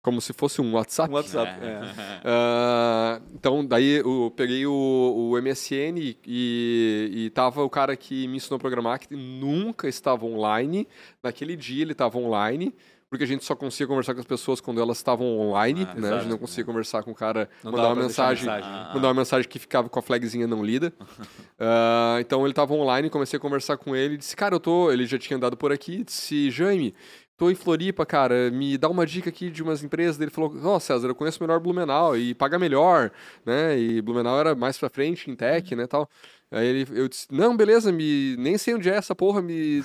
Como 0.03 0.21
se 0.21 0.33
fosse 0.33 0.61
um 0.61 0.75
WhatsApp. 0.75 1.13
WhatsApp, 1.13 1.61
é. 1.61 1.67
é. 1.67 1.81
Uh, 2.23 3.23
então, 3.35 3.67
daí 3.67 3.99
eu 3.99 4.33
peguei 4.37 4.65
o, 4.65 4.73
o 4.73 5.43
MSN 5.43 5.99
e, 6.25 7.11
e 7.13 7.31
tava 7.31 7.65
o 7.65 7.71
cara 7.71 7.97
que 7.97 8.29
me 8.29 8.37
ensinou 8.37 8.57
a 8.57 8.61
programar, 8.61 9.01
que 9.01 9.17
nunca 9.17 9.89
estava 9.89 10.25
online. 10.25 10.87
Naquele 11.21 11.57
dia 11.57 11.83
ele 11.83 11.91
estava 11.91 12.19
online, 12.19 12.73
porque 13.17 13.25
a 13.25 13.27
gente 13.27 13.45
só 13.45 13.57
conseguia 13.57 13.87
conversar 13.87 14.13
com 14.13 14.21
as 14.21 14.27
pessoas 14.27 14.61
quando 14.61 14.81
elas 14.81 14.99
estavam 14.99 15.27
online, 15.39 15.87
ah, 15.89 15.95
né? 15.95 16.01
Exato, 16.01 16.15
a 16.15 16.19
gente 16.19 16.31
não 16.31 16.39
conseguia 16.39 16.63
é. 16.63 16.67
conversar 16.67 17.03
com 17.03 17.11
o 17.11 17.15
cara, 17.15 17.49
não 17.65 17.73
mandar 17.73 17.89
uma 17.89 18.03
mensagem, 18.03 18.45
mensagem. 18.45 18.71
Ah, 18.71 18.93
mandar 18.95 19.09
uma 19.09 19.15
mensagem 19.15 19.49
que 19.49 19.59
ficava 19.59 19.89
com 19.89 19.99
a 19.99 20.03
flagzinha 20.03 20.47
não 20.47 20.63
lida. 20.63 20.93
uh, 21.01 22.21
então 22.21 22.43
ele 22.43 22.51
estava 22.51 22.75
online, 22.75 23.09
comecei 23.09 23.39
a 23.39 23.41
conversar 23.41 23.79
com 23.79 23.97
ele, 23.97 24.19
disse, 24.19 24.37
cara, 24.37 24.55
eu 24.55 24.61
tô, 24.61 24.93
ele 24.93 25.07
já 25.07 25.19
tinha 25.19 25.37
andado 25.37 25.57
por 25.57 25.73
aqui, 25.73 26.05
disse, 26.05 26.51
Jaime, 26.51 26.95
tô 27.37 27.51
em 27.51 27.55
Floripa, 27.55 28.05
cara, 28.05 28.51
me 28.51 28.79
dá 28.79 28.89
uma 28.89 29.07
dica 29.07 29.29
aqui 29.29 29.51
de 29.51 29.63
umas 29.63 29.83
empresas. 29.83 30.21
Ele 30.21 30.31
falou, 30.31 30.55
ó, 30.63 30.77
oh, 30.77 30.81
César, 30.81 31.09
eu 31.09 31.15
conheço 31.15 31.43
melhor 31.43 31.61
Blumenau 31.61 32.17
e 32.17 32.35
paga 32.35 32.59
melhor, 32.59 33.11
né? 33.45 33.79
E 33.79 34.01
Blumenau 34.01 34.39
era 34.39 34.55
mais 34.55 34.79
pra 34.79 34.89
frente 34.89 35.31
em 35.31 35.37
tech, 35.37 35.75
né, 35.75 35.87
tal. 35.87 36.09
Aí 36.51 36.67
ele, 36.67 36.87
eu 36.93 37.09
disse, 37.09 37.27
não, 37.31 37.57
beleza, 37.57 37.91
me, 37.91 38.37
nem 38.37 38.57
sei 38.57 38.75
onde 38.75 38.89
é 38.89 38.95
essa 38.95 39.15
porra, 39.15 39.43
me 39.43 39.83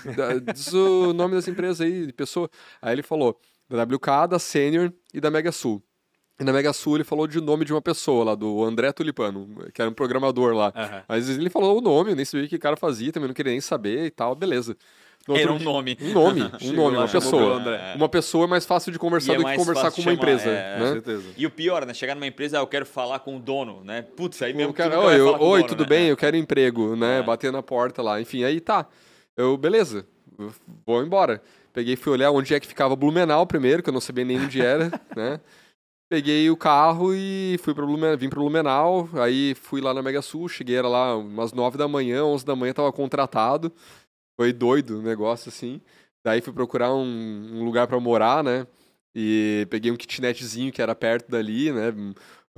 diz 0.54 0.71
o 0.74 1.13
nome 1.13 1.36
das 1.36 1.47
empresas 1.47 1.82
aí, 1.82 2.08
de 2.08 2.13
pessoa. 2.13 2.50
Aí 2.82 2.93
ele 2.93 3.04
falou, 3.04 3.39
da 3.67 3.84
WK, 3.84 4.28
da 4.30 4.39
Senior 4.39 4.93
e 5.13 5.19
da 5.19 5.32
Mega 5.32 5.52
Sul. 5.52 5.84
E 6.39 6.43
na 6.43 6.52
Mega 6.52 6.74
Sul 6.74 6.97
ele 6.97 7.04
falou 7.04 7.28
de 7.28 7.39
nome 7.39 7.63
de 7.65 7.71
uma 7.71 7.82
pessoa 7.82 8.24
lá, 8.26 8.36
do 8.36 8.63
André 8.63 8.91
Tulipano, 8.91 9.47
que 9.74 9.82
era 9.82 9.89
um 9.89 9.93
programador 9.93 10.54
lá. 10.54 10.74
Uhum. 10.76 11.04
Mas 11.08 11.30
ele 11.30 11.50
falou 11.50 11.78
o 11.78 11.82
nome, 11.82 12.12
eu 12.12 12.15
nem 12.15 12.26
sabia 12.26 12.45
o 12.45 12.50
que 12.50 12.56
o 12.56 12.60
cara 12.60 12.76
fazia, 12.76 13.12
também 13.12 13.28
não 13.28 13.36
queria 13.36 13.52
nem 13.52 13.62
saber 13.62 14.06
e 14.06 14.12
tal, 14.12 14.36
beleza. 14.36 14.76
Era 15.30 15.54
um 15.54 15.60
nome. 15.60 15.98
Um 16.02 16.14
nome, 16.14 16.42
um 16.64 16.74
nome, 16.74 16.98
uma 16.98 17.08
pessoa. 17.08 17.62
Uma 17.96 18.10
pessoa 18.10 18.46
é 18.46 18.48
mais 18.48 18.66
fácil 18.66 18.92
de 18.92 18.98
conversar 18.98 19.34
é 19.34 19.38
do 19.38 19.46
que 19.46 19.56
conversar 19.56 19.92
com 19.92 20.02
uma 20.02 20.14
empresa. 20.14 20.50
É, 20.50 20.80
né? 20.80 20.92
certeza. 20.94 21.30
E 21.38 21.46
o 21.46 21.52
pior, 21.52 21.86
né? 21.86 21.94
Chegar 21.94 22.16
numa 22.16 22.26
empresa, 22.28 22.58
ah, 22.58 22.62
eu 22.62 22.68
quero 22.68 22.86
falar 22.86 23.20
com 23.20 23.38
o 23.38 23.40
dono, 23.40 23.84
né? 23.84 24.02
Putz, 24.02 24.42
aí 24.42 24.54
mesmo. 24.54 24.74
Cara, 24.74 25.00
oi, 25.00 25.22
oi 25.22 25.38
dono, 25.38 25.68
tudo 25.68 25.84
né? 25.84 25.90
bem? 25.90 26.08
Eu 26.08 26.18
quero 26.18 26.36
emprego, 26.36 26.96
né? 26.96 27.20
É. 27.20 27.24
Bater 27.24 27.52
na 27.52 27.62
porta 27.62 28.02
lá. 28.02 28.20
Enfim, 28.20 28.44
aí 28.44 28.60
tá. 28.60 28.88
Eu, 29.38 29.56
beleza, 29.58 30.06
vou 30.86 31.04
embora. 31.04 31.42
Peguei 31.74 31.96
fui 31.96 32.12
olhar 32.12 32.32
onde 32.32 32.54
é 32.54 32.60
que 32.60 32.68
ficava 32.68 32.96
Blumenau 32.96 33.46
primeiro, 33.46 33.82
que 33.82 33.90
eu 33.90 33.94
não 33.94 34.02
sabia 34.02 34.26
nem 34.26 34.40
onde 34.40 34.62
era, 34.62 34.92
né? 35.16 35.40
Peguei 36.10 36.50
o 36.50 36.58
carro 36.58 37.14
e 37.16 37.58
fui 37.64 37.74
para 37.74 37.86
Blumenau, 37.86 38.18
vim 38.18 38.28
para 38.28 38.40
Blumenau, 38.40 39.08
aí 39.14 39.56
fui 39.56 39.80
lá 39.80 39.94
na 39.94 40.02
Mega 40.02 40.22
Sul, 40.22 40.50
cheguei 40.50 40.76
era 40.76 40.88
lá 40.90 41.16
umas 41.16 41.54
nove 41.54 41.78
da 41.78 41.88
manhã, 41.88 42.26
onze 42.26 42.46
da 42.46 42.54
manhã 42.54 42.74
tava 42.74 42.92
contratado. 42.92 43.72
Foi 44.41 44.51
doido 44.51 44.97
o 44.97 45.01
negócio, 45.04 45.49
assim. 45.49 45.80
Daí 46.25 46.41
fui 46.41 46.51
procurar 46.51 46.91
um, 46.95 47.60
um 47.60 47.63
lugar 47.63 47.86
para 47.86 47.99
morar, 47.99 48.43
né? 48.43 48.65
E 49.13 49.67
peguei 49.69 49.91
um 49.91 49.95
kitnetzinho 49.95 50.71
que 50.73 50.82
era 50.82 50.95
perto 50.95 51.30
dali, 51.30 51.71
né? 51.71 51.93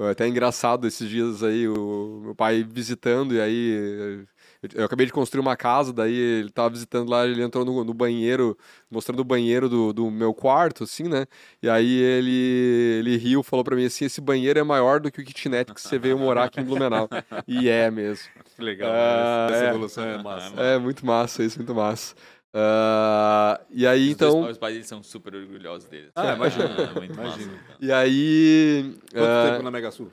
Até 0.10 0.26
engraçado 0.26 0.88
esses 0.88 1.10
dias 1.10 1.44
aí, 1.44 1.68
o 1.68 2.22
meu 2.24 2.36
pai 2.36 2.64
visitando, 2.64 3.36
e 3.36 3.42
aí 3.42 4.26
eu 4.74 4.86
acabei 4.86 5.06
de 5.06 5.12
construir 5.12 5.42
uma 5.42 5.58
casa, 5.58 5.92
daí 5.92 6.16
ele 6.16 6.50
tava 6.50 6.70
visitando 6.70 7.10
lá, 7.10 7.26
ele 7.26 7.44
entrou 7.44 7.66
no, 7.66 7.84
no 7.84 7.94
banheiro, 7.94 8.58
mostrando 8.90 9.20
o 9.20 9.24
banheiro 9.24 9.68
do, 9.68 9.92
do, 9.92 10.10
meu 10.10 10.34
quarto, 10.34 10.86
assim, 10.86 11.04
né? 11.04 11.26
E 11.62 11.70
aí 11.70 12.00
ele, 12.00 13.00
ele 13.00 13.18
riu, 13.18 13.44
falou 13.44 13.64
para 13.64 13.76
mim 13.76 13.86
assim: 13.86 14.06
esse 14.06 14.22
banheiro 14.22 14.60
é 14.60 14.64
maior 14.64 15.00
do 15.00 15.12
que 15.12 15.22
o 15.22 15.26
kitnet 15.26 15.74
que 15.74 15.82
você 15.82 16.00
veio 16.00 16.18
morar 16.18 16.46
aqui 16.46 16.62
em 16.62 16.64
Blumenau. 16.64 17.10
e 17.48 17.68
é 17.68 17.92
mesmo. 17.92 18.30
Legal, 18.58 18.92
ah, 18.92 19.48
essa 19.50 19.66
é, 19.66 19.70
evolução 19.70 20.06
é 20.06 20.24
massa. 20.24 20.62
É, 20.62 20.78
muito 20.78 21.06
massa 21.06 21.44
isso, 21.44 21.58
muito 21.58 21.76
massa. 21.76 22.16
Uh, 22.56 23.58
e 23.72 23.88
aí, 23.88 24.10
Os 24.10 24.14
então. 24.14 24.42
Os 24.48 24.58
pais 24.60 24.86
são 24.86 25.02
super 25.02 25.34
orgulhosos 25.34 25.90
deles. 25.90 26.12
Ah, 26.16 26.34
imagina. 26.34 26.70
Ah, 26.96 27.06
imagina. 27.06 27.54
E 27.82 27.92
aí. 27.92 28.96
Quanto 29.12 29.26
uh, 29.26 29.52
tempo 29.52 29.64
na 29.64 29.72
Mega 29.72 29.90
Sul? 29.90 30.12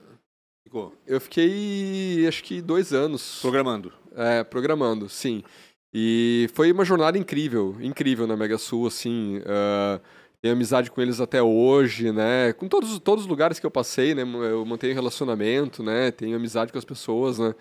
Ficou? 0.64 0.94
Eu 1.06 1.20
fiquei, 1.20 2.26
acho 2.26 2.42
que 2.42 2.62
dois 2.62 2.94
anos. 2.94 3.40
Programando? 3.42 3.92
É, 4.16 4.44
programando, 4.44 5.08
sim. 5.08 5.42
E 5.92 6.48
foi 6.54 6.70
uma 6.70 6.84
jornada 6.84 7.18
incrível, 7.18 7.76
incrível 7.80 8.26
na 8.26 8.36
Mega 8.36 8.58
Sul, 8.58 8.86
assim. 8.86 9.38
Uh, 9.38 10.00
tenho 10.40 10.54
amizade 10.54 10.90
com 10.90 11.00
eles 11.02 11.20
até 11.20 11.42
hoje, 11.42 12.12
né? 12.12 12.52
Com 12.52 12.68
todos, 12.68 12.98
todos 13.00 13.24
os 13.24 13.30
lugares 13.30 13.58
que 13.58 13.66
eu 13.66 13.70
passei, 13.70 14.14
né? 14.14 14.22
Eu 14.22 14.64
mantenho 14.64 14.94
relacionamento, 14.94 15.82
né? 15.82 16.10
Tenho 16.10 16.36
amizade 16.36 16.72
com 16.72 16.78
as 16.78 16.84
pessoas, 16.84 17.38
né? 17.38 17.54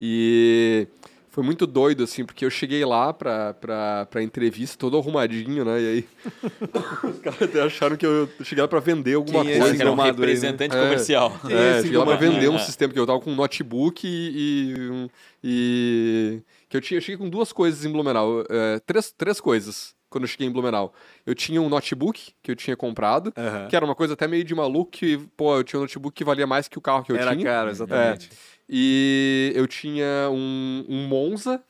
E 0.00 0.86
foi 1.30 1.44
muito 1.44 1.66
doido, 1.66 2.02
assim, 2.02 2.24
porque 2.24 2.44
eu 2.44 2.50
cheguei 2.50 2.84
lá 2.84 3.12
pra, 3.12 3.54
pra, 3.54 4.06
pra 4.06 4.22
entrevista 4.22 4.76
todo 4.76 4.98
arrumadinho, 4.98 5.64
né? 5.64 5.80
E 5.80 5.86
aí 5.86 6.08
os 7.08 7.18
caras 7.20 7.42
até 7.42 7.62
acharam 7.62 7.96
que 7.96 8.04
eu 8.04 8.28
cheguei 8.42 8.62
lá 8.62 8.68
pra 8.68 8.80
vender 8.80 9.14
alguma 9.14 9.44
Quem 9.44 9.60
coisa. 9.60 9.76
É 9.76 9.80
era 9.80 9.92
um 9.92 9.94
representante 9.94 10.74
aí, 10.74 10.80
né? 10.80 10.88
comercial. 10.88 11.40
É, 11.48 11.78
é 11.78 11.82
cheguei 11.82 11.96
lá 11.96 12.04
pra 12.04 12.16
vender 12.16 12.48
um 12.48 12.58
sistema, 12.58 12.88
porque 12.88 13.00
eu 13.00 13.06
tava 13.06 13.20
com 13.20 13.30
um 13.30 13.36
notebook 13.36 14.06
e... 14.06 14.74
e, 14.74 15.10
e 15.44 16.42
que 16.68 16.76
eu, 16.76 16.80
tinha, 16.80 16.98
eu 16.98 17.02
cheguei 17.02 17.16
com 17.16 17.28
duas 17.28 17.52
coisas 17.52 17.84
em 17.84 17.92
Blumenau. 17.92 18.44
É, 18.48 18.80
três, 18.80 19.12
três 19.12 19.40
coisas 19.40 19.94
quando 20.08 20.24
eu 20.24 20.28
cheguei 20.28 20.48
em 20.48 20.50
Blumenau. 20.50 20.92
Eu 21.24 21.34
tinha 21.34 21.62
um 21.62 21.68
notebook 21.68 22.32
que 22.42 22.50
eu 22.50 22.56
tinha 22.56 22.76
comprado, 22.76 23.32
uhum. 23.36 23.68
que 23.68 23.76
era 23.76 23.84
uma 23.84 23.94
coisa 23.94 24.14
até 24.14 24.26
meio 24.26 24.42
de 24.42 24.54
maluco, 24.54 24.90
que, 24.90 25.16
pô, 25.36 25.56
eu 25.56 25.64
tinha 25.64 25.78
um 25.78 25.82
notebook 25.82 26.14
que 26.14 26.24
valia 26.24 26.46
mais 26.46 26.66
que 26.66 26.76
o 26.76 26.80
carro 26.80 27.04
que 27.04 27.12
eu 27.12 27.16
era 27.16 27.30
tinha. 27.30 27.48
Era 27.48 27.58
caro, 27.58 27.70
exatamente. 27.70 28.28
É. 28.32 28.59
E 28.70 29.52
eu 29.56 29.66
tinha 29.66 30.30
um, 30.30 30.84
um 30.88 31.08
Monza 31.08 31.60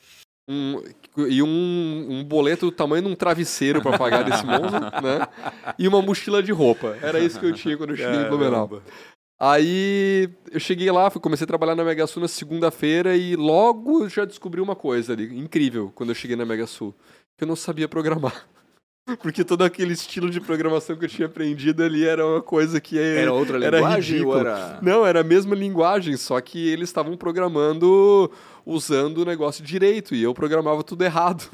um, 0.47 0.83
e 1.17 1.43
um, 1.43 2.07
um 2.11 2.25
boleto 2.25 2.67
do 2.67 2.73
tamanho 2.73 3.05
de 3.05 3.09
um 3.09 3.15
travesseiro 3.15 3.81
para 3.81 3.97
pagar 3.97 4.23
desse 4.23 4.45
Monza, 4.45 4.81
né? 5.01 5.27
E 5.79 5.89
uma 5.89 6.03
mochila 6.03 6.43
de 6.43 6.53
roupa. 6.53 6.99
Era 7.01 7.19
isso 7.21 7.41
que 7.41 7.47
eu 7.47 7.55
tinha 7.55 7.77
quando 7.77 7.91
eu 7.91 7.97
cheguei 7.97 8.21
em 8.21 8.29
Blumenau. 8.29 8.83
Aí 9.41 10.29
eu 10.53 10.61
cheguei 10.61 10.91
lá, 10.91 11.11
comecei 11.11 11.45
a 11.45 11.49
trabalhar 11.49 11.75
na 11.75 11.83
Mega 11.83 12.07
Sul 12.07 12.21
na 12.21 12.29
segunda-feira 12.29 13.17
e 13.17 13.35
logo 13.35 14.07
já 14.07 14.27
descobri 14.27 14.61
uma 14.61 14.77
coisa 14.77 15.15
ali, 15.15 15.39
incrível, 15.39 15.91
quando 15.95 16.11
eu 16.11 16.15
cheguei 16.15 16.37
na 16.37 16.45
Mega 16.45 16.67
Sul, 16.67 16.95
que 17.39 17.45
eu 17.45 17.49
não 17.49 17.57
sabia 17.57 17.89
programar. 17.89 18.47
Porque 19.17 19.45
todo 19.45 19.63
aquele 19.63 19.93
estilo 19.93 20.31
de 20.31 20.41
programação 20.41 20.97
que 20.97 21.05
eu 21.05 21.09
tinha 21.09 21.27
aprendido 21.27 21.83
ali 21.83 22.07
era 22.07 22.27
uma 22.27 22.43
coisa 22.43 22.81
que 22.81 22.99
era 22.99 23.33
outra 23.33 23.65
era 23.65 23.79
linguagem 23.79 24.25
ou 24.25 24.39
era 24.39 24.79
Não, 24.83 25.07
era 25.07 25.21
a 25.21 25.25
mesma 25.25 25.55
linguagem, 25.55 26.17
só 26.17 26.41
que 26.41 26.69
eles 26.69 26.89
estavam 26.89 27.17
programando 27.17 28.31
usando 28.65 29.19
o 29.19 29.25
negócio 29.25 29.65
direito 29.65 30.15
e 30.15 30.23
eu 30.23 30.35
programava 30.35 30.83
tudo 30.83 31.03
errado. 31.03 31.51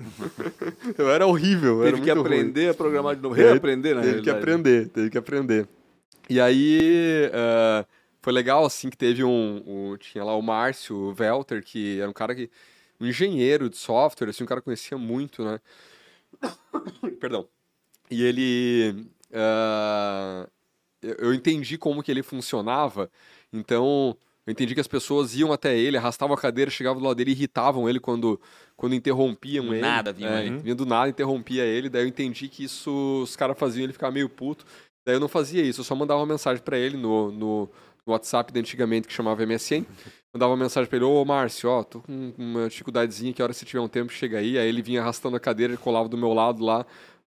eu 0.99 1.11
era 1.11 1.27
horrível, 1.27 1.83
teve 1.83 1.89
era 1.89 2.01
que 2.01 2.11
aprender 2.11 2.63
ruim. 2.63 2.71
a 2.71 2.75
programar 2.75 3.17
de 3.17 3.23
novo, 3.23 3.35
reaprender, 3.35 3.97
né? 3.97 4.03
Teve 4.03 4.23
que 4.23 4.31
aprender, 4.31 4.89
teve 4.89 5.11
que 5.11 5.19
aprender. 5.19 5.69
E 6.29 6.41
aí 6.41 7.31
uh, 7.31 7.87
foi 8.21 8.33
legal 8.33 8.65
assim 8.65 8.91
que 8.91 8.97
teve 8.97 9.23
um, 9.23 9.63
um, 9.67 9.97
tinha 9.97 10.25
lá 10.25 10.37
o 10.37 10.43
Márcio 10.43 11.15
Welter, 11.19 11.63
que 11.63 12.01
era 12.01 12.11
um 12.11 12.15
cara 12.15 12.35
que 12.35 12.51
um 13.01 13.07
engenheiro 13.07 13.69
de 13.69 13.77
software, 13.77 14.31
assim, 14.31 14.45
um 14.45 14.47
cara 14.47 14.61
que 14.61 14.65
conhecia 14.65 14.97
muito, 14.97 15.45
né? 15.45 15.61
Perdão. 17.21 17.47
E 18.11 18.23
ele. 18.23 19.07
Uh, 19.31 20.49
eu 21.03 21.35
entendi 21.35 21.77
como 21.77 22.03
que 22.03 22.11
ele 22.11 22.23
funcionava, 22.23 23.11
então 23.53 24.17
eu 24.47 24.53
entendi 24.53 24.75
que 24.75 24.81
as 24.81 24.87
pessoas 24.87 25.35
iam 25.35 25.53
até 25.53 25.77
ele, 25.77 25.97
arrastavam 25.97 26.35
a 26.35 26.41
cadeira, 26.41 26.71
chegavam 26.71 27.01
do 27.01 27.07
lado 27.07 27.17
dele, 27.17 27.33
irritavam 27.33 27.89
ele 27.89 27.99
quando, 27.99 28.41
quando 28.77 28.95
interrompiam 28.95 29.67
do 29.67 29.75
ele. 29.75 29.83
Nada, 29.83 30.13
vinha 30.13 30.31
é, 30.31 30.47
ele. 30.47 30.59
Vinha 30.59 30.75
do 30.75 30.87
nada, 30.87 31.09
interrompia 31.09 31.65
ele, 31.65 31.89
daí 31.89 32.05
eu 32.05 32.09
entendi 32.09 32.49
que 32.49 32.65
isso 32.65 33.23
os 33.23 33.35
caras 33.35 33.59
faziam 33.59 33.83
ele 33.85 33.93
ficar 33.93 34.11
meio 34.11 34.29
puto. 34.29 34.65
Daí 35.05 35.17
eu 35.17 35.21
não 35.21 35.29
fazia 35.29 35.63
isso, 35.63 35.81
eu 35.81 35.85
só 35.85 35.95
mandava 35.95 36.21
uma 36.21 36.27
mensagem 36.27 36.63
para 36.63 36.79
ele 36.79 36.97
no, 36.97 37.33
no, 37.33 37.71
no 38.07 38.13
WhatsApp 38.13 38.53
de 38.53 38.61
antigamente 38.61 39.09
que 39.09 39.15
chamava 39.15 39.45
MSN. 39.45 39.85
Mandava 40.37 40.53
uma 40.53 40.65
mensagem 40.65 40.87
pra 40.87 40.99
ele, 40.99 41.07
ô 41.07 41.25
Márcio, 41.25 41.71
ó, 41.71 41.83
tô 41.83 42.01
com 42.01 42.35
uma 42.37 42.69
dificuldadezinha, 42.69 43.33
que 43.33 43.43
hora 43.43 43.55
se 43.55 43.65
tiver 43.65 43.81
um 43.81 43.89
tempo 43.89 44.13
chega 44.13 44.37
aí. 44.37 44.59
Aí 44.59 44.69
ele 44.69 44.83
vinha 44.83 45.01
arrastando 45.01 45.35
a 45.35 45.41
cadeira, 45.41 45.73
e 45.73 45.79
colava 45.79 46.11
do 46.11 46.19
meu 46.19 46.35
lado 46.35 46.63
lá. 46.63 46.85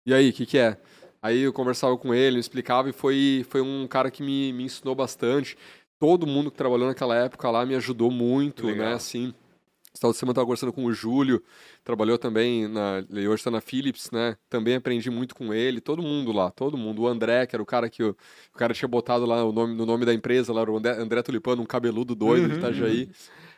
E 0.05 0.13
aí, 0.13 0.29
o 0.29 0.33
que 0.33 0.45
que 0.45 0.59
é? 0.59 0.77
Aí 1.19 1.41
eu 1.41 1.51
conversava 1.51 1.97
com 1.97 2.13
ele, 2.13 2.39
explicava 2.39 2.89
e 2.89 2.93
foi, 2.93 3.43
foi 3.49 3.59
um 3.59 3.87
cara 3.87 4.11
que 4.11 4.21
me, 4.21 4.53
me 4.53 4.65
ensinou 4.65 4.93
bastante. 4.93 5.57
Todo 5.99 6.27
mundo 6.27 6.51
que 6.51 6.57
trabalhou 6.57 6.87
naquela 6.87 7.15
época 7.15 7.49
lá 7.49 7.65
me 7.65 7.73
ajudou 7.73 8.11
muito, 8.11 8.67
né, 8.75 8.93
assim. 8.93 9.33
Essa 9.93 10.13
semana 10.13 10.31
estava 10.31 10.45
conversando 10.45 10.71
com 10.71 10.85
o 10.85 10.93
Júlio, 10.93 11.43
trabalhou 11.83 12.17
também, 12.17 12.67
na, 12.67 13.03
ele 13.09 13.27
hoje 13.27 13.41
está 13.41 13.51
na 13.51 13.59
Philips, 13.59 14.09
né? 14.09 14.37
Também 14.49 14.75
aprendi 14.75 15.09
muito 15.09 15.35
com 15.35 15.53
ele, 15.53 15.81
todo 15.81 16.01
mundo 16.01 16.31
lá, 16.31 16.49
todo 16.49 16.77
mundo. 16.77 17.01
O 17.01 17.07
André, 17.07 17.45
que 17.45 17.55
era 17.55 17.61
o 17.61 17.65
cara 17.65 17.89
que 17.89 18.01
o, 18.01 18.15
o 18.53 18.57
cara 18.57 18.73
tinha 18.73 18.87
botado 18.87 19.25
lá 19.25 19.43
o 19.43 19.51
nome, 19.51 19.75
no 19.75 19.85
nome 19.85 20.05
da 20.05 20.13
empresa, 20.13 20.53
lá, 20.53 20.63
o 20.63 20.77
André, 20.77 20.91
André 20.93 21.21
Tulipano, 21.21 21.61
um 21.61 21.65
cabeludo 21.65 22.15
doido 22.15 22.43
uhum, 22.43 22.49
de 22.49 22.57
Itajaí. 22.57 23.09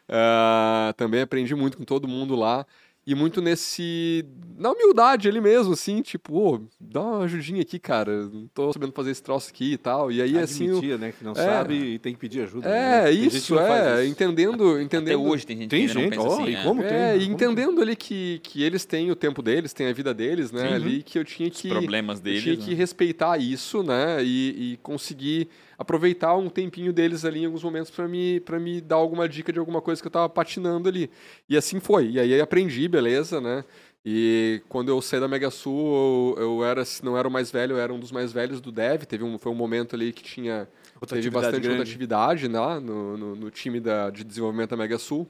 Uh, 0.09 0.93
também 0.97 1.21
aprendi 1.21 1.53
muito 1.55 1.77
com 1.77 1.83
todo 1.83 2.07
mundo 2.07 2.35
lá. 2.35 2.65
E 3.05 3.13
muito 3.13 3.41
nesse. 3.41 4.25
Na 4.57 4.71
humildade 4.71 5.27
ali 5.27 5.41
mesmo, 5.41 5.73
assim, 5.73 6.01
tipo, 6.01 6.37
ô, 6.37 6.61
dá 6.79 7.01
uma 7.01 7.23
ajudinha 7.23 7.61
aqui, 7.61 7.77
cara. 7.77 8.27
Não 8.27 8.47
tô 8.53 8.71
sabendo 8.71 8.93
fazer 8.93 9.11
esse 9.11 9.21
troço 9.21 9.49
aqui 9.49 9.73
e 9.73 9.77
tal. 9.77 10.09
E 10.09 10.21
aí, 10.21 10.37
Admitir, 10.37 10.93
assim. 10.93 10.97
né? 10.97 11.11
Que 11.17 11.23
não 11.23 11.31
é, 11.31 11.35
sabe 11.35 11.73
e 11.73 11.99
tem 11.99 12.13
que 12.13 12.19
pedir 12.19 12.43
ajuda. 12.43 12.69
É, 12.69 13.03
né? 13.03 13.11
isso, 13.11 13.59
é. 13.59 14.03
Isso. 14.03 14.11
Entendendo, 14.11 14.79
entendendo. 14.79 15.21
Até 15.21 15.29
hoje 15.29 15.45
tem 15.45 15.57
gente 15.57 15.69
tem 15.69 15.81
que 15.81 15.93
gente, 15.93 16.01
não 16.01 16.09
pensa 16.09 16.21
ó, 16.21 16.33
assim. 16.41 16.51
e 16.51 16.55
é. 16.55 16.63
como 16.63 16.81
É, 16.81 16.87
tem, 16.87 17.17
e 17.17 17.23
como 17.23 17.33
entendendo 17.33 17.81
ali 17.81 17.95
que, 17.95 18.39
que 18.41 18.63
eles 18.63 18.85
têm 18.85 19.11
o 19.11 19.15
tempo 19.15 19.41
deles, 19.41 19.73
têm 19.73 19.87
a 19.87 19.93
vida 19.93 20.13
deles, 20.13 20.51
né? 20.51 20.69
Sim. 20.69 20.73
Ali 20.73 21.03
que 21.03 21.19
eu 21.19 21.25
tinha 21.25 21.49
Os 21.49 21.59
que. 21.59 21.67
problemas 21.67 22.19
eu 22.19 22.23
deles. 22.23 22.43
tinha 22.43 22.55
né? 22.55 22.63
que 22.63 22.73
respeitar 22.73 23.37
isso, 23.37 23.83
né? 23.83 24.23
E, 24.23 24.73
e 24.73 24.77
conseguir 24.81 25.49
aproveitar 25.77 26.35
um 26.35 26.49
tempinho 26.49 26.93
deles 26.93 27.25
ali 27.25 27.41
em 27.41 27.45
alguns 27.45 27.63
momentos 27.63 27.91
para 27.91 28.07
me, 28.07 28.39
pra 28.39 28.59
me 28.59 28.81
dar 28.81 28.95
alguma 28.95 29.27
dica 29.27 29.51
de 29.51 29.59
alguma 29.59 29.81
coisa 29.81 30.01
que 30.01 30.07
eu 30.07 30.11
tava 30.11 30.29
patinando 30.29 30.89
ali. 30.89 31.09
E 31.49 31.57
assim 31.57 31.79
foi. 31.79 32.11
E 32.11 32.19
aí 32.19 32.39
aprendi, 32.39 32.87
beleza, 32.87 33.39
né? 33.39 33.63
E 34.05 34.61
quando 34.67 34.89
eu 34.89 35.01
saí 35.01 35.19
da 35.19 35.27
Mega 35.29 35.49
Sul, 35.49 36.35
eu, 36.37 36.43
eu 36.43 36.65
era, 36.65 36.83
se 36.83 37.03
não 37.05 37.17
era 37.17 37.27
o 37.27 37.31
mais 37.31 37.49
velho, 37.49 37.77
eu 37.77 37.79
era 37.79 37.93
um 37.93 37.99
dos 37.99 38.11
mais 38.11 38.33
velhos 38.33 38.59
do 38.59 38.71
Dev. 38.71 39.03
Teve 39.03 39.23
um, 39.23 39.37
foi 39.37 39.51
um 39.51 39.55
momento 39.55 39.95
ali 39.95 40.11
que 40.11 40.21
tinha 40.21 40.67
teve 41.07 41.29
bastante 41.29 41.61
grande. 41.61 41.79
rotatividade 41.79 42.49
né, 42.49 42.59
no, 42.79 43.17
no, 43.17 43.35
no 43.35 43.49
time 43.49 43.79
da, 43.79 44.09
de 44.09 44.23
desenvolvimento 44.23 44.71
da 44.71 44.77
Mega 44.77 44.97
Sul. 44.97 45.27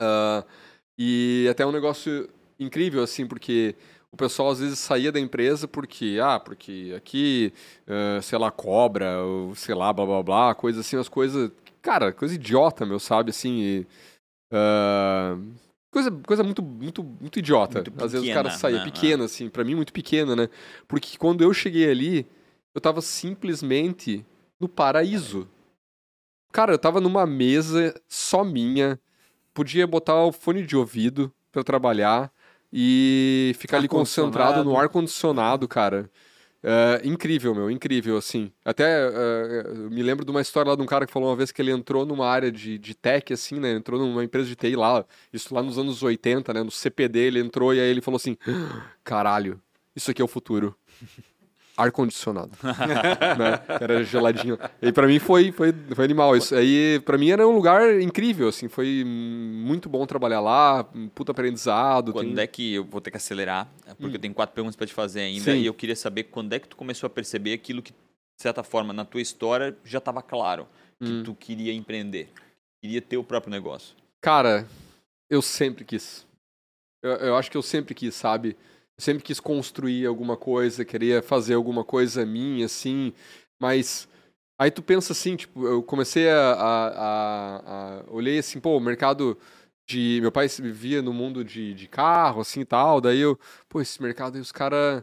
Ah, 0.00 0.44
e 0.98 1.46
até 1.50 1.66
um 1.66 1.72
negócio 1.72 2.28
incrível, 2.58 3.02
assim, 3.02 3.26
porque 3.26 3.74
o 4.12 4.16
pessoal 4.16 4.50
às 4.50 4.60
vezes 4.60 4.78
saía 4.78 5.12
da 5.12 5.20
empresa 5.20 5.68
porque, 5.68 6.18
ah, 6.22 6.40
porque 6.40 6.92
aqui, 6.96 7.52
ah, 7.86 8.20
sei 8.22 8.38
lá, 8.38 8.50
cobra, 8.50 9.22
ou 9.22 9.54
sei 9.54 9.74
lá, 9.74 9.92
blá 9.92 10.04
blá 10.06 10.22
blá, 10.22 10.54
coisa 10.54 10.80
assim, 10.80 10.96
as 10.96 11.08
coisas. 11.08 11.50
Cara, 11.82 12.12
coisa 12.12 12.34
idiota, 12.34 12.84
meu, 12.84 12.98
sabe? 12.98 13.30
Assim. 13.30 13.60
e, 13.60 13.86
ah, 14.52 15.36
Coisa, 15.90 16.10
coisa 16.10 16.44
muito, 16.44 16.62
muito, 16.62 17.02
muito 17.02 17.38
idiota. 17.38 17.80
Muito 17.80 18.04
Às 18.04 18.12
vezes 18.12 18.26
o 18.26 18.28
pequena, 18.28 18.42
cara 18.42 18.50
saía 18.58 18.78
né? 18.78 18.84
pequena, 18.84 19.24
assim, 19.24 19.48
pra 19.48 19.64
mim 19.64 19.74
muito 19.74 19.92
pequena, 19.92 20.36
né? 20.36 20.48
Porque 20.86 21.16
quando 21.16 21.42
eu 21.42 21.52
cheguei 21.54 21.90
ali, 21.90 22.26
eu 22.74 22.80
tava 22.80 23.00
simplesmente 23.00 24.24
no 24.60 24.68
paraíso. 24.68 25.48
Cara, 26.52 26.72
eu 26.72 26.78
tava 26.78 27.00
numa 27.00 27.24
mesa 27.26 27.98
só 28.06 28.44
minha, 28.44 29.00
podia 29.54 29.86
botar 29.86 30.22
o 30.24 30.32
fone 30.32 30.62
de 30.62 30.76
ouvido 30.76 31.32
pra 31.50 31.64
trabalhar 31.64 32.30
e 32.72 33.54
ficar 33.58 33.78
ali 33.78 33.88
concentrado 33.88 34.64
no 34.64 34.76
Ar-condicionado. 34.76 35.66
cara. 35.66 36.10
É, 36.62 37.00
incrível, 37.04 37.54
meu, 37.54 37.70
incrível, 37.70 38.16
assim. 38.16 38.50
Até 38.64 38.84
é, 38.84 39.64
eu 39.66 39.90
me 39.90 40.02
lembro 40.02 40.24
de 40.24 40.30
uma 40.30 40.40
história 40.40 40.70
lá 40.70 40.76
de 40.76 40.82
um 40.82 40.86
cara 40.86 41.06
que 41.06 41.12
falou 41.12 41.28
uma 41.28 41.36
vez 41.36 41.52
que 41.52 41.62
ele 41.62 41.70
entrou 41.70 42.04
numa 42.04 42.26
área 42.26 42.50
de, 42.50 42.76
de 42.78 42.94
tech, 42.94 43.32
assim, 43.32 43.60
né? 43.60 43.72
Entrou 43.72 44.00
numa 44.00 44.24
empresa 44.24 44.48
de 44.48 44.56
TI 44.56 44.74
lá, 44.74 45.04
isso 45.32 45.54
lá 45.54 45.62
nos 45.62 45.78
anos 45.78 46.02
80, 46.02 46.52
né? 46.52 46.62
No 46.62 46.70
CPD 46.70 47.18
ele 47.20 47.38
entrou 47.38 47.72
e 47.72 47.80
aí 47.80 47.88
ele 47.88 48.00
falou 48.00 48.16
assim: 48.16 48.36
caralho, 49.04 49.60
isso 49.94 50.10
aqui 50.10 50.20
é 50.20 50.24
o 50.24 50.28
futuro. 50.28 50.76
Ar-condicionado. 51.78 52.50
né? 52.62 53.78
Era 53.80 54.02
geladinho. 54.02 54.58
E 54.82 54.90
pra 54.92 55.06
mim 55.06 55.18
foi, 55.20 55.52
foi, 55.52 55.72
foi 55.94 56.04
animal. 56.04 56.36
Isso 56.36 56.54
aí, 56.54 57.00
pra 57.04 57.16
mim 57.16 57.30
era 57.30 57.46
um 57.46 57.52
lugar 57.52 58.00
incrível, 58.00 58.48
assim. 58.48 58.66
Foi 58.68 59.04
hum, 59.06 59.62
muito 59.64 59.88
bom 59.88 60.04
trabalhar 60.04 60.40
lá, 60.40 60.84
um 60.94 61.08
puta 61.08 61.30
aprendizado. 61.32 62.12
Quando 62.12 62.34
tem- 62.34 62.42
é 62.42 62.46
que 62.48 62.74
eu 62.74 62.84
vou 62.84 63.00
ter 63.00 63.10
que 63.12 63.16
acelerar? 63.16 63.68
Porque 63.98 64.16
eu 64.16 64.20
tenho 64.20 64.34
quatro 64.34 64.54
perguntas 64.54 64.74
para 64.76 64.86
te 64.86 64.92
fazer 64.92 65.20
ainda 65.20 65.52
Sim. 65.52 65.58
e 65.58 65.66
eu 65.66 65.72
queria 65.74 65.94
saber 65.96 66.24
quando 66.24 66.52
é 66.52 66.58
que 66.58 66.66
tu 66.68 66.76
começou 66.76 67.06
a 67.06 67.10
perceber 67.10 67.52
aquilo 67.54 67.80
que, 67.80 67.92
de 67.92 68.42
certa 68.42 68.62
forma, 68.64 68.92
na 68.92 69.04
tua 69.04 69.20
história 69.20 69.76
já 69.84 69.98
estava 69.98 70.20
claro 70.20 70.66
que 71.00 71.08
Hum. 71.10 71.22
tu 71.22 71.32
queria 71.34 71.72
empreender, 71.72 72.28
queria 72.82 73.00
ter 73.00 73.16
o 73.16 73.22
próprio 73.22 73.52
negócio. 73.52 73.94
Cara, 74.20 74.66
eu 75.30 75.40
sempre 75.40 75.84
quis. 75.84 76.26
Eu, 77.00 77.12
eu 77.12 77.36
acho 77.36 77.48
que 77.48 77.56
eu 77.56 77.62
sempre 77.62 77.94
quis, 77.94 78.16
sabe? 78.16 78.56
Eu 78.98 79.02
sempre 79.04 79.22
quis 79.22 79.38
construir 79.38 80.06
alguma 80.06 80.36
coisa, 80.36 80.84
queria 80.84 81.22
fazer 81.22 81.54
alguma 81.54 81.84
coisa 81.84 82.26
minha, 82.26 82.66
assim. 82.66 83.12
Mas 83.60 84.08
aí 84.58 84.70
tu 84.72 84.82
pensa 84.82 85.12
assim, 85.12 85.36
tipo, 85.36 85.64
eu 85.66 85.82
comecei 85.84 86.28
a, 86.28 86.52
a, 86.52 86.88
a- 86.88 87.56
a- 88.00 88.04
olhei 88.08 88.38
assim, 88.38 88.58
pô, 88.58 88.76
o 88.76 88.80
mercado 88.80 89.38
de. 89.88 90.18
Meu 90.20 90.32
pai 90.32 90.48
vivia 90.48 91.00
no 91.00 91.12
mundo 91.12 91.44
de, 91.44 91.74
de 91.74 91.86
carro, 91.86 92.40
assim 92.40 92.60
e 92.60 92.64
tal. 92.64 93.00
Daí 93.00 93.20
eu, 93.20 93.38
pô, 93.68 93.80
esse 93.80 94.02
mercado 94.02 94.34
aí, 94.34 94.40
os 94.40 94.50
caras. 94.52 95.02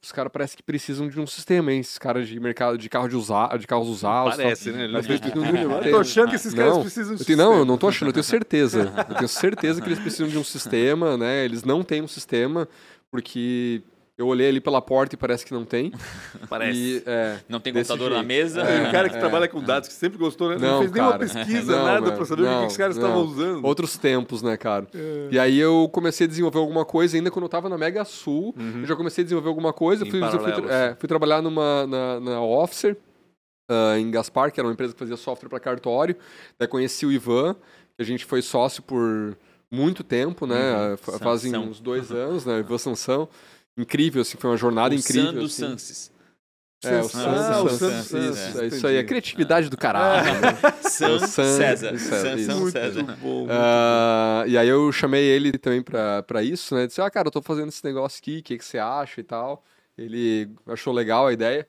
Os 0.00 0.12
caras 0.12 0.30
parece 0.32 0.56
que 0.56 0.62
precisam 0.62 1.08
de 1.08 1.18
um 1.20 1.26
sistema, 1.26 1.72
hein? 1.72 1.80
Esses 1.80 1.98
caras 1.98 2.28
de 2.28 2.38
mercado 2.38 2.78
de 2.78 2.88
carro 2.88 3.08
de 3.08 3.16
usar, 3.16 3.58
de 3.58 3.66
carros 3.66 3.88
usados. 3.88 4.36
tal. 4.36 4.44
Parece, 4.44 4.70
né? 4.70 4.86
Mas 4.86 5.08
Eu 5.10 5.90
tô 5.90 5.98
achando 5.98 6.28
que 6.30 6.36
esses 6.36 6.54
caras 6.54 6.74
Não, 6.74 6.80
precisam 6.82 7.16
de 7.16 7.22
eu 7.22 7.26
tenho- 7.26 7.36
não, 7.38 7.44
eu 7.46 7.50
sistema. 7.58 7.64
não 7.66 7.78
tô 7.78 7.88
achando, 7.88 8.08
eu 8.08 8.12
tenho 8.12 8.22
certeza. 8.24 8.92
Eu 9.10 9.14
tenho 9.16 9.28
certeza 9.28 9.80
que 9.82 9.88
eles 9.88 9.98
precisam 9.98 10.28
de 10.28 10.38
um 10.38 10.44
sistema, 10.44 11.16
né? 11.16 11.44
Eles 11.44 11.64
não 11.64 11.82
têm 11.82 12.00
um 12.00 12.06
sistema, 12.06 12.68
porque 13.10 13.82
eu 14.16 14.26
olhei 14.26 14.48
ali 14.48 14.60
pela 14.60 14.82
porta 14.82 15.14
e 15.14 15.18
parece 15.18 15.46
que 15.46 15.52
não 15.54 15.64
tem. 15.64 15.92
Parece. 16.50 16.76
E, 16.76 17.02
é, 17.06 17.38
Não 17.48 17.60
tem 17.60 17.72
computador 17.72 18.10
na 18.10 18.16
jeito. 18.16 18.26
mesa? 18.26 18.64
Tem 18.66 18.86
um 18.88 18.90
cara 18.90 19.08
que 19.08 19.14
é. 19.16 19.18
trabalha 19.20 19.46
com 19.46 19.62
dados, 19.62 19.88
que 19.88 19.94
sempre 19.94 20.18
gostou, 20.18 20.48
né? 20.50 20.56
Não, 20.58 20.68
Não, 20.72 20.78
fez 20.80 20.90
nenhuma 20.90 21.12
cara. 21.12 21.24
pesquisa, 21.24 21.76
Não, 21.76 21.84
nada, 21.84 22.12
pra 22.12 22.24
saber 22.24 22.42
o 22.42 22.44
que 22.46 22.50
não, 22.50 22.66
os 22.66 22.76
caras 22.76 22.96
não. 22.96 23.04
estavam 23.04 23.24
usando. 23.24 23.64
outros 23.64 23.96
tempos, 23.96 24.42
né, 24.42 24.56
cara? 24.56 24.88
É. 24.92 25.28
E 25.30 25.38
aí 25.38 25.56
eu 25.58 25.88
comecei 25.92 26.24
a 26.26 26.28
desenvolver 26.28 26.58
alguma 26.58 26.84
coisa, 26.84 27.16
ainda 27.16 27.30
quando 27.30 27.44
eu 27.44 27.48
tava 27.48 27.68
na 27.68 27.78
Mega 27.78 28.04
Sul, 28.04 28.52
Uhum. 28.58 28.80
eu 28.80 28.86
já 28.86 28.96
comecei 28.96 29.22
a 29.22 29.24
desenvolver 29.24 29.48
alguma 29.50 29.72
coisa. 29.72 30.04
Fui, 30.04 30.20
eu 30.20 30.30
fui, 30.30 30.50
é, 30.68 30.96
fui 30.98 31.08
trabalhar 31.08 31.40
numa, 31.40 31.86
na, 31.86 32.18
na 32.18 32.40
Officer, 32.42 32.96
ah, 33.70 33.96
em 33.98 34.10
Gaspar, 34.10 34.50
que 34.50 34.58
era 34.58 34.66
uma 34.66 34.72
empresa 34.72 34.94
que 34.94 34.98
fazia 34.98 35.16
software 35.16 35.48
para 35.48 35.60
cartório. 35.60 36.16
Daí 36.58 36.66
conheci 36.66 37.06
o 37.06 37.12
Ivan, 37.12 37.54
que 37.96 38.02
a 38.02 38.04
gente 38.04 38.24
foi 38.24 38.42
sócio 38.42 38.82
por 38.82 39.36
muito 39.70 40.02
tempo, 40.04 40.46
né? 40.46 40.54
Uhum. 40.56 40.92
Ah, 40.94 40.96
fa- 40.96 41.18
Fazem 41.18 41.50
Sansão. 41.52 41.68
uns 41.68 41.80
dois 41.80 42.10
anos, 42.10 42.44
né? 42.44 42.58
Ivan 42.60 42.78
Sansão. 42.78 43.28
Incrível, 43.76 44.22
assim, 44.22 44.36
foi 44.38 44.50
uma 44.50 44.56
jornada 44.56 44.94
o 44.94 44.98
incrível. 44.98 45.24
Sam 45.26 45.34
do 45.34 45.44
assim. 45.44 45.62
Sanses. 45.62 46.18
É, 46.84 47.00
o 47.02 47.06
Ah, 47.06 47.08
Sam, 47.08 47.62
o 47.64 47.68
é 47.68 48.28
entendi. 48.60 48.76
isso 48.76 48.86
aí, 48.86 48.98
a 48.98 49.04
criatividade 49.04 49.68
do 49.68 49.76
caralho. 49.76 50.28
Sam 50.82 51.18
César. 51.26 51.98
César, 51.98 52.54
Muito 52.54 52.70
César. 52.72 53.02
bom. 53.20 53.38
muito 53.40 53.50
Ah, 53.52 54.44
e 54.46 54.56
aí 54.56 54.68
eu 54.68 54.90
chamei 54.92 55.24
ele 55.24 55.58
também 55.58 55.82
pra, 55.82 56.22
pra 56.22 56.40
isso, 56.42 56.74
né? 56.76 56.86
Disse, 56.86 57.00
ah, 57.00 57.10
cara, 57.10 57.26
eu 57.28 57.32
tô 57.32 57.42
fazendo 57.42 57.68
esse 57.68 57.84
negócio 57.84 58.20
aqui, 58.20 58.38
o 58.38 58.42
que, 58.44 58.58
que 58.58 58.64
você 58.64 58.78
acha 58.78 59.20
e 59.20 59.24
tal. 59.24 59.64
Ele 59.96 60.48
achou 60.68 60.92
legal 60.92 61.26
a 61.26 61.32
ideia. 61.32 61.66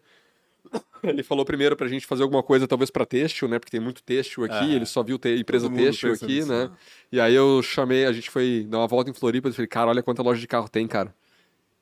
Ele 1.04 1.24
falou 1.24 1.46
primeiro 1.46 1.76
pra 1.78 1.88
gente 1.88 2.06
fazer 2.06 2.24
alguma 2.24 2.44
coisa, 2.44 2.68
talvez 2.68 2.90
pra 2.92 3.06
têxtil, 3.06 3.48
né? 3.48 3.58
Porque 3.58 3.72
tem 3.72 3.80
muito 3.80 4.04
têxtil 4.04 4.44
aqui, 4.44 4.54
Ah, 4.56 4.66
ele 4.76 4.86
só 4.86 5.02
viu 5.02 5.18
te- 5.18 5.38
empresa 5.40 5.70
têxtil 5.70 6.12
aqui, 6.14 6.26
nisso, 6.28 6.50
né? 6.50 6.66
né? 6.66 6.72
E 7.12 7.20
aí 7.22 7.34
eu 7.34 7.62
chamei, 7.64 8.06
a 8.06 8.12
gente 8.12 8.30
foi 8.30 8.66
dar 8.70 8.80
uma 8.80 8.88
volta 8.88 9.10
em 9.10 9.14
Floripa 9.14 9.48
e 9.48 9.54
falei, 9.54 9.68
cara, 9.68 9.90
olha 9.90 10.04
quanta 10.04 10.22
loja 10.22 10.42
de 10.42 10.48
carro 10.48 10.68
tem, 10.68 10.86
cara. 10.88 11.14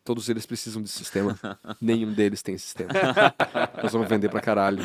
Todos 0.06 0.30
eles 0.30 0.46
precisam 0.46 0.82
de 0.82 0.88
sistema. 0.88 1.38
Nenhum 1.82 2.14
deles 2.14 2.42
tem 2.42 2.58
sistema. 2.58 2.90
Nós 3.84 3.92
vamos 3.92 4.08
vender 4.08 4.30
pra 4.30 4.40
caralho. 4.40 4.82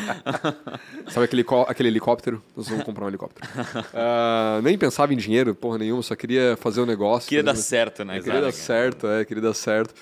Sabe 1.08 1.26
aquele, 1.26 1.44
aquele 1.68 1.88
helicóptero? 1.90 2.42
Nós 2.56 2.68
vamos 2.68 2.84
comprar 2.84 3.04
um 3.04 3.08
helicóptero. 3.08 3.46
Ah, 3.94 4.60
nem 4.62 4.76
pensava 4.76 5.12
em 5.12 5.16
dinheiro, 5.16 5.54
porra 5.54 5.78
nenhuma, 5.78 6.02
só 6.02 6.16
queria 6.16 6.56
fazer 6.56 6.80
o 6.80 6.86
negócio. 6.86 7.28
Queria 7.28 7.44
dar 7.44 7.54
certo, 7.54 8.04
né? 8.04 8.18
Eu 8.18 8.22
queria 8.22 8.40
dar 8.40 8.48
Exato. 8.48 8.64
certo, 8.64 9.06
é, 9.06 9.24
queria 9.24 9.42
dar 9.42 9.54
certo. 9.54 9.94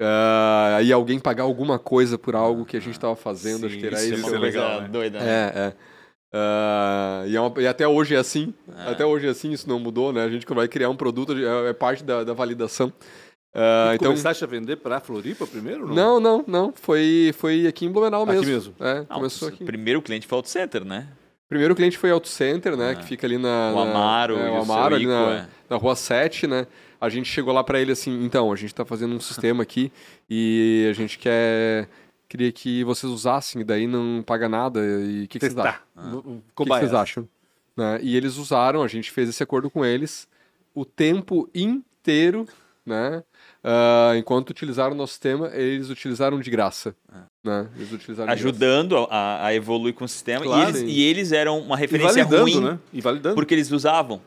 Ah, 0.00 0.76
aí 0.78 0.90
alguém 0.92 1.18
pagar 1.18 1.42
alguma 1.44 1.78
coisa 1.78 2.16
por 2.16 2.34
algo 2.34 2.64
que 2.64 2.76
a 2.76 2.80
gente 2.80 2.98
tava 2.98 3.14
fazendo, 3.14 3.66
acho 3.66 3.74
Sim, 3.74 3.80
que 3.80 3.86
era 3.86 3.96
Isso 4.02 4.14
é 4.14 4.16
isso. 4.16 4.26
uma 4.26 4.36
é 4.36 4.38
coisa 4.40 4.60
legal, 4.60 4.80
né? 4.82 4.88
doida. 4.88 5.18
né? 5.20 5.26
É, 5.54 5.58
é. 5.60 5.72
Ah, 6.32 7.24
e, 7.26 7.36
é 7.36 7.40
uma- 7.40 7.60
e 7.60 7.66
até 7.66 7.86
hoje 7.86 8.14
é 8.14 8.18
assim. 8.18 8.54
É. 8.86 8.92
Até 8.92 9.04
hoje 9.04 9.26
é 9.26 9.30
assim, 9.30 9.50
isso 9.52 9.68
não 9.68 9.78
mudou, 9.78 10.12
né? 10.12 10.22
A 10.24 10.28
gente 10.30 10.46
vai 10.54 10.68
criar 10.68 10.88
um 10.88 10.96
produto, 10.96 11.32
é, 11.36 11.70
é 11.70 11.72
parte 11.72 12.04
da, 12.04 12.22
da 12.24 12.32
validação. 12.32 12.92
Ah, 13.54 13.88
bom. 13.88 13.94
então, 13.96 14.08
Começaste 14.12 14.44
a 14.44 14.46
vender 14.46 14.76
pra 14.76 15.00
Floripa 15.00 15.44
primeiro? 15.46 15.88
ou 15.88 15.94
não, 15.94 16.20
não, 16.20 16.44
não. 16.46 16.72
Foi, 16.74 17.34
foi 17.36 17.66
aqui 17.66 17.84
em 17.84 17.90
Blumenau 17.90 18.22
Aqui 18.22 18.32
mesmo. 18.32 18.46
mesmo. 18.46 18.74
É, 18.78 18.94
Não, 19.00 19.06
começou 19.06 19.48
o 19.48 19.52
aqui. 19.52 19.64
primeiro 19.64 20.00
cliente 20.00 20.26
foi 20.26 20.36
o 20.36 20.38
Auto 20.38 20.48
Center, 20.48 20.84
né? 20.84 21.08
Primeiro 21.48 21.74
cliente 21.74 21.98
foi 21.98 22.12
Auto 22.12 22.28
Center, 22.28 22.76
né? 22.76 22.92
Ah. 22.92 22.94
Que 22.94 23.04
fica 23.04 23.26
ali 23.26 23.36
na. 23.36 23.72
O 23.72 23.84
na- 23.84 23.90
Amaro 23.90 24.38
é, 24.38 24.46
e 24.46 24.50
o 24.50 24.52
o 24.54 24.62
Amaro 24.62 24.94
seu 24.94 24.96
ali 24.96 25.04
Ico, 25.04 25.12
na, 25.12 25.32
é. 25.34 25.46
na 25.68 25.76
rua 25.76 25.96
7, 25.96 26.46
né? 26.46 26.64
A 27.00 27.08
gente 27.08 27.28
chegou 27.28 27.54
lá 27.54 27.64
pra 27.64 27.80
ele 27.80 27.92
assim, 27.92 28.24
então, 28.24 28.52
a 28.52 28.56
gente 28.56 28.74
tá 28.74 28.84
fazendo 28.84 29.14
um 29.14 29.20
sistema 29.20 29.62
aqui 29.62 29.90
e 30.28 30.86
a 30.90 30.92
gente 30.92 31.18
quer. 31.18 31.88
Queria 32.28 32.52
que 32.52 32.84
vocês 32.84 33.10
usassem, 33.10 33.64
daí 33.64 33.86
não 33.86 34.22
paga 34.24 34.48
nada. 34.48 34.80
E 34.80 35.24
o 35.24 35.28
que, 35.28 35.38
que 35.38 35.46
vocês 35.46 35.58
acham? 35.58 35.80
Ah. 35.96 36.16
O 36.16 36.42
que, 36.56 36.64
que 36.64 36.68
vocês 36.68 36.94
acham? 36.94 37.28
Né? 37.76 37.98
E 38.02 38.16
eles 38.16 38.36
usaram, 38.36 38.82
a 38.82 38.88
gente 38.88 39.10
fez 39.10 39.28
esse 39.28 39.42
acordo 39.42 39.70
com 39.70 39.84
eles 39.84 40.28
o 40.74 40.84
tempo 40.84 41.48
inteiro, 41.54 42.46
né? 42.84 43.24
Ah, 43.62 44.12
enquanto 44.16 44.50
utilizaram 44.50 44.92
o 44.92 44.96
nosso 44.96 45.12
sistema, 45.12 45.50
eles 45.54 45.90
utilizaram 45.90 46.40
de 46.40 46.50
graça. 46.50 46.94
Né? 47.44 47.68
Eles 47.76 47.92
utilizaram 47.92 48.34
de 48.34 48.42
graça. 48.42 48.48
Ajudando 48.48 48.96
a, 49.10 49.46
a 49.46 49.54
evoluir 49.54 49.94
com 49.94 50.04
o 50.04 50.08
sistema. 50.08 50.44
Claro. 50.44 50.76
e, 50.76 50.80
eles, 50.80 50.96
e 50.96 51.02
eles 51.02 51.32
eram 51.32 51.58
uma 51.58 51.76
referência 51.76 52.24
ruim 52.24 52.60
né? 52.60 52.78
E 52.92 53.00
validando. 53.00 53.34
porque 53.34 53.54
eles 53.54 53.70
usavam. 53.70 54.20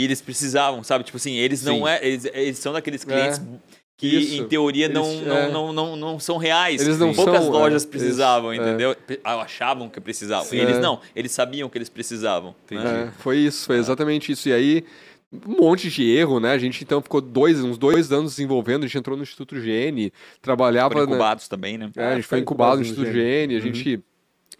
E 0.00 0.04
eles 0.04 0.22
precisavam, 0.22 0.82
sabe? 0.82 1.04
Tipo 1.04 1.18
assim, 1.18 1.34
eles 1.34 1.62
não 1.62 1.80
Sim. 1.80 1.88
é. 1.88 2.06
Eles, 2.06 2.24
eles 2.24 2.58
são 2.58 2.72
daqueles 2.72 3.04
clientes 3.04 3.38
que, 3.94 4.06
Isso. 4.06 4.42
em 4.42 4.48
teoria, 4.48 4.88
não, 4.88 5.04
Eles- 5.04 5.26
não, 5.26 5.36
é. 5.36 5.50
não, 5.50 5.72
não, 5.74 5.94
não 5.96 6.18
são 6.18 6.38
reais. 6.38 6.80
Eles 6.80 6.98
não 6.98 7.12
Poucas 7.12 7.44
são, 7.44 7.52
lojas 7.52 7.84
é, 7.84 7.86
precisavam, 7.86 8.54
isso, 8.54 8.62
é. 8.62 8.68
entendeu? 8.68 8.96
Ah, 9.22 9.42
Achavam 9.42 9.90
que 9.90 10.00
precisavam. 10.00 10.46
Sim. 10.46 10.56
Eles 10.56 10.78
É. 10.78 10.80
não, 10.80 11.00
eles 11.14 11.32
sabiam 11.32 11.68
que 11.68 11.76
eles 11.76 11.90
precisavam. 11.90 12.54
né? 12.70 13.08
É, 13.08 13.20
foi 13.20 13.36
isso, 13.36 13.66
foi 13.66 13.76
exatamente 13.76 14.32
isso. 14.32 14.48
E 14.48 14.54
aí 14.54 14.84
um 15.30 15.60
monte 15.60 15.90
de 15.90 16.10
erro, 16.10 16.40
né? 16.40 16.52
A 16.52 16.58
gente 16.58 16.82
então 16.82 17.02
ficou 17.02 17.20
dois, 17.20 17.62
uns 17.62 17.76
dois 17.76 18.10
anos 18.10 18.32
desenvolvendo, 18.32 18.84
a 18.84 18.86
gente 18.86 18.96
entrou 18.96 19.18
no 19.18 19.22
Instituto 19.22 19.60
Gene, 19.60 20.14
trabalhava... 20.40 20.94
Foram 20.94 21.04
incubados 21.04 21.44
né? 21.44 21.48
também, 21.50 21.76
né? 21.76 21.90
É, 21.94 22.06
a 22.06 22.14
gente 22.14 22.26
foi 22.26 22.38
incubado 22.38 22.76
no 22.76 22.82
Instituto 22.82 23.12
Gene, 23.12 23.54
a 23.54 23.58
uhum. 23.58 23.62
gente... 23.66 24.02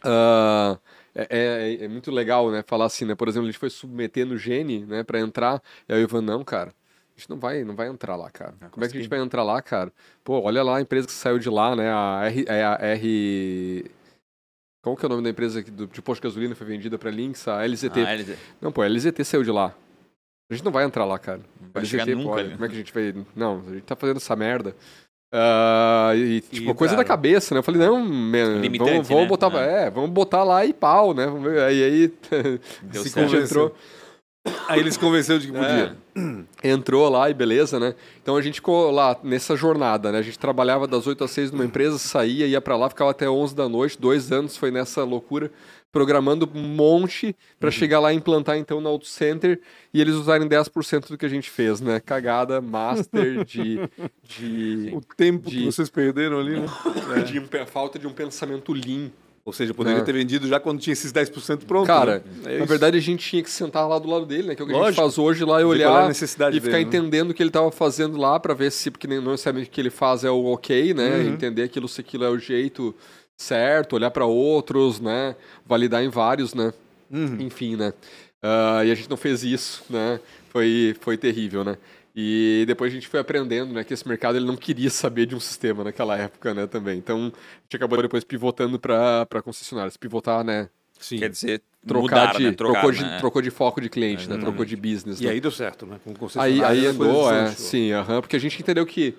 Uh, 0.05 0.79
é, 1.15 1.27
é, 1.31 1.85
é, 1.85 1.89
muito 1.89 2.11
legal, 2.11 2.51
né? 2.51 2.63
Falar 2.67 2.87
assim, 2.87 3.05
né? 3.05 3.15
Por 3.15 3.29
exemplo, 3.29 3.49
a 3.49 3.51
gente 3.51 3.59
foi 3.59 3.71
submeter 3.71 4.27
no 4.27 4.37
Gene, 4.37 4.85
né? 4.85 5.03
Pra 5.03 5.21
entrar, 5.21 5.63
e 5.89 5.93
aí 5.93 6.01
o 6.01 6.05
Ivan, 6.05 6.23
não, 6.23 6.45
cara, 6.45 6.69
a 7.17 7.19
gente 7.19 7.29
não 7.29 7.39
vai, 7.39 7.65
não 7.65 7.75
vai 7.75 7.89
entrar 7.89 8.17
lá, 8.17 8.31
cara. 8.31 8.55
Ah, 8.61 8.69
Como 8.69 8.85
é 8.85 8.89
que 8.89 8.97
a 8.97 9.01
gente 9.01 9.11
vai 9.11 9.21
entrar 9.21 9.43
lá, 9.43 9.61
cara? 9.61 9.93
Pô, 10.25 10.41
olha 10.41 10.63
lá 10.63 10.79
a 10.79 10.81
empresa 10.81 11.07
que 11.07 11.13
saiu 11.13 11.39
de 11.39 11.51
lá, 11.51 11.75
né? 11.75 11.91
A 11.93 12.23
R... 12.27 12.45
É 12.49 12.65
a 12.65 12.79
R... 12.81 13.91
Qual 14.83 14.97
que 14.97 15.05
é 15.05 15.07
o 15.07 15.11
nome 15.11 15.23
da 15.23 15.31
empresa 15.31 15.63
que, 15.63 15.71
do, 15.71 15.87
de 15.87 16.01
posto 16.01 16.23
de 16.23 16.29
gasolina 16.29 16.55
foi 16.55 16.67
vendida 16.67 16.99
pra 16.99 17.11
Lynx? 17.11 17.47
A 17.47 17.67
LZT. 17.67 18.01
Ah, 18.01 18.15
LZ. 18.15 18.39
Não, 18.61 18.73
pô, 18.73 18.81
a 18.81 18.89
LZT 18.89 19.23
saiu 19.25 19.43
de 19.43 19.51
lá. 19.51 19.75
A 20.51 20.55
gente 20.55 20.65
não 20.65 20.73
vai 20.73 20.85
entrar 20.85 21.05
lá, 21.05 21.19
cara. 21.19 21.43
Vai 21.75 21.85
chegar 21.85 22.07
nunca, 22.07 22.31
pode. 22.31 22.49
Né? 22.49 22.55
Como 22.55 22.65
é 22.65 22.69
que 22.69 22.75
a 22.75 22.79
gente 22.79 22.93
vai... 22.93 23.27
Não, 23.37 23.61
a 23.69 23.75
gente 23.75 23.83
tá 23.83 23.95
fazendo 23.95 24.17
essa 24.17 24.35
merda. 24.35 24.75
Uh, 25.33 26.17
e, 26.17 26.41
tipo, 26.41 26.71
e, 26.71 26.75
coisa 26.75 26.95
cara, 26.95 27.05
da 27.05 27.09
cabeça, 27.09 27.55
né? 27.55 27.61
Eu 27.61 27.63
falei, 27.63 27.81
não, 27.81 28.01
man, 28.01 28.63
vamos, 28.79 29.09
vamos 29.09 29.23
né? 29.23 29.27
botar, 29.27 29.53
é. 29.55 29.85
é. 29.85 29.91
vamos 29.91 30.11
botar 30.11 30.43
lá 30.43 30.67
e 30.67 30.73
pau, 30.73 31.15
né? 31.15 31.27
Aí, 31.67 31.85
aí 31.85 32.13
Deu 32.83 33.03
se 33.03 33.11
certo. 33.11 33.37
entrou. 33.37 33.75
Aí 34.69 34.81
eles 34.81 34.97
convenceu 34.97 35.39
de 35.39 35.49
que 35.49 35.53
podia. 35.53 35.97
É, 36.63 36.71
entrou 36.71 37.09
lá 37.11 37.29
e 37.29 37.35
beleza, 37.35 37.79
né? 37.79 37.95
Então 38.23 38.37
a 38.37 38.43
gente 38.43 38.55
ficou 38.55 38.91
lá 38.91 39.19
nessa 39.23 39.55
jornada, 39.55 40.11
né? 40.11 40.19
A 40.19 40.23
gente 40.23 40.39
trabalhava 40.39 40.87
das 40.87 41.07
8 41.07 41.25
às 41.25 41.31
6 41.33 41.51
numa 41.51 41.65
empresa, 41.65 41.99
saía, 41.99 42.47
ia 42.47 42.61
para 42.61 42.77
lá, 42.77 42.89
ficava 42.89 43.11
até 43.11 43.29
11 43.29 43.55
da 43.55 43.69
noite, 43.69 44.01
dois 44.01 44.33
anos 44.33 44.57
foi 44.57 44.71
nessa 44.71 45.05
loucura, 45.05 45.51
programando 45.93 46.49
um 46.55 46.63
monte 46.63 47.37
para 47.59 47.67
uhum. 47.67 47.73
chegar 47.73 48.01
lá 48.01 48.13
e 48.13 48.17
implantar 48.17 48.57
então 48.57 48.81
no 48.81 48.89
Auto 48.89 49.07
Center 49.07 49.61
e 49.93 50.01
eles 50.01 50.15
usarem 50.15 50.49
10% 50.49 51.09
do 51.09 51.19
que 51.19 51.27
a 51.27 51.31
gente 51.31 51.51
fez, 51.51 51.81
né? 51.81 52.01
Cagada, 52.01 52.63
master 52.63 53.45
de. 53.45 53.79
de 54.23 54.91
o 54.95 55.03
tempo 55.17 55.51
de, 55.51 55.59
que 55.59 55.65
vocês 55.67 55.91
perderam 55.91 56.41
ali, 56.41 56.61
né? 56.61 56.67
É. 57.11 57.23
De 57.23 57.41
falta 57.67 57.99
de 57.99 58.07
um 58.07 58.13
pensamento 58.13 58.73
lean 58.73 59.11
ou 59.51 59.53
seja, 59.53 59.75
poderia 59.75 59.99
é. 59.99 60.05
ter 60.05 60.13
vendido 60.13 60.47
já 60.47 60.61
quando 60.61 60.79
tinha 60.79 60.93
esses 60.93 61.13
10% 61.13 61.65
pronto. 61.67 61.89
Cara, 61.89 62.23
né? 62.45 62.55
é 62.55 62.59
na 62.59 62.65
verdade 62.65 62.97
a 62.97 63.01
gente 63.01 63.29
tinha 63.29 63.43
que 63.43 63.51
sentar 63.51 63.89
lá 63.89 63.99
do 63.99 64.09
lado 64.09 64.25
dele, 64.25 64.45
né? 64.45 64.55
Que 64.55 64.63
é 64.63 64.65
o 64.65 64.69
que 64.69 64.73
Lógico. 64.73 64.87
a 64.87 64.91
gente 64.93 65.01
faz 65.01 65.19
hoje 65.19 65.45
lá 65.45 65.61
e 65.61 65.65
olhar 65.65 66.09
e 66.09 66.15
ficar 66.15 66.51
dele, 66.51 66.71
né? 66.71 66.81
entendendo 66.81 67.27
né? 67.27 67.33
o 67.33 67.35
que 67.35 67.43
ele 67.43 67.51
estava 67.51 67.73
fazendo 67.73 68.17
lá 68.17 68.39
para 68.39 68.55
ver 68.55 68.71
se, 68.71 68.93
porque 68.93 69.09
não 69.09 69.33
necessariamente 69.33 69.69
o 69.69 69.73
que 69.73 69.81
ele 69.81 69.91
faz 69.91 70.23
é 70.23 70.31
o 70.31 70.45
ok, 70.45 70.95
né? 70.95 71.17
Uhum. 71.17 71.29
Entender 71.35 71.65
aquilo, 71.65 71.89
se 71.89 72.01
aquilo 72.01 72.23
é 72.23 72.31
o 72.31 72.39
jeito 72.39 72.95
certo, 73.37 73.97
olhar 73.97 74.13
para 74.13 74.25
outros, 74.25 75.01
né? 75.01 75.35
Validar 75.67 76.05
em 76.05 76.09
vários, 76.09 76.55
né? 76.55 76.73
Uhum. 77.11 77.39
Enfim, 77.41 77.75
né? 77.75 77.93
Uh, 78.43 78.85
e 78.85 78.93
a 78.93 78.95
gente 78.95 79.11
não 79.11 79.17
fez 79.17 79.43
isso, 79.43 79.83
né? 79.91 80.21
Foi, 80.51 80.95
foi 81.01 81.17
terrível, 81.17 81.65
né? 81.65 81.77
E 82.15 82.65
depois 82.67 82.93
a 82.93 82.95
gente 82.95 83.07
foi 83.07 83.21
aprendendo, 83.21 83.73
né, 83.73 83.85
que 83.85 83.95
esse 83.95 84.07
mercado 84.07 84.37
ele 84.37 84.47
não 84.47 84.57
queria 84.57 84.91
saber 84.91 85.27
de 85.27 85.35
um 85.35 85.41
sistema 85.41 85.85
naquela 85.85 86.17
época, 86.17 86.53
né, 86.53 86.67
também. 86.67 86.99
Então, 86.99 87.33
a 87.33 87.63
gente 87.63 87.77
acabou 87.77 88.01
depois 88.03 88.25
pivotando 88.25 88.79
para 88.79 89.43
concessionárias. 89.43 89.97
Pivotar, 89.97 90.43
né? 90.43 90.69
Sim. 90.99 91.19
Quer 91.19 91.31
dizer, 91.31 91.63
trocar 91.87 92.03
mudar, 92.03 92.37
de, 92.37 92.45
né? 92.45 92.53
Trocar, 92.53 92.81
trocou, 92.83 92.93
né? 92.93 93.15
de, 93.15 93.19
trocou 93.21 93.43
de 93.43 93.51
foco 93.51 93.81
de 93.81 93.89
cliente, 93.89 94.29
né? 94.29 94.37
Trocou 94.37 94.65
de 94.65 94.77
business. 94.77 95.21
E 95.21 95.25
né? 95.25 95.31
aí 95.31 95.41
deu 95.41 95.51
certo, 95.51 95.87
né? 95.87 95.99
Com 96.05 96.15
concessionário. 96.15 96.65
Aí, 96.65 96.79
aí 96.79 96.87
andou, 96.87 97.33
é, 97.33 97.51
sim, 97.53 97.93
uhum, 97.95 98.21
porque 98.21 98.37
a 98.37 98.41
gente 98.41 98.61
entendeu 98.61 98.85
que 98.85 99.15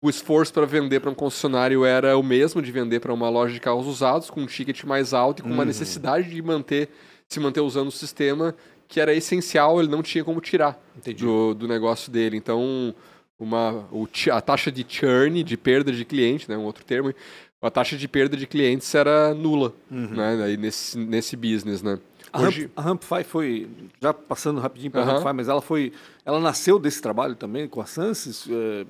o 0.00 0.08
esforço 0.08 0.52
para 0.54 0.64
vender 0.64 1.00
para 1.00 1.10
um 1.10 1.14
concessionário 1.14 1.84
era 1.84 2.16
o 2.16 2.22
mesmo 2.22 2.62
de 2.62 2.72
vender 2.72 3.00
para 3.00 3.12
uma 3.12 3.28
loja 3.28 3.52
de 3.52 3.60
carros 3.60 3.86
usados, 3.86 4.30
com 4.30 4.40
um 4.40 4.46
ticket 4.46 4.84
mais 4.84 5.12
alto 5.12 5.40
e 5.40 5.42
com 5.42 5.48
uhum. 5.48 5.54
uma 5.54 5.64
necessidade 5.64 6.30
de 6.30 6.40
manter, 6.40 6.88
se 7.28 7.38
manter 7.40 7.60
usando 7.60 7.88
o 7.88 7.92
sistema 7.92 8.54
que 8.88 9.00
era 9.00 9.14
essencial, 9.14 9.78
ele 9.78 9.90
não 9.90 10.02
tinha 10.02 10.24
como 10.24 10.40
tirar 10.40 10.80
do, 11.18 11.54
do 11.54 11.68
negócio 11.68 12.10
dele. 12.10 12.36
Então, 12.36 12.94
uma, 13.38 13.86
o, 13.92 14.08
a 14.32 14.40
taxa 14.40 14.72
de 14.72 14.84
churn, 14.88 15.44
de 15.44 15.56
perda 15.56 15.92
de 15.92 16.04
cliente, 16.04 16.48
né, 16.48 16.56
um 16.56 16.64
outro 16.64 16.84
termo, 16.84 17.14
a 17.60 17.70
taxa 17.70 17.96
de 17.96 18.08
perda 18.08 18.36
de 18.36 18.46
clientes 18.46 18.92
era 18.94 19.34
nula 19.34 19.74
uhum. 19.90 20.08
né, 20.08 20.42
aí 20.44 20.56
nesse, 20.56 20.98
nesse 20.98 21.36
business. 21.36 21.82
Né. 21.82 21.98
Hoje... 22.32 22.70
A, 22.74 22.82
Ramp, 22.82 23.02
a 23.12 23.24
foi, 23.24 23.68
já 24.00 24.14
passando 24.14 24.60
rapidinho 24.60 24.90
para 24.90 25.02
a 25.02 25.18
uhum. 25.18 25.34
mas 25.34 25.48
ela 25.48 25.60
foi, 25.60 25.92
ela 26.24 26.40
nasceu 26.40 26.78
desse 26.78 27.02
trabalho 27.02 27.34
também 27.34 27.68
com 27.68 27.80
a 27.80 27.86
Sansis. 27.86 28.48
É, 28.50 28.86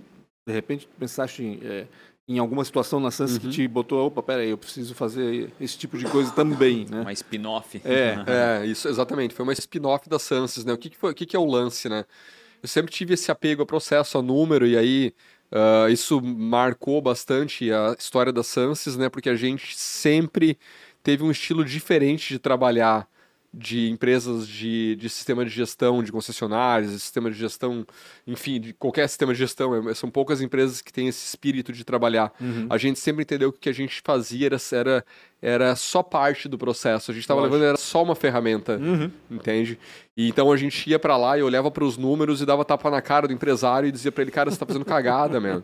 de 0.47 0.53
repente, 0.53 0.89
pensaste 0.99 1.43
em 1.43 1.61
é, 1.63 1.87
em 2.29 2.39
alguma 2.39 2.63
situação 2.63 3.01
na 3.01 3.11
Sans 3.11 3.33
uhum. 3.33 3.39
que 3.39 3.49
te 3.49 3.67
botou, 3.67 4.07
opa, 4.07 4.23
peraí, 4.23 4.51
eu 4.51 4.59
preciso 4.59 4.95
fazer 4.95 5.51
esse 5.59 5.79
tipo 5.79 5.97
de 5.97 6.05
coisa 6.05 6.31
também, 6.31 6.85
né? 6.91 7.01
Uma 7.01 7.13
spin-off. 7.13 7.81
É, 7.83 8.63
é, 8.63 8.67
isso, 8.69 8.87
exatamente. 8.87 9.35
Foi 9.35 9.45
uma 9.45 9.55
spin-off 9.55 10.09
da 10.09 10.19
Sans, 10.19 10.63
né? 10.65 10.73
O 10.75 10.79
que, 10.79 10.91
que, 10.91 10.97
foi, 10.97 11.13
o 11.13 11.15
que, 11.15 11.25
que 11.25 11.35
é 11.35 11.39
o 11.39 11.47
lance, 11.47 11.89
né? 11.89 12.05
Eu 12.63 12.69
sempre 12.69 12.93
tive 12.93 13.15
esse 13.15 13.31
apego 13.31 13.63
a 13.63 13.67
processo, 13.67 14.19
a 14.19 14.23
número, 14.23 14.67
e 14.67 14.77
aí 14.77 15.15
uh, 15.51 15.89
isso 15.91 16.21
marcou 16.21 17.01
bastante 17.01 17.73
a 17.73 17.97
história 17.99 18.33
da 18.33 18.43
Sansis, 18.43 18.97
né? 18.97 19.09
Porque 19.09 19.31
a 19.31 19.37
gente 19.37 19.75
sempre 19.77 20.59
teve 21.03 21.23
um 21.23 21.31
estilo 21.31 21.65
diferente 21.65 22.29
de 22.29 22.39
trabalhar 22.39 23.09
de 23.53 23.89
empresas 23.89 24.47
de, 24.47 24.95
de 24.97 25.09
sistema 25.09 25.45
de 25.45 25.51
gestão, 25.51 26.03
de 26.03 26.13
concessionários, 26.13 26.93
de 26.93 27.01
sistema 27.01 27.31
de 27.31 27.39
gestão, 27.39 27.87
enfim, 28.27 28.61
de 28.61 28.75
qualquer 28.75 29.09
sistema 29.09 29.33
de 29.33 29.39
gestão. 29.39 29.89
É, 29.89 29.95
são 29.95 30.11
poucas 30.11 30.41
empresas 30.43 30.83
que 30.83 30.93
têm 30.93 31.09
esse 31.09 31.27
espírito 31.27 31.73
de 31.73 31.85
trabalhar. 31.85 32.33
Uhum. 32.41 32.67
A 32.69 32.77
gente 32.77 32.99
sempre 32.99 33.23
entendeu 33.23 33.51
que 33.51 33.59
o 33.59 33.61
que 33.61 33.69
a 33.69 33.73
gente 33.73 34.03
fazia 34.05 34.47
era, 34.47 34.59
era, 34.73 35.05
era 35.41 35.77
só 35.77 36.03
parte 36.03 36.49
do 36.49 36.59
processo. 36.59 37.11
A 37.11 37.15
gente 37.15 37.23
estava 37.23 37.41
levando, 37.41 37.65
era 37.65 37.77
só 37.77 38.03
uma 38.03 38.15
ferramenta, 38.15 38.77
uhum. 38.77 39.11
entende? 39.31 39.79
E 40.17 40.29
então 40.29 40.51
a 40.51 40.57
gente 40.57 40.91
ia 40.91 40.99
para 40.99 41.17
lá 41.17 41.39
e 41.39 41.43
olhava 41.43 41.71
para 41.71 41.85
os 41.85 41.97
números 41.97 42.43
e 42.43 42.47
dava 42.47 42.65
tapa 42.65 42.91
na 42.91 43.01
cara 43.01 43.29
do 43.29 43.33
empresário 43.33 43.89
e 43.89 43.93
dizia 43.93 44.11
para 44.11 44.23
ele, 44.23 44.33
cara, 44.33 44.51
você 44.51 44.57
está 44.57 44.67
fazendo 44.67 44.85
cagada, 44.85 45.41
mano. 45.41 45.63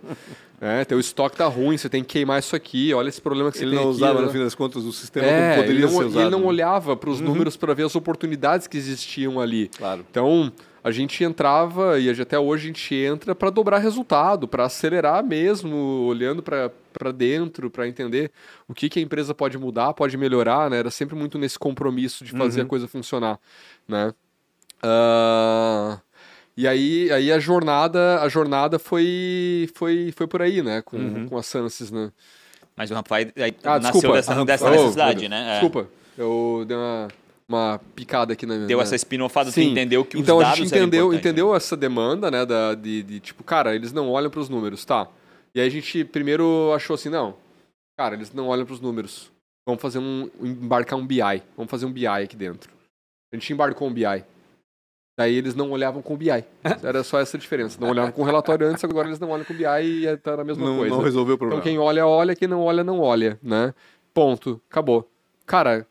É, 0.60 0.84
teu 0.84 1.00
estoque 1.00 1.36
tá 1.36 1.46
ruim, 1.46 1.76
você 1.76 1.88
tem 1.88 2.04
que 2.04 2.10
queimar 2.10 2.38
isso 2.38 2.54
aqui, 2.54 2.94
olha 2.94 3.08
esse 3.08 3.20
problema 3.20 3.50
que 3.50 3.58
ele 3.58 3.70
você 3.70 3.76
tem 3.76 3.78
aqui. 3.78 3.88
Ele 3.88 4.00
não 4.00 4.08
usava, 4.08 4.20
né? 4.20 4.26
no 4.26 4.32
fim 4.32 4.38
das 4.38 4.54
contas, 4.54 4.84
o 4.84 4.92
sistema 4.92 5.26
é, 5.26 5.56
como 5.56 5.62
poderia 5.62 5.72
ele 5.72 5.82
não, 5.82 5.98
ser 5.98 6.04
usado. 6.04 6.22
ele 6.22 6.30
não 6.30 6.44
olhava 6.44 6.96
para 6.96 7.10
os 7.10 7.20
uhum. 7.20 7.26
números 7.26 7.56
para 7.56 7.74
ver 7.74 7.84
as 7.84 7.96
oportunidades 7.96 8.68
que 8.68 8.76
existiam 8.76 9.40
ali. 9.40 9.68
Claro. 9.76 10.06
Então, 10.08 10.52
a 10.84 10.90
gente 10.92 11.24
entrava, 11.24 11.98
e 11.98 12.08
até 12.08 12.38
hoje 12.38 12.64
a 12.64 12.66
gente 12.68 12.94
entra 12.94 13.34
para 13.34 13.50
dobrar 13.50 13.78
resultado, 13.78 14.46
para 14.46 14.66
acelerar 14.66 15.24
mesmo, 15.24 16.06
olhando 16.06 16.42
para 16.42 16.70
dentro, 17.12 17.70
para 17.70 17.88
entender 17.88 18.30
o 18.68 18.74
que, 18.74 18.88
que 18.88 18.98
a 18.98 19.02
empresa 19.02 19.34
pode 19.34 19.58
mudar, 19.58 19.92
pode 19.94 20.16
melhorar, 20.16 20.70
né? 20.70 20.78
Era 20.78 20.90
sempre 20.90 21.14
muito 21.14 21.38
nesse 21.38 21.58
compromisso 21.58 22.24
de 22.24 22.32
fazer 22.32 22.60
uhum. 22.60 22.66
a 22.66 22.68
coisa 22.68 22.88
funcionar, 22.88 23.38
né? 23.88 24.12
Uh, 24.82 26.00
e 26.56 26.68
aí, 26.68 27.10
aí 27.10 27.32
a 27.32 27.38
jornada, 27.38 28.20
a 28.20 28.28
jornada 28.28 28.78
foi, 28.78 29.68
foi, 29.74 30.12
foi 30.16 30.26
por 30.26 30.42
aí, 30.42 30.62
né? 30.62 30.82
Com, 30.82 30.96
uhum. 30.96 31.28
com 31.28 31.38
a 31.38 31.42
Sansis, 31.42 31.90
né? 31.90 32.12
Mas 32.76 32.90
o 32.90 32.94
Rampfai 32.94 33.32
ah, 33.64 33.78
nasceu 33.78 33.92
desculpa. 33.92 34.16
dessa, 34.16 34.44
dessa 34.44 34.70
necessidade, 34.70 35.26
oh, 35.26 35.28
né? 35.28 35.48
É. 35.48 35.52
Desculpa, 35.60 35.88
eu 36.18 36.64
dei 36.66 36.76
uma 36.76 37.08
uma 37.48 37.80
picada 37.94 38.32
aqui 38.32 38.46
na 38.46 38.56
Deu 38.66 38.80
essa 38.80 38.96
spin-offada, 38.96 39.50
você 39.50 39.62
entendeu 39.62 40.04
que 40.04 40.18
então, 40.18 40.38
os 40.38 40.44
dados 40.44 40.58
Então 40.58 40.64
a 40.64 40.68
gente 40.68 40.78
entendeu, 40.78 41.14
entendeu 41.14 41.54
essa 41.54 41.76
demanda, 41.76 42.30
né, 42.30 42.44
da, 42.44 42.74
de, 42.74 43.02
de, 43.02 43.20
tipo, 43.20 43.44
cara, 43.44 43.74
eles 43.74 43.92
não 43.92 44.08
olham 44.10 44.30
para 44.30 44.40
os 44.40 44.48
números, 44.48 44.84
tá. 44.84 45.06
E 45.54 45.60
aí 45.60 45.66
a 45.66 45.70
gente 45.70 46.04
primeiro 46.04 46.72
achou 46.74 46.94
assim, 46.94 47.08
não, 47.08 47.36
cara, 47.96 48.14
eles 48.14 48.32
não 48.32 48.48
olham 48.48 48.66
para 48.66 48.74
os 48.74 48.80
números. 48.80 49.30
Vamos 49.66 49.80
fazer 49.80 49.98
um, 49.98 50.28
embarcar 50.40 50.98
um 50.98 51.06
BI, 51.06 51.42
vamos 51.56 51.70
fazer 51.70 51.86
um 51.86 51.92
BI 51.92 52.06
aqui 52.06 52.36
dentro. 52.36 52.70
A 53.32 53.36
gente 53.36 53.52
embarcou 53.52 53.88
um 53.88 53.92
BI. 53.92 54.24
Daí 55.16 55.34
eles 55.34 55.54
não 55.54 55.70
olhavam 55.70 56.02
com 56.02 56.14
o 56.14 56.16
BI. 56.16 56.28
Era 56.82 57.04
só 57.04 57.20
essa 57.20 57.38
diferença. 57.38 57.78
Não 57.80 57.88
olhavam 57.88 58.10
com 58.10 58.22
o 58.22 58.24
relatório 58.24 58.66
antes, 58.66 58.82
agora 58.82 59.08
eles 59.08 59.20
não 59.20 59.30
olham 59.30 59.44
com 59.44 59.52
o 59.52 59.56
BI 59.56 59.64
e 59.64 60.16
tá 60.18 60.36
na 60.36 60.44
mesma 60.44 60.64
não, 60.66 60.76
coisa. 60.78 60.94
Não 60.94 61.02
resolveu 61.02 61.36
o 61.36 61.38
problema. 61.38 61.60
Então 61.60 61.70
quem 61.70 61.78
olha, 61.78 62.06
olha, 62.06 62.34
quem 62.34 62.48
não 62.48 62.60
olha, 62.60 62.82
não 62.82 63.00
olha, 63.00 63.38
né? 63.42 63.72
Ponto. 64.12 64.60
Acabou. 64.68 65.08
Cara, 65.46 65.86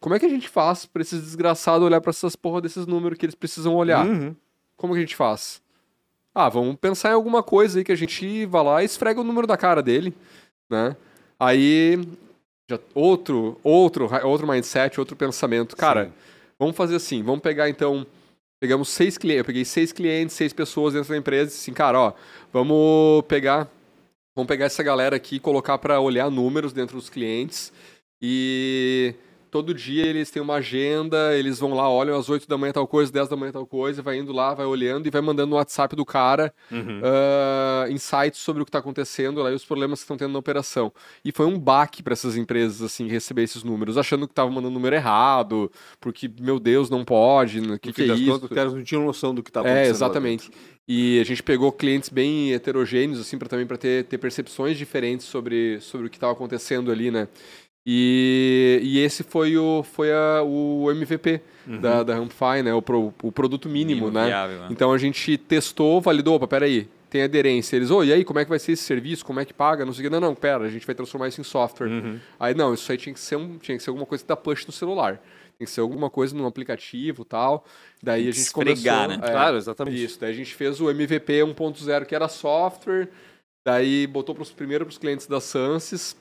como 0.00 0.14
é 0.14 0.18
que 0.18 0.26
a 0.26 0.30
gente 0.30 0.48
faz 0.48 0.86
pra 0.86 1.02
esses 1.02 1.20
desgraçados 1.20 1.84
olhar 1.84 2.00
para 2.00 2.10
essas 2.10 2.36
porra 2.36 2.60
desses 2.60 2.86
números 2.86 3.18
que 3.18 3.26
eles 3.26 3.34
precisam 3.34 3.74
olhar? 3.74 4.06
Uhum. 4.06 4.36
Como 4.76 4.92
que 4.92 4.98
a 4.98 5.02
gente 5.02 5.16
faz? 5.16 5.62
Ah, 6.34 6.48
vamos 6.48 6.76
pensar 6.76 7.10
em 7.10 7.14
alguma 7.14 7.42
coisa 7.42 7.78
aí 7.78 7.84
que 7.84 7.92
a 7.92 7.96
gente 7.96 8.44
vá 8.46 8.60
lá 8.60 8.82
e 8.82 8.86
esfrega 8.86 9.20
o 9.20 9.24
número 9.24 9.46
da 9.46 9.56
cara 9.56 9.80
dele, 9.80 10.12
né? 10.68 10.96
Aí, 11.38 11.98
já, 12.68 12.78
outro, 12.92 13.58
outro, 13.62 14.10
outro 14.24 14.46
mindset, 14.46 14.98
outro 14.98 15.14
pensamento. 15.14 15.76
Cara, 15.76 16.06
Sim. 16.06 16.12
vamos 16.58 16.76
fazer 16.76 16.96
assim, 16.96 17.22
vamos 17.22 17.40
pegar 17.40 17.68
então, 17.68 18.04
pegamos 18.60 18.88
seis 18.88 19.16
clientes, 19.16 19.38
eu 19.38 19.44
peguei 19.44 19.64
seis 19.64 19.92
clientes, 19.92 20.34
seis 20.34 20.52
pessoas 20.52 20.94
dentro 20.94 21.10
da 21.10 21.16
empresa, 21.16 21.52
assim, 21.52 21.72
cara, 21.72 22.00
ó, 22.00 22.12
vamos 22.52 23.22
pegar, 23.28 23.68
vamos 24.34 24.48
pegar 24.48 24.64
essa 24.64 24.82
galera 24.82 25.14
aqui 25.14 25.36
e 25.36 25.40
colocar 25.40 25.78
para 25.78 26.00
olhar 26.00 26.30
números 26.30 26.72
dentro 26.72 26.96
dos 26.96 27.08
clientes 27.08 27.72
e 28.20 29.14
todo 29.54 29.72
dia 29.72 30.04
eles 30.04 30.32
têm 30.32 30.42
uma 30.42 30.54
agenda, 30.54 31.32
eles 31.38 31.60
vão 31.60 31.74
lá, 31.74 31.88
olham 31.88 32.18
às 32.18 32.28
8 32.28 32.48
da 32.48 32.58
manhã 32.58 32.72
tal 32.72 32.88
coisa, 32.88 33.12
10 33.12 33.28
da 33.28 33.36
manhã 33.36 33.52
tal 33.52 33.64
coisa, 33.64 34.02
vai 34.02 34.18
indo 34.18 34.32
lá, 34.32 34.52
vai 34.52 34.66
olhando 34.66 35.06
e 35.06 35.10
vai 35.10 35.22
mandando 35.22 35.50
no 35.50 35.54
WhatsApp 35.54 35.94
do 35.94 36.04
cara 36.04 36.52
uhum. 36.72 36.98
uh, 36.98 37.88
insights 37.88 38.40
sobre 38.40 38.62
o 38.62 38.64
que 38.64 38.70
está 38.70 38.80
acontecendo 38.80 39.40
lá 39.40 39.52
e 39.52 39.54
os 39.54 39.64
problemas 39.64 40.00
que 40.00 40.06
estão 40.06 40.16
tendo 40.16 40.32
na 40.32 40.40
operação. 40.40 40.92
E 41.24 41.30
foi 41.30 41.46
um 41.46 41.56
baque 41.56 42.02
para 42.02 42.14
essas 42.14 42.36
empresas, 42.36 42.82
assim, 42.82 43.06
receber 43.06 43.44
esses 43.44 43.62
números, 43.62 43.96
achando 43.96 44.26
que 44.26 44.32
estava 44.32 44.50
mandando 44.50 44.70
o 44.70 44.74
número 44.74 44.96
errado, 44.96 45.70
porque, 46.00 46.28
meu 46.40 46.58
Deus, 46.58 46.90
não 46.90 47.04
pode, 47.04 47.60
o 47.60 47.78
que, 47.78 47.92
que 47.92 48.02
é 48.02 48.06
isso? 48.06 48.26
Contas, 48.26 48.50
os 48.50 48.56
caras 48.56 48.74
não 48.74 48.82
tinham 48.82 49.04
noção 49.04 49.32
do 49.32 49.40
que 49.40 49.50
estava 49.50 49.68
é, 49.68 49.70
acontecendo. 49.70 49.92
É, 49.92 49.96
exatamente. 49.96 50.50
E 50.86 51.18
a 51.18 51.24
gente 51.24 51.42
pegou 51.42 51.72
clientes 51.72 52.10
bem 52.10 52.52
heterogêneos, 52.52 53.18
assim, 53.18 53.38
para 53.38 53.48
também 53.48 53.66
para 53.66 53.78
ter, 53.78 54.04
ter 54.04 54.18
percepções 54.18 54.76
diferentes 54.76 55.24
sobre, 55.24 55.80
sobre 55.80 56.08
o 56.08 56.10
que 56.10 56.16
estava 56.18 56.32
acontecendo 56.32 56.92
ali, 56.92 57.10
né? 57.10 57.26
E, 57.86 58.80
e 58.82 58.98
esse 59.00 59.22
foi 59.22 59.58
o, 59.58 59.82
foi 59.82 60.10
a, 60.10 60.42
o 60.42 60.90
MVP 60.90 61.40
uhum. 61.66 61.80
da, 61.80 62.02
da 62.02 62.14
Rampify, 62.14 62.62
né? 62.62 62.72
O, 62.72 62.80
pro, 62.80 63.12
o 63.22 63.30
produto 63.30 63.68
mínimo, 63.68 64.06
mínimo 64.06 64.18
né? 64.18 64.26
Viável, 64.26 64.60
né? 64.60 64.68
Então 64.70 64.90
a 64.92 64.96
gente 64.96 65.36
testou, 65.36 66.00
validou, 66.00 66.36
opa, 66.36 66.46
peraí, 66.46 66.88
tem 67.10 67.22
aderência. 67.22 67.76
Eles, 67.76 67.90
ô, 67.90 67.98
oh, 67.98 68.04
e 68.04 68.12
aí, 68.12 68.24
como 68.24 68.38
é 68.38 68.44
que 68.44 68.48
vai 68.48 68.58
ser 68.58 68.72
esse 68.72 68.84
serviço? 68.84 69.24
Como 69.24 69.38
é 69.38 69.44
que 69.44 69.52
paga? 69.52 69.84
Não 69.84 69.92
sei 69.92 70.06
o 70.06 70.08
que. 70.08 70.12
Não, 70.12 70.20
não, 70.20 70.34
pera, 70.34 70.64
a 70.64 70.70
gente 70.70 70.86
vai 70.86 70.94
transformar 70.94 71.28
isso 71.28 71.40
em 71.42 71.44
software. 71.44 71.88
Uhum. 71.88 72.18
Aí, 72.40 72.54
não, 72.54 72.72
isso 72.72 72.90
aí 72.90 72.96
tinha 72.96 73.12
que 73.12 73.20
ser, 73.20 73.36
um, 73.36 73.58
tinha 73.58 73.76
que 73.76 73.82
ser 73.82 73.90
alguma 73.90 74.06
coisa 74.06 74.24
que 74.24 74.28
dá 74.28 74.36
push 74.36 74.66
no 74.66 74.72
celular. 74.72 75.20
Tem 75.58 75.66
que 75.66 75.70
ser 75.70 75.82
alguma 75.82 76.08
coisa 76.08 76.34
num 76.34 76.46
aplicativo 76.46 77.24
tal. 77.24 77.66
Daí 78.02 78.22
a 78.22 78.32
gente 78.32 78.38
Esfregar, 78.38 79.04
começou... 79.04 79.08
né? 79.08 79.28
É, 79.28 79.30
claro, 79.30 79.56
exatamente. 79.58 80.02
Isso, 80.02 80.18
daí 80.18 80.30
a 80.30 80.34
gente 80.34 80.54
fez 80.54 80.80
o 80.80 80.90
MVP 80.90 81.34
1.0, 81.34 82.06
que 82.06 82.14
era 82.14 82.28
software. 82.28 83.08
Daí 83.64 84.06
botou 84.06 84.34
pros, 84.34 84.50
primeiro 84.50 84.84
para 84.84 84.90
os 84.90 84.98
clientes 84.98 85.26
da 85.26 85.40
Sansis 85.40 86.16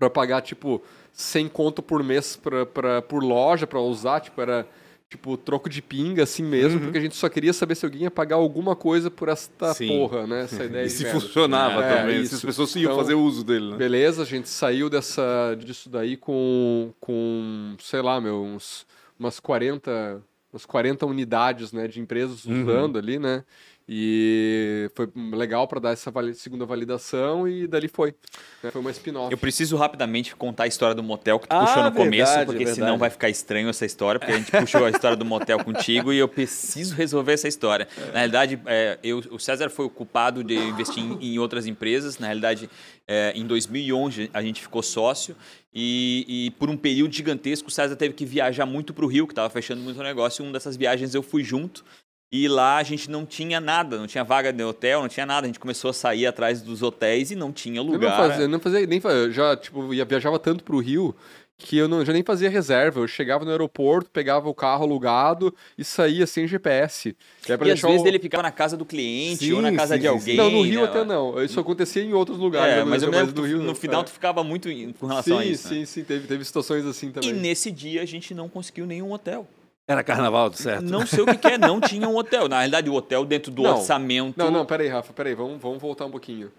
para 0.00 0.08
pagar, 0.08 0.40
tipo, 0.40 0.82
100 1.12 1.48
conto 1.48 1.82
por 1.82 2.02
mês 2.02 2.34
pra, 2.34 2.64
pra, 2.64 3.02
por 3.02 3.22
loja 3.22 3.66
para 3.66 3.78
usar, 3.78 4.20
tipo, 4.20 4.40
era 4.40 4.66
tipo 5.10 5.36
troco 5.36 5.68
de 5.68 5.82
pinga 5.82 6.22
assim 6.22 6.44
mesmo, 6.44 6.78
uhum. 6.78 6.84
porque 6.84 6.98
a 6.98 7.00
gente 7.00 7.16
só 7.16 7.28
queria 7.28 7.52
saber 7.52 7.74
se 7.74 7.84
alguém 7.84 8.02
ia 8.02 8.10
pagar 8.12 8.36
alguma 8.36 8.76
coisa 8.76 9.10
por 9.10 9.28
esta 9.28 9.74
Sim. 9.74 9.88
porra, 9.88 10.24
né? 10.24 10.42
Essa 10.46 10.64
ideia 10.64 10.86
e 10.86 10.90
se 10.90 11.02
merda. 11.02 11.20
funcionava 11.20 11.84
é, 11.84 11.96
também, 11.96 12.24
se 12.24 12.36
as 12.36 12.40
pessoas 12.40 12.74
iam 12.76 12.92
então, 12.92 12.96
fazer 12.96 13.14
uso 13.14 13.44
dele, 13.44 13.72
né? 13.72 13.76
Beleza, 13.76 14.22
a 14.22 14.24
gente 14.24 14.48
saiu 14.48 14.88
dessa 14.88 15.56
disso 15.58 15.90
daí 15.90 16.16
com 16.16 16.94
com, 17.00 17.74
sei 17.80 18.00
lá, 18.00 18.20
meu, 18.20 18.40
uns 18.40 18.86
umas 19.18 19.40
40 19.40 20.22
umas 20.52 20.64
40 20.64 21.06
unidades, 21.06 21.72
né, 21.72 21.86
de 21.88 22.00
empresas 22.00 22.44
uhum. 22.44 22.62
usando 22.62 22.98
ali, 22.98 23.18
né? 23.18 23.44
E 23.92 24.88
foi 24.94 25.08
legal 25.32 25.66
para 25.66 25.80
dar 25.80 25.90
essa 25.90 26.12
segunda 26.34 26.64
validação 26.64 27.48
e 27.48 27.66
dali 27.66 27.88
foi. 27.88 28.14
Né? 28.62 28.70
Foi 28.70 28.80
uma 28.80 28.92
spin-off. 28.92 29.32
Eu 29.32 29.36
preciso 29.36 29.76
rapidamente 29.76 30.36
contar 30.36 30.62
a 30.62 30.66
história 30.68 30.94
do 30.94 31.02
motel 31.02 31.40
que 31.40 31.48
tu 31.48 31.52
ah, 31.52 31.66
puxou 31.66 31.82
no 31.82 31.90
verdade, 31.90 32.04
começo, 32.04 32.46
porque 32.46 32.58
verdade. 32.58 32.76
senão 32.76 32.96
vai 32.96 33.10
ficar 33.10 33.28
estranho 33.28 33.68
essa 33.68 33.84
história, 33.84 34.20
porque 34.20 34.32
a 34.32 34.38
gente 34.38 34.52
puxou 34.52 34.84
a 34.84 34.90
história 34.90 35.16
do 35.16 35.24
motel 35.24 35.58
contigo 35.64 36.12
e 36.12 36.18
eu 36.18 36.28
preciso 36.28 36.94
resolver 36.94 37.32
essa 37.32 37.48
história. 37.48 37.88
Na 38.12 38.20
realidade, 38.20 38.60
é, 38.64 38.96
eu, 39.02 39.18
o 39.28 39.40
César 39.40 39.68
foi 39.68 39.86
o 39.86 39.90
culpado 39.90 40.44
de 40.44 40.54
investir 40.54 41.02
em, 41.02 41.32
em 41.32 41.38
outras 41.40 41.66
empresas. 41.66 42.16
Na 42.20 42.28
realidade, 42.28 42.70
é, 43.08 43.32
em 43.34 43.44
2011 43.44 44.30
a 44.32 44.40
gente 44.40 44.62
ficou 44.62 44.84
sócio 44.84 45.34
e, 45.74 46.24
e, 46.28 46.50
por 46.52 46.70
um 46.70 46.76
período 46.76 47.12
gigantesco 47.12 47.66
o 47.66 47.72
César 47.72 47.96
teve 47.96 48.14
que 48.14 48.24
viajar 48.24 48.66
muito 48.66 48.94
para 48.94 49.04
o 49.04 49.08
Rio, 49.08 49.26
que 49.26 49.32
estava 49.32 49.50
fechando 49.50 49.80
muito 49.80 50.00
negócio. 50.00 50.42
E 50.42 50.46
uma 50.46 50.52
dessas 50.52 50.76
viagens 50.76 51.12
eu 51.12 51.24
fui 51.24 51.42
junto. 51.42 51.84
E 52.32 52.46
lá 52.46 52.76
a 52.76 52.82
gente 52.84 53.10
não 53.10 53.26
tinha 53.26 53.60
nada, 53.60 53.98
não 53.98 54.06
tinha 54.06 54.22
vaga 54.22 54.52
de 54.52 54.62
hotel, 54.62 55.00
não 55.00 55.08
tinha 55.08 55.26
nada. 55.26 55.46
A 55.46 55.48
gente 55.48 55.58
começou 55.58 55.90
a 55.90 55.92
sair 55.92 56.26
atrás 56.26 56.62
dos 56.62 56.80
hotéis 56.80 57.32
e 57.32 57.34
não 57.34 57.50
tinha 57.50 57.82
lugar. 57.82 58.02
Eu 58.02 58.08
não 58.08 58.16
fazia, 58.16 58.48
não 58.48 58.60
fazia 58.60 58.86
nem 58.86 59.00
eu 59.02 59.32
já 59.32 59.56
tipo 59.56 59.92
ia, 59.92 60.04
viajava 60.04 60.38
tanto 60.38 60.62
para 60.62 60.76
o 60.76 60.78
Rio 60.78 61.14
que 61.60 61.76
eu 61.76 61.86
não, 61.86 62.04
já 62.04 62.12
nem 62.12 62.22
fazia 62.22 62.48
reserva. 62.48 63.00
Eu 63.00 63.08
chegava 63.08 63.44
no 63.44 63.50
aeroporto, 63.50 64.10
pegava 64.10 64.48
o 64.48 64.54
carro 64.54 64.84
alugado 64.84 65.54
e 65.76 65.84
saía 65.84 66.26
sem 66.26 66.46
GPS. 66.46 67.10
E, 67.10 67.50
e 67.50 67.52
às 67.52 67.80
vezes 67.80 68.02
o... 68.02 68.06
ele 68.06 68.18
ficava 68.18 68.42
na 68.42 68.50
casa 68.50 68.76
do 68.76 68.84
cliente 68.84 69.44
sim, 69.44 69.52
ou 69.52 69.60
na 69.60 69.72
casa 69.72 69.94
sim, 69.94 70.00
de 70.00 70.06
alguém. 70.06 70.36
Não, 70.36 70.50
no 70.50 70.62
Rio 70.62 70.80
né? 70.80 70.86
até 70.86 71.04
não. 71.04 71.42
Isso 71.42 71.60
acontecia 71.60 72.02
em 72.02 72.12
outros 72.12 72.38
lugares. 72.38 72.76
É, 72.76 72.84
mas, 72.84 73.02
eu 73.02 73.10
mas 73.10 73.32
no, 73.32 73.42
Rio, 73.42 73.58
no 73.58 73.74
final 73.74 74.00
é. 74.00 74.04
tu 74.04 74.10
ficava 74.10 74.42
muito 74.42 74.68
com 74.98 75.06
relação 75.06 75.38
sim, 75.38 75.42
a 75.42 75.46
isso. 75.46 75.68
Sim, 75.68 75.80
né? 75.80 75.86
sim, 75.86 76.04
teve, 76.04 76.26
teve 76.26 76.44
situações 76.44 76.84
assim 76.86 77.10
também. 77.10 77.30
E 77.30 77.32
nesse 77.32 77.70
dia 77.70 78.02
a 78.02 78.06
gente 78.06 78.32
não 78.34 78.48
conseguiu 78.48 78.86
nenhum 78.86 79.12
hotel. 79.12 79.46
Era 79.90 80.04
carnaval, 80.04 80.52
certo? 80.52 80.84
Não 80.84 81.04
sei 81.04 81.20
o 81.20 81.26
que, 81.26 81.36
que, 81.36 81.48
é, 81.48 81.58
não 81.58 81.80
tinha 81.80 82.08
um 82.08 82.16
hotel. 82.16 82.48
Na 82.48 82.58
realidade, 82.58 82.88
o 82.88 82.94
hotel 82.94 83.24
dentro 83.24 83.50
do 83.50 83.64
não, 83.64 83.72
orçamento. 83.72 84.38
Não, 84.38 84.48
não, 84.48 84.64
peraí, 84.64 84.86
Rafa, 84.86 85.12
peraí, 85.12 85.34
vamos, 85.34 85.60
vamos 85.60 85.82
voltar 85.82 86.06
um 86.06 86.12
pouquinho. 86.12 86.52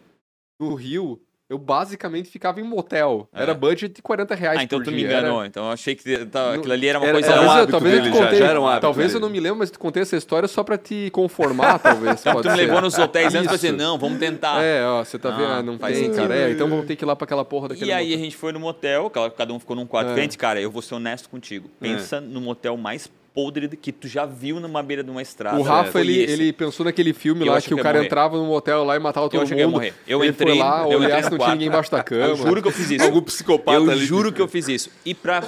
No 0.59 0.75
Rio, 0.75 1.17
eu 1.49 1.57
basicamente 1.57 2.29
ficava 2.29 2.59
em 2.59 2.63
motel. 2.63 3.29
É. 3.33 3.43
Era 3.43 3.53
budget 3.53 3.95
de 3.95 4.01
40 4.01 4.35
reais 4.35 4.59
ah, 4.59 4.63
então 4.63 4.83
tu 4.83 4.91
dia. 4.91 4.95
me 4.95 5.03
enganou. 5.05 5.39
Era... 5.39 5.47
Então 5.47 5.63
eu 5.63 5.71
achei 5.71 5.95
que 5.95 6.25
tá, 6.25 6.55
aquilo 6.55 6.73
ali 6.73 6.87
era 6.87 6.99
uma 6.99 7.07
era, 7.07 7.13
coisa... 7.13 7.33
Talvez, 7.33 7.67
um 7.67 7.71
talvez 7.71 7.95
eu 7.95 8.03
te 8.03 8.09
contei, 8.11 8.39
já, 8.39 8.47
já 8.47 8.59
um 8.59 8.79
talvez 8.81 9.13
eu 9.13 9.19
não 9.21 9.29
me 9.29 9.39
lembro, 9.39 9.59
mas 9.59 9.71
te 9.71 9.79
contei 9.79 10.01
essa 10.01 10.17
história 10.17 10.49
só 10.49 10.61
pra 10.61 10.77
te 10.77 11.09
conformar, 11.11 11.79
talvez. 11.79 12.19
Então, 12.19 12.41
tu 12.41 12.49
me 12.49 12.55
levou 12.57 12.81
nos 12.81 12.97
hotéis 12.97 13.33
antes 13.33 13.47
pra 13.47 13.55
dizer, 13.55 13.71
não, 13.71 13.97
vamos 13.97 14.19
tentar. 14.19 14.61
É, 14.61 14.85
ó, 14.85 15.05
você 15.05 15.17
tá 15.17 15.29
ah, 15.29 15.37
vendo, 15.37 15.71
não 15.71 15.77
tem, 15.77 15.95
sentido. 15.95 16.15
cara. 16.17 16.35
É, 16.35 16.51
então 16.51 16.67
vamos 16.67 16.85
ter 16.85 16.97
que 16.97 17.05
ir 17.05 17.07
lá 17.07 17.15
pra 17.15 17.23
aquela 17.23 17.45
porra 17.45 17.69
daquele 17.69 17.89
E 17.89 17.93
aí 17.93 18.07
motel. 18.07 18.19
a 18.19 18.23
gente 18.23 18.35
foi 18.35 18.51
no 18.51 18.59
motel, 18.59 19.09
cada 19.09 19.53
um 19.53 19.59
ficou 19.59 19.75
num 19.75 19.87
quarto 19.87 20.07
é. 20.07 20.09
diferente. 20.09 20.37
Cara, 20.37 20.59
eu 20.59 20.69
vou 20.69 20.81
ser 20.81 20.95
honesto 20.95 21.29
contigo. 21.29 21.69
Pensa 21.79 22.17
é. 22.17 22.19
no 22.21 22.41
motel 22.41 22.75
mais 22.75 23.09
podre 23.33 23.67
que 23.69 23.91
tu 23.91 24.07
já 24.07 24.25
viu 24.25 24.59
numa 24.59 24.83
beira 24.83 25.03
de 25.03 25.09
uma 25.09 25.21
estrada. 25.21 25.57
O 25.57 25.61
Rafa, 25.61 25.99
ele, 25.99 26.19
ele 26.19 26.53
pensou 26.53 26.85
naquele 26.85 27.13
filme 27.13 27.45
eu 27.45 27.53
lá 27.53 27.61
que 27.61 27.73
o 27.73 27.77
cara 27.77 28.03
entrava 28.03 28.37
num 28.37 28.47
motel 28.47 28.83
lá 28.83 28.95
e 28.95 28.99
matava 28.99 29.29
todo 29.29 29.41
eu 29.41 29.57
mundo. 29.57 29.71
Morrer. 29.71 29.93
Eu 30.07 30.21
ele 30.21 30.31
entrei, 30.31 30.55
foi 30.55 30.59
lá, 30.59 30.87
eu 30.89 30.99
olhasse, 30.99 31.31
não 31.31 31.37
tinha 31.37 31.51
ninguém 31.51 31.67
embaixo 31.67 31.91
da 31.91 32.03
cama. 32.03 32.25
Eu 32.25 32.35
juro 32.35 32.61
que 32.61 32.67
eu 32.67 32.71
fiz 32.71 32.91
isso. 32.91 33.05
Algum 33.05 33.21
psicopata 33.21 33.77
eu 33.77 33.89
ali. 33.89 34.01
Eu 34.01 34.05
juro 34.05 34.31
que 34.31 34.41
eu 34.41 34.47
fiz 34.47 34.67
isso. 34.67 34.89
E 35.05 35.13
pra 35.13 35.41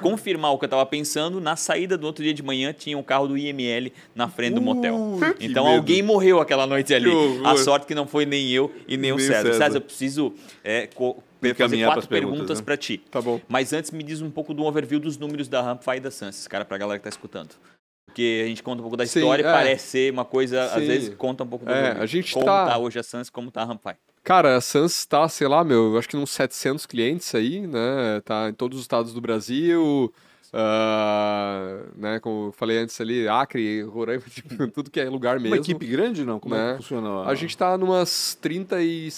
confirmar 0.00 0.52
o 0.52 0.58
que 0.58 0.64
eu 0.64 0.68
tava 0.68 0.86
pensando, 0.86 1.40
na 1.40 1.56
saída 1.56 1.98
do 1.98 2.06
outro 2.06 2.24
dia 2.24 2.32
de 2.32 2.42
manhã 2.42 2.72
tinha 2.72 2.96
um 2.96 3.02
carro 3.02 3.28
do 3.28 3.36
IML 3.36 3.92
na 4.14 4.28
frente 4.28 4.54
do 4.54 4.62
motel. 4.62 5.18
Então 5.40 5.66
alguém 5.66 6.02
morreu 6.02 6.40
aquela 6.40 6.66
noite 6.66 6.94
ali. 6.94 7.10
A 7.44 7.56
sorte 7.56 7.86
que 7.86 7.94
não 7.94 8.06
foi 8.06 8.24
nem 8.24 8.50
eu 8.50 8.72
e 8.86 8.96
nem, 8.96 9.10
nem 9.10 9.12
o 9.12 9.18
César. 9.18 9.52
César, 9.52 9.64
César 9.64 9.76
eu 9.76 9.80
preciso 9.82 10.34
é, 10.64 10.88
fazer 11.54 11.84
quatro 11.84 12.08
perguntas 12.08 12.58
né? 12.58 12.64
para 12.64 12.76
ti. 12.76 12.98
Tá 13.10 13.20
bom. 13.20 13.40
Mas 13.48 13.72
antes 13.72 13.90
me 13.90 14.02
diz 14.02 14.20
um 14.20 14.30
pouco 14.30 14.54
do 14.54 14.64
overview 14.64 15.00
dos 15.00 15.16
números 15.16 15.48
da 15.48 15.62
Rampfy 15.62 15.96
e 15.96 16.00
da 16.00 16.10
Sansis, 16.10 16.46
cara, 16.46 16.64
pra 16.64 16.78
galera 16.78 16.98
que 16.98 17.04
tá 17.04 17.10
escutando. 17.10 17.50
Porque 18.06 18.42
a 18.44 18.48
gente 18.48 18.62
conta 18.62 18.80
um 18.80 18.82
pouco 18.82 18.96
da 18.96 19.04
história, 19.04 19.44
Sim, 19.44 19.48
é. 19.48 19.52
parece 19.52 19.86
ser 19.86 20.12
uma 20.12 20.24
coisa, 20.24 20.68
Sim. 20.68 20.80
às 20.80 20.86
vezes 20.86 21.14
conta 21.14 21.44
um 21.44 21.46
pouco 21.46 21.64
do 21.64 21.70
é, 21.70 21.92
a 21.92 22.06
gente 22.06 22.32
como 22.32 22.44
tá... 22.44 22.66
tá 22.66 22.78
hoje 22.78 22.98
a 22.98 23.02
Sans, 23.02 23.30
como 23.30 23.50
tá 23.50 23.62
a 23.62 23.64
Rampfy. 23.64 23.94
Cara, 24.22 24.56
a 24.56 24.60
Sans 24.60 24.92
está, 24.92 25.28
sei 25.28 25.46
lá, 25.46 25.62
meu, 25.62 25.96
acho 25.96 26.08
que 26.08 26.16
uns 26.16 26.30
700 26.30 26.86
clientes 26.86 27.34
aí, 27.34 27.66
né? 27.66 28.20
Tá 28.24 28.48
em 28.48 28.52
todos 28.52 28.78
os 28.78 28.84
estados 28.84 29.14
do 29.14 29.20
Brasil, 29.20 30.12
uh, 30.52 31.88
né? 31.96 32.18
Como 32.20 32.48
eu 32.48 32.52
falei 32.52 32.78
antes 32.78 33.00
ali, 33.00 33.28
Acre, 33.28 33.82
Roraima, 33.82 34.24
tipo, 34.28 34.66
tudo 34.68 34.90
que 34.90 35.00
é 35.00 35.08
lugar 35.08 35.38
mesmo. 35.38 35.54
Uma 35.54 35.60
equipe 35.60 35.86
grande, 35.86 36.24
não? 36.24 36.40
Como 36.40 36.54
né? 36.54 36.70
é 36.70 36.72
que 36.72 36.82
funciona? 36.82 37.22
A 37.22 37.34
gente 37.34 37.56
tá 37.56 37.78
numas 37.78 38.36
30 38.40 38.82
e 38.82 39.08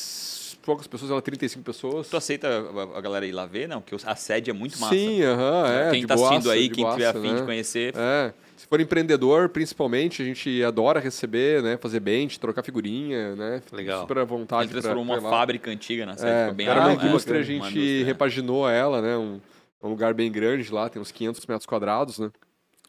poucas 0.63 0.87
pessoas, 0.87 1.11
ela 1.11 1.21
35 1.21 1.65
pessoas. 1.65 2.09
Tu 2.09 2.17
aceita 2.17 2.49
a, 2.49 2.99
a 2.99 3.01
galera 3.01 3.27
ir 3.27 3.33
lá 3.33 3.47
ver, 3.47 3.69
não? 3.69 3.81
Porque 3.81 3.95
a 4.07 4.17
sede 4.17 4.51
é 4.51 4.53
muito 4.53 4.79
massa. 4.81 4.95
Sim, 4.95 5.23
aham, 5.23 5.63
uh 5.63 5.67
-huh, 5.67 5.89
é. 5.89 5.91
Quem 5.91 6.07
tá 6.07 6.15
assistindo 6.15 6.51
aí, 6.51 6.69
quem 6.69 6.89
tiver 6.91 7.07
afim 7.07 7.33
né? 7.33 7.41
de 7.41 7.43
conhecer. 7.43 7.95
É. 7.97 8.33
Se 8.57 8.67
for 8.69 8.81
empreendedor, 8.81 9.49
principalmente, 9.49 10.23
a 10.23 10.25
gente 10.25 10.63
adora 10.63 11.01
receber, 11.01 11.63
né? 11.63 11.77
Fazer 11.77 11.99
bench, 11.99 12.39
trocar 12.39 12.63
figurinha, 12.63 13.35
né? 13.35 13.63
Legal. 13.73 14.03
Super 14.03 14.19
à 14.19 14.25
vontade. 14.25 14.65
Ele 14.65 14.81
transformou 14.81 15.03
uma 15.03 15.21
fábrica 15.21 15.71
antiga 15.71 16.07
na 16.07 16.17
sede, 16.17 16.31
é, 16.31 16.41
ficou 16.43 16.55
bem 16.55 16.69
Era 16.69 16.81
uma 16.81 16.93
indústria, 16.93 17.41
a 17.41 17.43
gente 17.43 17.61
indústria, 17.61 18.05
repaginou 18.05 18.69
né? 18.69 18.79
ela, 18.79 19.03
né? 19.03 19.17
Um, 19.17 19.41
um, 19.83 19.89
lugar 19.89 20.15
bem 20.15 20.31
grande 20.31 20.73
lá, 20.73 20.89
tem 20.89 21.03
uns 21.03 21.11
500 21.11 21.45
metros 21.47 21.67
quadrados, 21.67 22.21
né? 22.21 22.31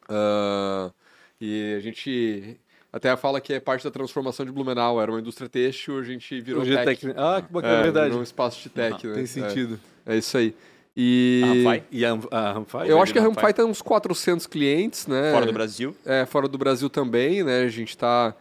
Uh, 0.07 0.93
e 1.41 1.73
a 1.75 1.79
gente 1.79 2.59
até 2.93 3.15
fala 3.17 3.41
que 3.41 3.51
é 3.53 3.59
parte 3.59 3.83
da 3.83 3.91
transformação 3.91 4.45
de 4.45 4.51
Blumenau. 4.51 5.01
Era 5.01 5.11
uma 5.11 5.19
indústria 5.19 5.49
têxtil, 5.49 5.99
a 5.99 6.03
gente 6.03 6.39
virou 6.39 6.61
Hoje 6.61 6.75
tech. 6.77 7.01
tech. 7.01 7.13
Ah, 7.17 7.41
que 7.41 7.51
bacana, 7.51 7.79
é, 7.79 7.83
verdade. 7.83 8.15
um 8.15 8.23
espaço 8.23 8.61
de 8.61 8.69
tech. 8.69 8.95
Ah, 9.03 9.07
né? 9.09 9.15
Tem 9.15 9.25
sentido. 9.25 9.79
É, 10.05 10.13
é 10.13 10.17
isso 10.17 10.37
aí. 10.37 10.55
E 10.95 11.41
a? 11.67 11.81
E 11.91 12.05
a, 12.05 12.19
a 12.31 12.51
Rampfy? 12.53 12.87
Eu 12.87 13.01
acho 13.01 13.11
que 13.11 13.17
a 13.17 13.21
Rampfy 13.23 13.51
tem 13.51 13.65
uns 13.65 13.81
400 13.81 14.45
clientes, 14.45 15.07
né? 15.07 15.31
Fora 15.31 15.45
do 15.47 15.53
Brasil? 15.53 15.95
É, 16.05 16.25
fora 16.25 16.47
do 16.47 16.57
Brasil 16.57 16.89
também, 16.89 17.43
né? 17.43 17.63
A 17.63 17.67
gente 17.67 17.89
está 17.89 18.35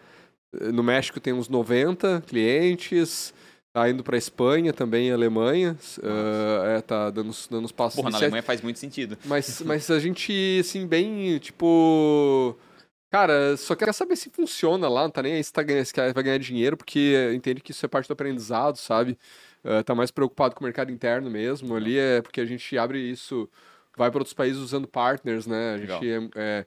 no 0.52 0.82
México 0.82 1.18
tem 1.18 1.32
uns 1.32 1.48
90 1.48 2.22
clientes. 2.26 3.32
Tá 3.72 3.88
indo 3.88 4.04
para 4.04 4.18
Espanha 4.18 4.70
também, 4.70 5.10
Alemanha. 5.10 5.78
Uh, 5.98 6.66
é, 6.76 6.80
tá 6.82 7.08
dando, 7.08 7.34
dando 7.50 7.64
uns 7.64 7.72
passos 7.72 7.96
Porra, 7.96 8.10
na 8.10 8.18
Alemanha 8.18 8.42
faz 8.42 8.60
muito 8.60 8.78
sentido. 8.78 9.16
Mas, 9.24 9.62
mas 9.62 9.90
a 9.90 9.98
gente, 9.98 10.58
assim, 10.60 10.86
bem, 10.86 11.38
tipo... 11.38 12.54
Cara, 13.12 13.56
só 13.56 13.76
quer 13.76 13.92
saber 13.92 14.16
se 14.16 14.30
funciona 14.30 14.88
lá, 14.88 15.02
não 15.02 15.10
tá 15.10 15.22
nem 15.22 15.34
aí 15.34 15.44
se, 15.44 15.52
tá 15.52 15.62
ganhando, 15.62 15.84
se 15.84 15.94
vai 15.94 16.22
ganhar 16.24 16.38
dinheiro, 16.38 16.76
porque 16.76 17.30
entende 17.34 17.60
que 17.60 17.70
isso 17.70 17.84
é 17.84 17.88
parte 17.88 18.08
do 18.08 18.12
aprendizado, 18.12 18.76
sabe? 18.76 19.16
uh, 19.64 19.82
tá 19.84 19.94
mais 19.94 20.10
preocupado 20.10 20.54
com 20.54 20.60
o 20.60 20.64
mercado 20.64 20.90
interno 20.90 21.30
mesmo. 21.30 21.74
Ali 21.74 21.98
é 21.98 22.20
porque 22.20 22.40
a 22.40 22.44
gente 22.44 22.76
abre 22.76 22.98
isso, 22.98 23.48
vai 23.96 24.10
para 24.10 24.20
outros 24.20 24.34
países 24.34 24.60
usando 24.60 24.86
partners, 24.86 25.46
né? 25.46 25.74
A 25.74 25.78
gente 25.78 26.10
é, 26.10 26.30
é, 26.36 26.66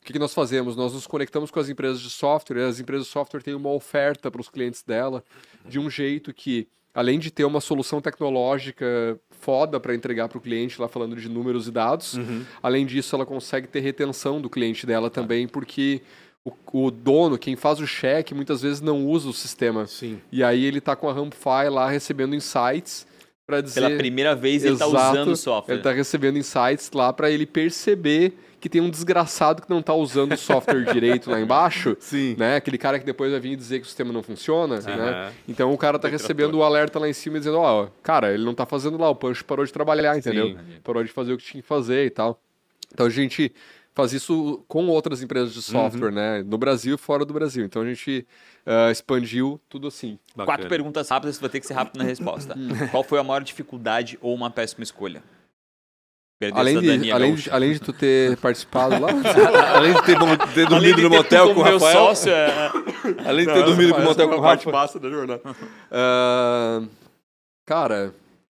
o 0.00 0.04
que, 0.04 0.12
que 0.12 0.18
nós 0.18 0.32
fazemos? 0.32 0.76
Nós 0.76 0.92
nos 0.92 1.06
conectamos 1.06 1.50
com 1.50 1.58
as 1.58 1.68
empresas 1.68 2.00
de 2.00 2.10
software, 2.10 2.58
e 2.58 2.64
as 2.64 2.80
empresas 2.80 3.06
de 3.06 3.12
software 3.12 3.42
têm 3.42 3.54
uma 3.54 3.70
oferta 3.70 4.30
para 4.30 4.40
os 4.40 4.48
clientes 4.48 4.82
dela 4.82 5.24
de 5.64 5.78
um 5.78 5.90
jeito 5.90 6.32
que 6.32 6.68
além 6.96 7.18
de 7.18 7.30
ter 7.30 7.44
uma 7.44 7.60
solução 7.60 8.00
tecnológica 8.00 9.20
foda 9.30 9.78
para 9.78 9.94
entregar 9.94 10.28
para 10.28 10.38
o 10.38 10.40
cliente, 10.40 10.80
lá 10.80 10.88
falando 10.88 11.14
de 11.14 11.28
números 11.28 11.68
e 11.68 11.70
dados, 11.70 12.14
uhum. 12.14 12.42
além 12.62 12.86
disso, 12.86 13.14
ela 13.14 13.26
consegue 13.26 13.68
ter 13.68 13.80
retenção 13.80 14.40
do 14.40 14.48
cliente 14.48 14.86
dela 14.86 15.10
também, 15.10 15.46
porque 15.46 16.00
o, 16.42 16.52
o, 16.72 16.90
dono, 16.90 17.36
quem 17.36 17.54
faz 17.54 17.80
o 17.80 17.86
cheque, 17.86 18.34
muitas 18.34 18.62
vezes 18.62 18.80
não 18.80 19.04
usa 19.04 19.28
o 19.28 19.32
sistema. 19.32 19.86
Sim. 19.86 20.18
E 20.32 20.42
aí 20.42 20.64
ele 20.64 20.78
está 20.78 20.96
com 20.96 21.06
a 21.06 21.12
Rampify 21.12 21.68
lá 21.70 21.90
recebendo 21.90 22.34
insights 22.34 23.06
para 23.46 23.60
dizer... 23.60 23.82
Pela 23.82 23.96
primeira 23.98 24.34
vez 24.34 24.64
ele 24.64 24.72
está 24.72 24.86
usando 24.86 25.32
o 25.32 25.36
software. 25.36 25.74
Ele 25.74 25.80
está 25.80 25.92
recebendo 25.92 26.38
insights 26.38 26.90
lá 26.94 27.12
para 27.12 27.30
ele 27.30 27.44
perceber 27.44 28.32
que 28.60 28.68
tem 28.68 28.80
um 28.80 28.90
desgraçado 28.90 29.62
que 29.62 29.70
não 29.70 29.80
está 29.80 29.94
usando 29.94 30.32
o 30.32 30.36
software 30.36 30.84
direito 30.92 31.30
lá 31.30 31.40
embaixo. 31.40 31.96
Sim. 32.00 32.34
Né? 32.38 32.56
Aquele 32.56 32.78
cara 32.78 32.98
que 32.98 33.04
depois 33.04 33.30
vai 33.30 33.40
vir 33.40 33.56
dizer 33.56 33.78
que 33.78 33.84
o 33.84 33.86
sistema 33.86 34.12
não 34.12 34.22
funciona. 34.22 34.80
Sim, 34.80 34.90
né? 34.90 35.32
Então 35.48 35.72
o 35.72 35.78
cara 35.78 35.96
está 35.96 36.08
recebendo 36.08 36.54
o 36.56 36.62
alerta 36.62 36.98
lá 36.98 37.08
em 37.08 37.12
cima 37.12 37.38
dizendo, 37.38 37.58
ó, 37.58 37.84
oh, 37.84 37.88
cara, 38.02 38.32
ele 38.32 38.44
não 38.44 38.52
está 38.52 38.66
fazendo 38.66 38.98
lá, 38.98 39.08
o 39.08 39.14
Punch 39.14 39.44
parou 39.44 39.64
de 39.64 39.72
trabalhar, 39.72 40.16
entendeu? 40.16 40.48
Sim. 40.48 40.58
Parou 40.82 41.04
de 41.04 41.10
fazer 41.12 41.32
o 41.32 41.38
que 41.38 41.44
tinha 41.44 41.62
que 41.62 41.68
fazer 41.68 42.06
e 42.06 42.10
tal. 42.10 42.40
Então 42.92 43.06
a 43.06 43.10
gente 43.10 43.52
faz 43.94 44.12
isso 44.12 44.62
com 44.68 44.86
outras 44.88 45.22
empresas 45.22 45.54
de 45.54 45.62
software, 45.62 46.08
uhum. 46.08 46.14
né? 46.14 46.42
No 46.42 46.58
Brasil 46.58 46.96
e 46.96 46.98
fora 46.98 47.24
do 47.24 47.32
Brasil. 47.32 47.64
Então 47.64 47.82
a 47.82 47.86
gente 47.86 48.26
uh, 48.66 48.90
expandiu 48.90 49.58
tudo 49.70 49.88
assim. 49.88 50.18
Bacana. 50.36 50.46
Quatro 50.46 50.68
perguntas 50.68 51.08
rápidas, 51.08 51.36
você 51.36 51.40
vai 51.40 51.50
ter 51.50 51.60
que 51.60 51.66
ser 51.66 51.74
rápido 51.74 51.98
na 51.98 52.04
resposta. 52.04 52.54
Qual 52.90 53.02
foi 53.02 53.18
a 53.18 53.24
maior 53.24 53.42
dificuldade 53.42 54.18
ou 54.20 54.34
uma 54.34 54.50
péssima 54.50 54.82
escolha? 54.82 55.22
Além 56.52 56.80
de, 56.80 57.12
além, 57.12 57.34
de, 57.34 57.50
além 57.50 57.72
de 57.72 57.80
tu 57.80 57.92
ter 57.92 58.36
participado 58.38 59.00
lá, 59.00 59.08
além 59.74 59.94
de 59.94 60.02
ter, 60.04 60.16
ter 60.54 60.68
dormido 60.68 61.02
no 61.02 61.10
motel 61.10 61.54
com 61.54 61.60
o 61.60 61.62
Rafael. 61.62 61.92
Sócio, 61.92 62.30
é... 62.30 62.70
Além 63.24 63.46
de 63.46 63.52
ter 63.52 63.60
Não, 63.60 63.66
dormido 63.66 63.98
no 63.98 64.04
motel 64.04 64.28
com 64.28 64.34
o 64.34 64.40
Rafael. 64.40 64.72
Passa 64.72 64.98
da 64.98 65.08
jornada. 65.08 65.40
Uh, 65.48 66.88
cara, 67.64 68.12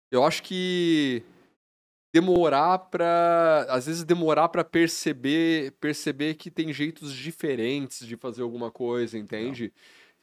eu 0.09 0.23
acho 0.23 0.41
que 0.41 1.21
demorar 2.15 2.79
para 2.79 3.67
às 3.69 3.85
vezes 3.85 4.03
demorar 4.05 4.47
para 4.47 4.63
perceber 4.63 5.73
perceber 5.81 6.35
que 6.35 6.49
tem 6.49 6.71
jeitos 6.71 7.13
diferentes 7.13 8.07
de 8.07 8.15
fazer 8.15 8.41
alguma 8.41 8.71
coisa, 8.71 9.17
entende? 9.17 9.73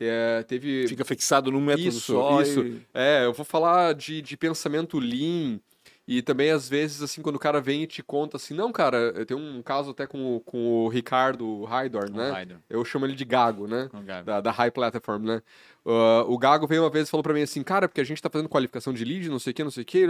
É, 0.00 0.42
teve 0.42 0.88
fica 0.88 1.05
fixado 1.05 1.52
num 1.52 1.61
método 1.61 1.88
isso, 1.88 2.00
só. 2.00 2.42
Isso. 2.42 2.62
E... 2.62 2.80
É, 2.92 3.26
eu 3.26 3.32
vou 3.32 3.44
falar 3.44 3.94
de, 3.94 4.20
de 4.22 4.36
pensamento 4.36 4.98
lean 4.98 5.61
e 6.07 6.20
também, 6.20 6.50
às 6.50 6.68
vezes, 6.68 7.00
assim, 7.00 7.22
quando 7.22 7.36
o 7.36 7.38
cara 7.38 7.61
vem 7.61 7.82
e 7.82 7.86
te 7.86 8.02
conta 8.02 8.36
assim, 8.36 8.52
não, 8.52 8.70
cara, 8.70 8.98
eu 9.16 9.24
tenho 9.24 9.40
um 9.40 9.62
caso 9.62 9.90
até 9.90 10.07
com, 10.07 10.38
com 10.40 10.84
o 10.84 10.88
Ricardo 10.88 11.66
Haidorn, 11.66 12.14
né? 12.14 12.30
Eu 12.68 12.84
chamo 12.84 13.07
ele 13.07 13.14
de 13.14 13.24
Gago, 13.24 13.66
né? 13.66 13.88
Gago. 14.05 14.26
Da, 14.26 14.40
da 14.42 14.50
High 14.50 14.70
Platform, 14.70 15.24
né? 15.24 15.42
Uh, 15.84 16.30
o 16.30 16.36
Gago 16.36 16.66
veio 16.66 16.82
uma 16.82 16.90
vez 16.90 17.09
e 17.09 17.11
falou 17.11 17.22
pra 17.22 17.32
mim 17.32 17.42
assim, 17.42 17.62
cara, 17.62 17.88
porque 17.88 18.02
a 18.02 18.05
gente 18.05 18.20
tá 18.20 18.28
fazendo 18.28 18.48
qualificação 18.50 18.92
de 18.92 19.05
lead, 19.05 19.30
não 19.30 19.38
sei 19.38 19.52
o 19.52 19.55
que, 19.55 19.64
não 19.64 19.70
sei 19.70 19.82
o 19.82 19.86
que. 19.86 20.07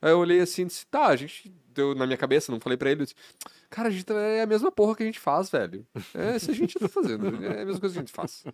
Aí 0.00 0.10
eu 0.10 0.18
olhei 0.18 0.40
assim 0.40 0.62
e 0.62 0.66
disse, 0.66 0.86
tá, 0.86 1.06
a 1.06 1.16
gente 1.16 1.52
deu 1.72 1.94
na 1.94 2.04
minha 2.04 2.18
cabeça, 2.18 2.50
não 2.50 2.60
falei 2.60 2.76
pra 2.76 2.90
ele, 2.90 3.04
disse, 3.04 3.14
cara, 3.70 3.88
a 3.88 3.90
gente 3.90 4.04
tá, 4.04 4.14
é 4.14 4.42
a 4.42 4.46
mesma 4.46 4.72
porra 4.72 4.96
que 4.96 5.02
a 5.04 5.06
gente 5.06 5.20
faz, 5.20 5.48
velho. 5.50 5.86
É 6.14 6.36
isso 6.36 6.50
a 6.50 6.54
gente 6.54 6.78
tá 6.78 6.88
fazendo, 6.88 7.26
é 7.44 7.62
a 7.62 7.64
mesma 7.64 7.80
coisa 7.80 7.94
que 7.94 7.98
a 7.98 8.02
gente 8.02 8.12
faz. 8.12 8.44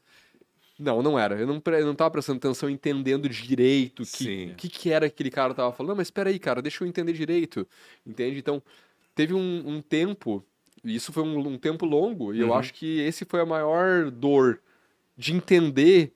Não, 0.78 1.02
não 1.02 1.18
era. 1.18 1.38
Eu 1.38 1.46
não, 1.46 1.60
eu 1.66 1.86
não 1.86 1.94
tava 1.94 2.10
prestando 2.10 2.38
atenção, 2.38 2.70
entendendo 2.70 3.28
direito 3.28 4.02
o 4.02 4.06
que, 4.06 4.54
que, 4.56 4.68
que 4.68 4.90
era 4.90 5.06
aquele 5.06 5.30
cara 5.30 5.52
tava 5.52 5.72
falando. 5.72 5.90
Não, 5.90 5.96
mas 5.96 6.06
espera 6.06 6.30
aí, 6.30 6.38
cara, 6.38 6.62
deixa 6.62 6.84
eu 6.84 6.88
entender 6.88 7.12
direito. 7.12 7.66
Entende? 8.06 8.38
Então, 8.38 8.62
teve 9.14 9.34
um, 9.34 9.62
um 9.66 9.82
tempo, 9.82 10.44
e 10.84 10.94
isso 10.94 11.12
foi 11.12 11.24
um, 11.24 11.36
um 11.38 11.58
tempo 11.58 11.84
longo, 11.84 12.32
e 12.32 12.40
uhum. 12.42 12.48
eu 12.48 12.54
acho 12.54 12.72
que 12.72 13.00
esse 13.00 13.24
foi 13.24 13.40
a 13.40 13.46
maior 13.46 14.10
dor 14.10 14.60
de 15.16 15.34
entender 15.34 16.12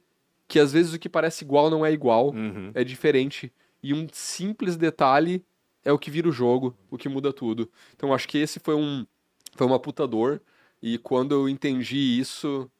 que 0.46 0.60
às 0.60 0.72
vezes 0.72 0.94
o 0.94 0.98
que 0.98 1.08
parece 1.08 1.44
igual 1.44 1.68
não 1.68 1.84
é 1.84 1.92
igual, 1.92 2.32
uhum. 2.32 2.70
é 2.74 2.84
diferente. 2.84 3.52
E 3.82 3.92
um 3.92 4.06
simples 4.12 4.76
detalhe 4.76 5.44
é 5.84 5.90
o 5.90 5.98
que 5.98 6.10
vira 6.10 6.28
o 6.28 6.32
jogo, 6.32 6.76
o 6.88 6.96
que 6.96 7.08
muda 7.08 7.32
tudo. 7.32 7.68
Então, 7.96 8.14
acho 8.14 8.28
que 8.28 8.38
esse 8.38 8.60
foi 8.60 8.76
um 8.76 9.04
foi 9.54 9.66
uma 9.66 9.78
puta 9.78 10.06
dor. 10.06 10.40
E 10.80 10.98
quando 10.98 11.32
eu 11.32 11.48
entendi 11.48 11.96
isso, 11.96 12.70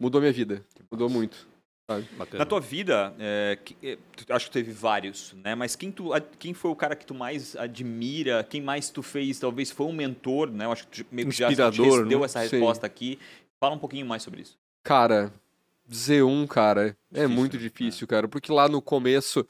mudou 0.00 0.20
minha 0.20 0.32
vida. 0.32 0.64
Mudou 0.90 1.08
muito. 1.08 1.48
Na 2.32 2.46
tua 2.46 2.60
vida, 2.60 3.12
é, 3.18 3.58
que, 3.64 3.76
é, 3.82 3.98
acho 4.28 4.46
que 4.46 4.52
teve 4.52 4.70
vários, 4.70 5.34
né? 5.42 5.56
Mas 5.56 5.74
quem, 5.74 5.90
tu, 5.90 6.10
quem 6.38 6.54
foi 6.54 6.70
o 6.70 6.76
cara 6.76 6.94
que 6.94 7.04
tu 7.04 7.14
mais 7.14 7.56
admira? 7.56 8.44
Quem 8.44 8.62
mais 8.62 8.90
tu 8.90 9.02
fez? 9.02 9.40
Talvez 9.40 9.72
foi 9.72 9.86
um 9.86 9.92
mentor, 9.92 10.50
né? 10.50 10.66
Eu 10.66 10.72
acho 10.72 10.86
que 10.86 11.02
tu 11.02 11.06
meio 11.10 11.28
que 11.28 11.34
já 11.34 11.48
deu 11.48 12.20
né? 12.20 12.24
essa 12.24 12.40
resposta 12.40 12.86
Sim. 12.86 12.86
aqui. 12.86 13.18
Fala 13.58 13.74
um 13.74 13.78
pouquinho 13.78 14.06
mais 14.06 14.22
sobre 14.22 14.42
isso. 14.42 14.56
Cara, 14.84 15.32
Z1, 15.90 16.46
cara, 16.46 16.82
é 16.82 16.86
difícil, 16.86 17.24
é 17.24 17.26
muito 17.26 17.58
difícil, 17.58 18.06
cara. 18.06 18.28
Porque 18.28 18.52
lá 18.52 18.68
no 18.68 18.80
começo 18.80 19.44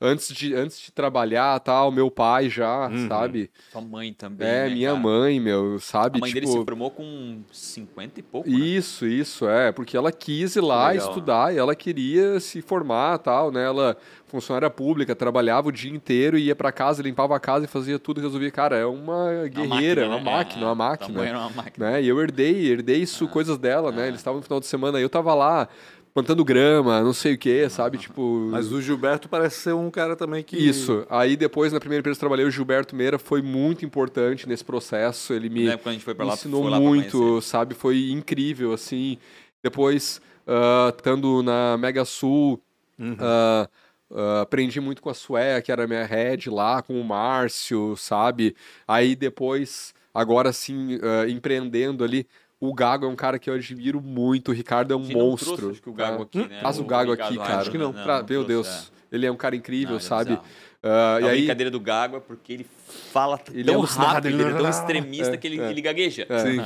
antes 0.00 0.34
de, 0.34 0.54
antes 0.54 0.80
de 0.80 0.92
trabalhar, 0.92 1.58
tal, 1.60 1.90
meu 1.90 2.10
pai 2.10 2.48
já, 2.48 2.88
uhum. 2.88 3.08
sabe? 3.08 3.50
Sua 3.72 3.80
mãe 3.80 4.12
também. 4.12 4.46
É, 4.46 4.68
né, 4.68 4.74
minha 4.74 4.90
cara? 4.90 5.00
mãe, 5.00 5.40
meu, 5.40 5.78
sabe? 5.80 6.18
A 6.18 6.20
mãe 6.20 6.30
tipo... 6.30 6.46
dele 6.46 6.58
se 6.58 6.64
formou 6.64 6.90
com 6.90 7.42
50 7.50 8.20
e 8.20 8.22
pouco. 8.22 8.48
Né? 8.48 8.56
Isso, 8.56 9.04
né? 9.04 9.10
isso, 9.10 9.48
é. 9.48 9.72
Porque 9.72 9.96
ela 9.96 10.12
quis 10.12 10.56
ir 10.56 10.60
lá 10.60 10.94
estudar 10.94 11.54
e 11.54 11.58
ela 11.58 11.74
queria 11.74 12.38
se 12.40 12.60
formar 12.60 13.18
tal, 13.18 13.50
né? 13.50 13.64
Ela, 13.64 13.96
funcionária 14.26 14.68
pública, 14.68 15.14
trabalhava 15.14 15.68
o 15.68 15.72
dia 15.72 15.90
inteiro, 15.90 16.36
ia 16.36 16.54
para 16.54 16.72
casa, 16.72 17.02
limpava 17.02 17.36
a 17.36 17.40
casa 17.40 17.64
e 17.64 17.68
fazia 17.68 17.98
tudo, 17.98 18.20
resolvia. 18.20 18.50
Cara, 18.50 18.76
é 18.76 18.84
uma 18.84 19.46
guerreira, 19.48 20.06
uma 20.06 20.20
máquina, 20.20 20.66
uma 20.66 20.74
máquina. 20.74 21.22
Né? 21.22 21.30
Uma 21.30 21.40
máquina, 21.40 21.46
uma 21.46 21.62
máquina. 21.62 21.90
Né? 21.92 22.02
E 22.02 22.08
eu 22.08 22.20
herdei, 22.20 22.70
herdei 22.70 23.02
isso, 23.02 23.24
ah, 23.24 23.28
coisas 23.28 23.56
dela, 23.56 23.90
né? 23.90 23.98
ah. 23.98 24.00
né? 24.02 24.08
Eles 24.08 24.20
estavam 24.20 24.40
no 24.40 24.42
final 24.42 24.60
de 24.60 24.66
semana, 24.66 25.00
eu 25.00 25.08
tava 25.08 25.34
lá 25.34 25.68
plantando 26.16 26.42
grama, 26.42 27.02
não 27.02 27.12
sei 27.12 27.34
o 27.34 27.38
que, 27.38 27.68
sabe? 27.68 27.98
Tipo. 27.98 28.48
Mas 28.50 28.72
o 28.72 28.80
Gilberto 28.80 29.28
parece 29.28 29.58
ser 29.58 29.74
um 29.74 29.90
cara 29.90 30.16
também 30.16 30.42
que. 30.42 30.56
Isso. 30.56 31.06
Aí 31.10 31.36
depois, 31.36 31.74
na 31.74 31.78
primeira 31.78 32.00
empresa 32.00 32.14
que 32.18 32.24
eu 32.24 32.28
trabalhei, 32.28 32.46
o 32.46 32.50
Gilberto 32.50 32.96
Meira 32.96 33.18
foi 33.18 33.42
muito 33.42 33.84
importante 33.84 34.48
nesse 34.48 34.64
processo. 34.64 35.34
Ele 35.34 35.50
me, 35.50 35.66
quando 35.76 35.88
a 35.88 35.92
gente 35.92 36.04
foi 36.04 36.14
pra 36.14 36.24
lá, 36.24 36.32
ensinou 36.32 36.66
lá 36.70 36.80
muito, 36.80 37.42
sabe? 37.42 37.74
Foi 37.74 38.10
incrível, 38.10 38.72
assim. 38.72 39.18
Depois, 39.62 40.18
uh, 40.46 40.88
estando 40.88 41.42
na 41.42 41.76
Mega 41.76 42.06
Sul, 42.06 42.62
uhum. 42.98 43.12
uh, 43.12 43.68
Uh, 44.08 44.38
aprendi 44.40 44.80
muito 44.80 45.02
com 45.02 45.10
a 45.10 45.14
Sué, 45.14 45.60
que 45.60 45.72
era 45.72 45.84
minha 45.84 46.04
head 46.04 46.48
lá, 46.48 46.80
com 46.80 47.00
o 47.00 47.02
Márcio, 47.02 47.96
sabe? 47.96 48.54
Aí 48.86 49.16
depois, 49.16 49.92
agora 50.14 50.52
sim, 50.52 50.94
uh, 50.94 51.28
empreendendo 51.28 52.04
ali, 52.04 52.24
o 52.60 52.72
Gago 52.72 53.06
é 53.06 53.08
um 53.08 53.16
cara 53.16 53.38
que 53.38 53.50
eu 53.50 53.54
admiro 53.54 54.00
muito. 54.00 54.50
O 54.50 54.54
Ricardo 54.54 54.92
é 54.92 54.96
um 54.96 55.06
monstro. 55.06 55.56
Trouxe, 55.56 55.72
acho 55.72 55.82
que 55.82 55.90
o 55.90 55.92
Gago 55.92 56.22
aqui, 56.22 56.46
né? 56.46 56.60
Faz 56.60 56.78
o, 56.78 56.82
o 56.82 56.84
Gago 56.84 57.12
aqui, 57.12 57.36
cara. 57.36 57.58
Acho 57.58 57.70
que 57.70 57.78
não. 57.78 57.92
não, 57.92 58.02
pra, 58.02 58.18
não 58.20 58.26
meu 58.28 58.44
trouxe, 58.44 58.48
Deus. 58.48 58.68
É. 59.12 59.16
Ele 59.16 59.26
é 59.26 59.32
um 59.32 59.36
cara 59.36 59.54
incrível, 59.54 59.90
não, 59.90 59.98
é 59.98 60.00
sabe? 60.00 60.32
Uh, 60.32 60.38
a 60.82 61.20
e 61.20 61.28
aí... 61.28 61.38
brincadeira 61.38 61.70
do 61.70 61.80
Gago 61.80 62.16
é 62.16 62.20
porque 62.20 62.52
ele 62.52 62.66
fala 63.12 63.40
ele 63.52 63.64
tão 63.64 63.82
é 63.82 63.86
rápido, 63.86 64.28
ele 64.28 64.42
é 64.42 64.52
tão 64.52 64.68
extremista 64.68 65.34
é, 65.34 65.36
que 65.36 65.46
ele, 65.46 65.60
é. 65.60 65.70
ele 65.70 65.80
gagueja. 65.80 66.26
Sim. 66.42 66.64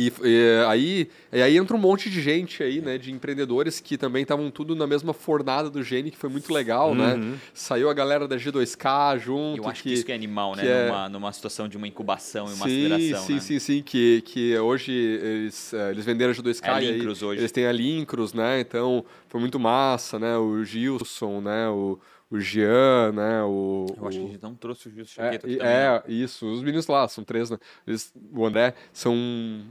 E, 0.00 0.12
e, 0.22 0.64
aí, 0.68 1.10
e 1.32 1.42
aí 1.42 1.56
entra 1.56 1.76
um 1.76 1.80
monte 1.80 2.08
de 2.08 2.22
gente 2.22 2.62
aí, 2.62 2.80
né, 2.80 2.96
de 2.96 3.10
empreendedores 3.10 3.80
que 3.80 3.98
também 3.98 4.22
estavam 4.22 4.48
tudo 4.48 4.76
na 4.76 4.86
mesma 4.86 5.12
fornada 5.12 5.68
do 5.68 5.82
Gene, 5.82 6.12
que 6.12 6.16
foi 6.16 6.30
muito 6.30 6.52
legal, 6.52 6.94
né? 6.94 7.14
uhum. 7.14 7.30
né? 7.32 7.38
Saiu 7.52 7.90
a 7.90 7.94
galera 7.94 8.28
da 8.28 8.36
G2K 8.36 9.18
junto. 9.18 9.60
Eu 9.60 9.68
acho 9.68 9.82
que, 9.82 9.88
que 9.88 9.94
isso 9.96 10.06
que 10.06 10.12
é 10.12 10.14
animal, 10.14 10.54
né? 10.54 10.64
É... 10.64 10.86
Numa, 10.86 11.08
numa 11.08 11.32
situação 11.32 11.68
de 11.68 11.76
uma 11.76 11.88
incubação 11.88 12.46
e 12.46 12.54
uma 12.54 12.68
sim, 12.68 12.86
aceleração, 12.86 13.26
Sim, 13.26 13.34
né? 13.34 13.40
sim, 13.40 13.58
sim, 13.58 13.82
que, 13.82 14.22
que 14.24 14.56
hoje 14.56 14.92
eles, 14.92 15.74
é, 15.74 15.90
eles 15.90 16.04
venderam 16.04 16.30
a 16.30 16.34
G2K 16.36 16.64
é 16.64 16.70
a 16.70 16.76
aí, 16.76 17.04
hoje. 17.08 17.40
eles 17.40 17.50
têm 17.50 17.66
a 17.66 17.72
Lincros, 17.72 18.32
né? 18.32 18.60
Então, 18.60 19.04
foi 19.26 19.40
muito 19.40 19.58
massa, 19.58 20.16
né? 20.16 20.38
O 20.38 20.62
Gilson, 20.62 21.40
né? 21.40 21.68
O 21.70 21.98
o 22.30 22.38
Jean, 22.38 23.12
né? 23.12 23.42
O, 23.42 23.86
Eu 23.96 24.06
acho 24.06 24.18
o... 24.18 24.20
que 24.20 24.26
a 24.28 24.32
gente 24.32 24.42
não 24.42 24.54
trouxe 24.54 24.88
o 24.88 24.90
Gilson 24.90 25.14
Chaqueta 25.14 25.48
é, 25.48 25.56
é, 25.62 26.02
isso. 26.06 26.46
Os 26.46 26.62
meninos 26.62 26.86
lá, 26.86 27.08
são 27.08 27.24
três, 27.24 27.48
né? 27.48 27.58
Eles, 27.86 28.12
o 28.32 28.44
André, 28.44 28.74
são 28.92 29.14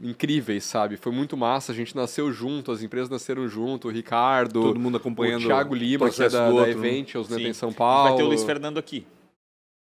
incríveis, 0.02 0.64
sabe? 0.64 0.98
Foi 0.98 1.12
muito 1.12 1.38
massa, 1.38 1.72
a 1.72 1.76
gente 1.76 1.96
nasceu 1.96 2.32
junto, 2.32 2.72
as 2.72 2.82
empresas 2.82 3.10
nasceram 3.10 3.48
junto, 3.48 3.88
o 3.88 3.92
Ricardo... 3.92 4.62
Todo 4.62 4.80
mundo 4.80 4.98
acompanhando 4.98 5.44
o 5.44 5.48
Thiago 5.48 5.76
Lima, 5.76 6.10
que 6.10 6.24
é 6.24 6.30
da, 6.30 6.52
da 6.52 6.70
Eventials, 6.70 7.30
né? 7.30 7.38
Tem 7.38 7.48
em 7.48 7.54
São 7.54 7.72
Paulo. 7.72 8.10
Vai 8.10 8.18
ter 8.18 8.24
o 8.24 8.28
Luiz 8.28 8.44
Fernando 8.44 8.80
aqui. 8.80 9.06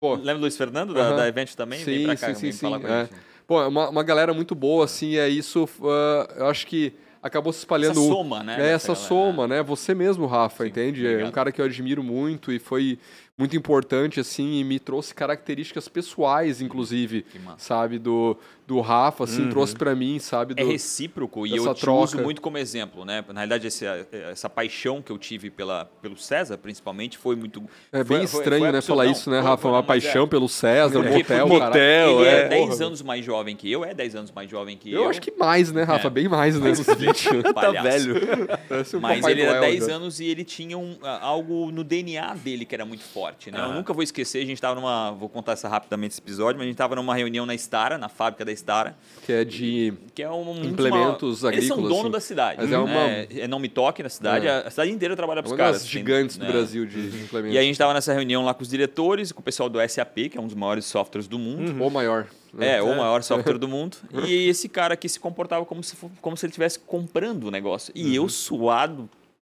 Pô. 0.00 0.14
Lembra 0.14 0.36
o 0.36 0.40
Luiz 0.40 0.56
Fernando 0.56 0.92
da, 0.92 1.00
uh 1.00 1.12
-huh. 1.12 1.16
da 1.16 1.28
Event 1.28 1.54
também? 1.54 1.80
Sim, 1.80 1.84
Vem 1.84 2.04
pra 2.04 2.16
cá, 2.16 2.34
sim, 2.34 2.52
sim, 2.52 2.52
sim. 2.52 2.74
É. 2.84 3.08
Pô, 3.46 3.62
é 3.62 3.66
uma, 3.66 3.88
uma 3.88 4.02
galera 4.02 4.34
muito 4.34 4.54
boa, 4.54 4.84
assim, 4.84 5.16
é 5.16 5.26
isso, 5.26 5.64
uh, 5.64 6.32
eu 6.36 6.46
acho 6.48 6.66
que 6.66 6.92
acabou 7.22 7.52
se 7.52 7.60
espalhando. 7.60 8.00
Essa 8.00 8.08
soma, 8.08 8.42
né? 8.42 8.56
É, 8.58 8.72
essa 8.72 8.88
galera, 8.88 9.08
soma, 9.08 9.48
né? 9.48 9.62
Você 9.62 9.94
mesmo, 9.94 10.26
Rafa, 10.26 10.64
Sim, 10.64 10.70
entende? 10.70 11.00
Obrigado. 11.00 11.26
É 11.26 11.28
um 11.28 11.32
cara 11.32 11.52
que 11.52 11.60
eu 11.60 11.64
admiro 11.64 12.02
muito 12.02 12.52
e 12.52 12.58
foi 12.58 12.98
muito 13.36 13.56
importante, 13.56 14.18
assim, 14.18 14.58
e 14.58 14.64
me 14.64 14.80
trouxe 14.80 15.14
características 15.14 15.88
pessoais, 15.88 16.60
inclusive, 16.60 17.24
sabe, 17.56 17.98
do, 17.98 18.36
do 18.68 18.82
Rafa, 18.82 19.24
assim, 19.24 19.44
uhum. 19.44 19.48
trouxe 19.48 19.74
para 19.74 19.94
mim, 19.94 20.18
sabe? 20.18 20.52
É 20.52 20.62
do, 20.62 20.68
é 20.68 20.72
recíproco 20.72 21.46
e 21.46 21.56
eu 21.56 21.74
te 21.74 21.80
troca. 21.80 22.04
uso 22.04 22.18
muito 22.18 22.42
como 22.42 22.58
exemplo, 22.58 23.02
né? 23.02 23.24
Na 23.28 23.40
realidade, 23.40 23.66
essa, 23.66 24.06
essa 24.12 24.50
paixão 24.50 25.00
que 25.00 25.10
eu 25.10 25.16
tive 25.16 25.48
pela, 25.48 25.86
pelo 26.02 26.18
César, 26.18 26.58
principalmente, 26.58 27.16
foi 27.16 27.34
muito... 27.34 27.62
É 27.90 28.04
bem 28.04 28.26
foi, 28.26 28.40
estranho, 28.40 28.60
foi, 28.64 28.68
foi 28.68 28.72
né, 28.72 28.82
falar 28.82 29.06
isso, 29.06 29.30
né, 29.30 29.40
Rafa? 29.40 29.66
Uma 29.68 29.82
paixão 29.82 30.24
é, 30.24 30.26
pelo 30.26 30.50
César, 30.50 30.98
é, 30.98 31.16
motel, 31.16 31.48
motel, 31.48 32.20
Ele 32.20 32.28
é, 32.28 32.40
é 32.42 32.48
10 32.48 32.80
anos 32.82 33.00
mais 33.00 33.24
jovem 33.24 33.56
que 33.56 33.72
eu, 33.72 33.86
é 33.86 33.94
10 33.94 34.14
anos 34.16 34.32
mais 34.32 34.50
jovem 34.50 34.76
que 34.76 34.92
eu. 34.92 35.04
Eu 35.04 35.08
acho 35.08 35.22
que 35.22 35.30
mais, 35.30 35.72
né, 35.72 35.84
Rafa? 35.84 36.08
É. 36.08 36.10
Bem 36.10 36.28
mais, 36.28 36.60
né? 36.60 36.72
tá 37.54 37.70
velho. 37.70 38.16
Mas 39.00 39.24
ele 39.24 39.40
era 39.40 39.60
10 39.60 39.88
anos 39.88 40.20
e 40.20 40.26
ele 40.26 40.44
tinha 40.44 40.76
um, 40.76 40.98
algo 41.22 41.70
no 41.70 41.82
DNA 41.82 42.34
dele 42.34 42.66
que 42.66 42.74
era 42.74 42.84
muito 42.84 43.02
forte, 43.02 43.50
né? 43.50 43.64
Eu 43.64 43.72
nunca 43.72 43.94
vou 43.94 44.02
esquecer, 44.02 44.42
a 44.42 44.46
gente 44.46 44.58
estava 44.58 44.74
numa... 44.74 45.12
Vou 45.12 45.30
contar 45.30 45.52
essa 45.52 45.70
rapidamente 45.70 46.12
esse 46.12 46.20
episódio, 46.20 46.58
mas 46.58 46.64
a 46.64 46.66
gente 46.66 46.74
estava 46.74 46.94
numa 46.94 47.14
reunião 47.14 47.46
na 47.46 47.54
Stara, 47.54 47.96
na 47.96 48.10
fábrica 48.10 48.44
da 48.44 48.57
Stara. 48.58 48.96
Que 49.24 49.32
é 49.32 49.44
de 49.44 49.94
que 50.14 50.22
é 50.22 50.30
um, 50.30 50.64
implementos 50.64 51.42
uma, 51.42 51.50
agrícolas. 51.50 51.52
Eles 51.52 51.68
são 51.68 51.82
dono 51.82 51.94
assim. 51.94 52.10
da 52.10 52.20
cidade. 52.20 52.58
Mas 52.60 52.72
é, 52.72 52.78
uma... 52.78 53.00
é, 53.00 53.28
é 53.40 53.48
não 53.48 53.58
me 53.58 53.68
toque 53.68 54.02
na 54.02 54.08
cidade, 54.08 54.46
é. 54.46 54.66
a 54.66 54.70
cidade 54.70 54.90
inteira 54.90 55.14
trabalha 55.16 55.42
para 55.42 55.50
os 55.50 55.56
caras. 55.56 55.82
Uma 55.82 55.88
gigantes 55.88 56.36
tem, 56.36 56.46
do 56.46 56.52
né? 56.52 56.58
Brasil 56.58 56.86
de 56.86 56.98
implementos. 56.98 57.54
E 57.54 57.58
a 57.58 57.62
gente 57.62 57.72
estava 57.72 57.94
nessa 57.94 58.12
reunião 58.12 58.44
lá 58.44 58.54
com 58.54 58.62
os 58.62 58.68
diretores, 58.68 59.32
com 59.32 59.40
o 59.40 59.44
pessoal 59.44 59.68
do 59.68 59.78
SAP, 59.88 60.30
que 60.30 60.38
é 60.38 60.40
um 60.40 60.46
dos 60.46 60.56
maiores 60.56 60.84
softwares 60.84 61.28
do 61.28 61.38
mundo. 61.38 61.72
Uhum. 61.72 61.82
Ou 61.82 61.90
maior. 61.90 62.26
É, 62.58 62.76
é, 62.76 62.82
o 62.82 62.96
maior 62.96 63.22
software 63.22 63.56
do 63.58 63.68
mundo. 63.68 63.96
E 64.26 64.48
esse 64.48 64.68
cara 64.68 64.94
aqui 64.94 65.08
se 65.08 65.20
comportava 65.20 65.64
como 65.64 65.82
se, 65.82 65.96
como 66.20 66.36
se 66.36 66.46
ele 66.46 66.50
estivesse 66.50 66.78
comprando 66.78 67.44
o 67.44 67.50
negócio. 67.50 67.92
E 67.94 68.06
uhum. 68.06 68.24
eu, 68.24 68.28
suado, 68.28 69.08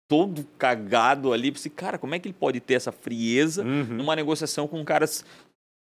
todo 0.09 0.45
cagado 0.57 1.31
ali, 1.31 1.51
pensei, 1.51 1.71
cara, 1.71 1.97
como 1.97 2.15
é 2.15 2.19
que 2.19 2.27
ele 2.27 2.35
pode 2.37 2.59
ter 2.59 2.73
essa 2.73 2.91
frieza 2.91 3.63
uhum. 3.63 3.85
numa 3.89 4.15
negociação 4.15 4.67
com 4.67 4.83
caras 4.83 5.23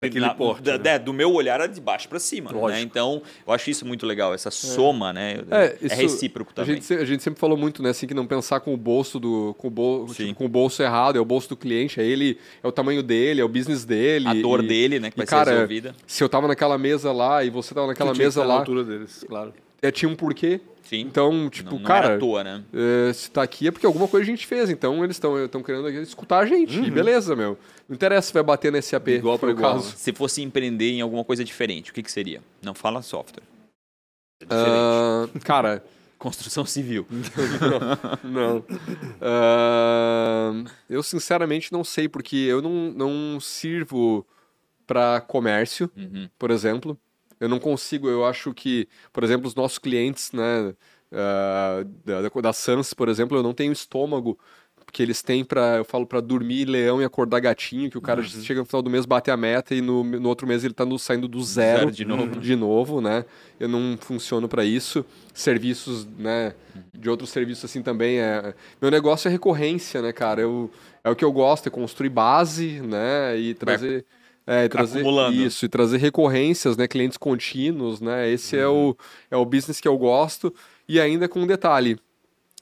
Daquele 0.00 0.24
na, 0.24 0.32
porte, 0.32 0.62
da, 0.62 0.78
né? 0.78 0.96
do 0.96 1.12
meu 1.12 1.32
olhar 1.32 1.60
é 1.60 1.66
de 1.66 1.80
baixo 1.80 2.08
para 2.08 2.20
cima. 2.20 2.52
Né? 2.52 2.80
Então, 2.80 3.20
eu 3.44 3.52
acho 3.52 3.68
isso 3.68 3.84
muito 3.84 4.06
legal, 4.06 4.32
essa 4.32 4.48
é. 4.48 4.52
soma, 4.52 5.12
né? 5.12 5.40
É, 5.50 5.76
é 5.90 5.94
recíproco 5.94 6.54
também. 6.54 6.74
A 6.74 6.74
gente, 6.76 6.94
a 6.94 7.04
gente, 7.04 7.20
sempre 7.20 7.40
falou 7.40 7.58
muito, 7.58 7.82
né? 7.82 7.90
Assim, 7.90 8.06
que 8.06 8.14
não 8.14 8.24
pensar 8.24 8.60
com 8.60 8.72
o 8.72 8.76
bolso 8.76 9.18
do. 9.18 9.56
Com 9.58 9.66
o, 9.66 9.70
bol, 9.70 10.06
tipo, 10.06 10.32
com 10.36 10.44
o 10.44 10.48
bolso 10.48 10.80
errado, 10.84 11.16
é 11.16 11.20
o 11.20 11.24
bolso 11.24 11.48
do 11.48 11.56
cliente, 11.56 12.00
é 12.00 12.04
ele, 12.04 12.38
é 12.62 12.68
o 12.68 12.70
tamanho 12.70 13.02
dele, 13.02 13.40
é 13.40 13.44
o 13.44 13.48
business 13.48 13.84
dele. 13.84 14.28
A 14.28 14.34
dor 14.34 14.62
e, 14.62 14.68
dele, 14.68 15.00
né? 15.00 15.10
Que 15.10 15.16
e, 15.16 15.18
vai 15.18 15.26
cara, 15.26 15.46
ser 15.46 15.52
resolvida. 15.54 15.96
Se 16.06 16.22
eu 16.22 16.28
tava 16.28 16.46
naquela 16.46 16.78
mesa 16.78 17.10
lá 17.10 17.42
e 17.42 17.50
você 17.50 17.74
tava 17.74 17.88
naquela 17.88 18.14
mesa 18.14 18.42
lá. 18.44 18.54
Na 18.54 18.60
altura 18.60 18.84
deles, 18.84 19.24
claro. 19.26 19.52
É, 19.82 19.90
tinha 19.90 20.08
um 20.08 20.14
porquê. 20.14 20.60
Sim. 20.88 21.00
Então, 21.00 21.50
tipo, 21.50 21.72
não, 21.72 21.78
não 21.78 21.84
cara. 21.84 22.14
à 22.14 22.18
toa, 22.18 22.42
né? 22.42 22.64
É, 22.72 23.12
se 23.12 23.30
tá 23.30 23.42
aqui 23.42 23.68
é 23.68 23.70
porque 23.70 23.84
alguma 23.84 24.08
coisa 24.08 24.24
a 24.24 24.30
gente 24.30 24.46
fez. 24.46 24.70
Então 24.70 25.04
eles 25.04 25.16
estão 25.16 25.62
querendo 25.62 25.86
escutar 26.00 26.38
a 26.38 26.46
gente. 26.46 26.78
Uhum. 26.78 26.86
E 26.86 26.90
beleza, 26.90 27.36
meu. 27.36 27.58
Não 27.86 27.94
interessa 27.94 28.28
se 28.28 28.32
vai 28.32 28.42
bater 28.42 28.72
nesse 28.72 28.96
AP. 28.96 29.08
Igual 29.08 29.38
para 29.38 29.50
igual. 29.50 29.74
Caso. 29.74 29.94
Se 29.94 30.14
fosse 30.14 30.40
empreender 30.40 30.92
em 30.92 31.02
alguma 31.02 31.22
coisa 31.24 31.44
diferente, 31.44 31.90
o 31.90 31.94
que, 31.94 32.02
que 32.02 32.10
seria? 32.10 32.40
Não 32.62 32.72
fala 32.72 33.02
software. 33.02 33.42
É 34.40 34.46
uh, 34.46 35.40
cara. 35.40 35.84
Construção 36.18 36.64
civil. 36.64 37.06
não. 38.24 38.30
não. 38.30 38.58
Uh, 39.20 40.68
eu 40.88 41.02
sinceramente 41.02 41.70
não 41.70 41.84
sei, 41.84 42.08
porque 42.08 42.34
eu 42.34 42.60
não, 42.60 42.90
não 42.90 43.38
sirvo 43.38 44.26
para 44.86 45.20
comércio, 45.20 45.88
uhum. 45.94 46.28
por 46.38 46.50
exemplo. 46.50 46.98
Eu 47.40 47.48
não 47.48 47.58
consigo, 47.58 48.08
eu 48.08 48.24
acho 48.24 48.52
que, 48.52 48.88
por 49.12 49.24
exemplo, 49.24 49.46
os 49.46 49.54
nossos 49.54 49.78
clientes, 49.78 50.32
né, 50.32 50.74
uh, 51.12 51.84
da, 52.04 52.40
da 52.40 52.52
Sans, 52.52 52.92
por 52.94 53.08
exemplo, 53.08 53.36
eu 53.36 53.42
não 53.42 53.54
tenho 53.54 53.72
estômago 53.72 54.38
porque 54.88 55.02
eles 55.02 55.20
têm 55.20 55.44
para 55.44 55.76
eu 55.76 55.84
falo 55.84 56.06
para 56.06 56.18
dormir 56.18 56.64
leão 56.64 57.02
e 57.02 57.04
acordar 57.04 57.40
gatinho, 57.40 57.90
que 57.90 57.98
o 57.98 58.00
cara 58.00 58.22
uhum. 58.22 58.26
chega 58.26 58.60
no 58.60 58.64
final 58.64 58.80
do 58.80 58.88
mês 58.88 59.04
bate 59.04 59.30
a 59.30 59.36
meta 59.36 59.74
e 59.74 59.82
no, 59.82 60.02
no 60.02 60.26
outro 60.26 60.46
mês 60.46 60.64
ele 60.64 60.72
tá 60.72 60.82
no, 60.82 60.98
saindo 60.98 61.28
do 61.28 61.42
zero, 61.42 61.80
zero 61.80 61.90
de 61.90 62.06
novo, 62.06 62.40
de 62.40 62.56
novo, 62.56 63.00
né? 63.02 63.26
Eu 63.60 63.68
não 63.68 63.98
funciono 64.00 64.48
para 64.48 64.64
isso. 64.64 65.04
Serviços, 65.34 66.06
né, 66.18 66.54
de 66.94 67.10
outros 67.10 67.28
serviços 67.28 67.66
assim 67.66 67.82
também 67.82 68.18
é 68.18 68.54
meu 68.80 68.90
negócio 68.90 69.28
é 69.28 69.30
recorrência, 69.30 70.00
né, 70.00 70.10
cara? 70.10 70.40
Eu 70.40 70.70
é 71.04 71.10
o 71.10 71.14
que 71.14 71.24
eu 71.24 71.32
gosto, 71.32 71.66
é 71.66 71.70
construir 71.70 72.08
base, 72.08 72.80
né, 72.80 73.36
e 73.38 73.52
trazer 73.52 74.06
é, 74.48 74.64
e 74.64 74.68
trazer 74.70 75.04
isso, 75.30 75.66
e 75.66 75.68
trazer 75.68 75.98
recorrências, 75.98 76.74
né, 76.74 76.88
clientes 76.88 77.18
contínuos, 77.18 78.00
né? 78.00 78.30
Esse 78.30 78.56
uhum. 78.56 78.62
é 78.62 78.68
o 78.68 78.96
é 79.32 79.36
o 79.36 79.44
business 79.44 79.78
que 79.78 79.86
eu 79.86 79.98
gosto 79.98 80.54
e 80.88 80.98
ainda 80.98 81.28
com 81.28 81.40
um 81.40 81.46
detalhe, 81.46 81.98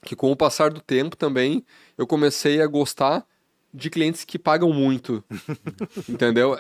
que 0.05 0.17
com 0.17 0.33
o 0.33 0.37
passar 0.37 0.71
do 0.71 0.81
tempo 0.81 1.17
também 1.17 1.65
eu 1.97 2.05
comecei 2.05 2.61
a 2.61 2.67
gostar 2.67 3.25
de 3.73 3.89
clientes 3.89 4.25
que 4.25 4.37
pagam 4.37 4.73
muito. 4.73 5.23
entendeu? 6.09 6.59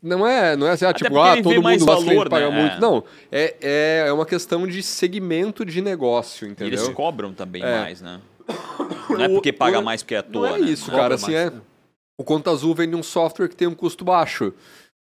Não 0.00 0.24
é, 0.24 0.54
não 0.54 0.68
é 0.68 0.70
assim, 0.70 0.84
ah, 0.84 0.92
tipo, 0.92 1.18
ah, 1.18 1.42
todo 1.42 1.60
mundo 1.60 1.76
de 1.76 2.14
né? 2.14 2.24
paga 2.28 2.50
muito. 2.50 2.76
É. 2.76 2.80
Não, 2.80 3.04
é, 3.32 3.56
é, 3.60 4.04
é 4.06 4.12
uma 4.12 4.26
questão 4.26 4.64
de 4.64 4.80
segmento 4.80 5.64
de 5.64 5.82
negócio, 5.82 6.46
entendeu? 6.46 6.78
E 6.78 6.84
eles 6.84 6.88
cobram 6.94 7.32
também 7.32 7.64
é. 7.64 7.80
mais, 7.80 8.00
né? 8.00 8.20
Não 9.10 9.24
é 9.24 9.28
porque 9.28 9.52
paga 9.52 9.80
mais 9.80 10.02
porque 10.02 10.14
é 10.14 10.18
à 10.18 10.22
toa, 10.22 10.50
Não 10.50 10.56
é 10.56 10.60
né? 10.60 10.70
isso, 10.70 10.90
cara, 10.90 11.16
assim, 11.16 11.34
é... 11.34 11.52
O 12.20 12.24
Conta 12.24 12.50
Azul 12.50 12.74
vende 12.74 12.96
um 12.96 13.02
software 13.02 13.48
que 13.48 13.54
tem 13.54 13.68
um 13.68 13.74
custo 13.74 14.04
baixo. 14.04 14.52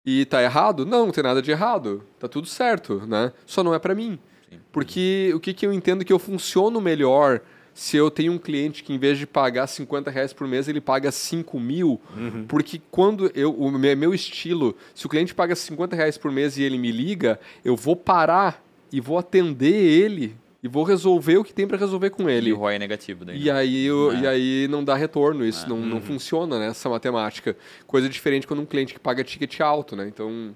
E 0.07 0.25
tá 0.27 0.41
errado? 0.41 0.87
Não, 0.87 1.07
não 1.07 1.13
tem 1.13 1.25
nada 1.25 1.43
de 1.43 1.51
errado. 1.51 2.05
Tá 2.21 2.29
tudo 2.29 2.47
certo, 2.47 3.05
né? 3.05 3.33
Só 3.45 3.65
não 3.65 3.75
é 3.75 3.81
para 3.81 3.97
mim. 3.97 4.17
Sim. 4.49 4.59
Porque 4.71 5.33
o 5.35 5.41
que, 5.41 5.53
que 5.53 5.67
eu 5.67 5.73
entendo 5.73 6.05
que 6.05 6.13
eu 6.13 6.21
funciono 6.21 6.81
melhor 6.81 7.41
se 7.75 7.97
eu 7.97 8.11
tenho 8.11 8.33
um 8.33 8.39
cliente 8.39 8.85
que 8.85 8.93
em 8.93 8.99
vez 8.99 9.19
de 9.19 9.27
pagar 9.27 9.67
50 9.67 10.09
reais 10.11 10.33
por 10.33 10.47
mês, 10.47 10.69
ele 10.69 10.81
paga 10.81 11.11
5 11.11 11.59
mil, 11.59 12.01
uhum. 12.17 12.45
porque 12.47 12.81
quando 12.91 13.31
eu, 13.35 13.53
o 13.53 13.71
meu 13.71 14.13
estilo, 14.13 14.77
se 14.95 15.07
o 15.07 15.09
cliente 15.09 15.35
paga 15.35 15.55
50 15.57 15.97
reais 15.97 16.19
por 16.19 16.31
mês 16.31 16.57
e 16.57 16.63
ele 16.63 16.77
me 16.77 16.93
liga, 16.93 17.41
eu 17.65 17.77
vou 17.77 17.97
parar 17.97 18.63
e 18.93 19.01
vou 19.01 19.19
atender 19.19 19.75
ele 19.75 20.37
e 20.63 20.69
vou 20.69 20.85
resolver 20.85 21.39
o 21.39 21.45
que 21.45 21.53
tem 21.53 21.67
para 21.67 21.79
resolver 21.79 22.11
com 22.11 22.29
ele. 22.29 22.51
E 22.51 22.53
o 22.53 22.57
ROI 22.57 22.77
é 22.77 22.79
negativo 22.79 23.25
daí. 23.25 23.41
E, 23.41 23.45
né? 23.45 23.53
aí, 23.53 23.85
eu, 23.87 24.13
é. 24.13 24.21
e 24.21 24.27
aí 24.27 24.69
não 24.69 24.85
dá 24.85 24.95
retorno, 24.95 25.45
isso 25.45 25.67
é. 25.67 25.69
não, 25.69 25.79
não 25.79 25.97
uhum. 25.97 26.03
funciona, 26.03 26.59
né, 26.59 26.69
essa 26.69 26.89
matemática. 26.89 27.57
Coisa 27.87 28.09
diferente 28.09 28.47
quando 28.47 28.61
um 28.61 28.67
cliente 28.67 28.93
que 28.93 29.01
paga 29.01 29.25
ticket 29.25 29.61
alto, 29.61 29.97
né? 29.97 30.07
Então... 30.09 30.55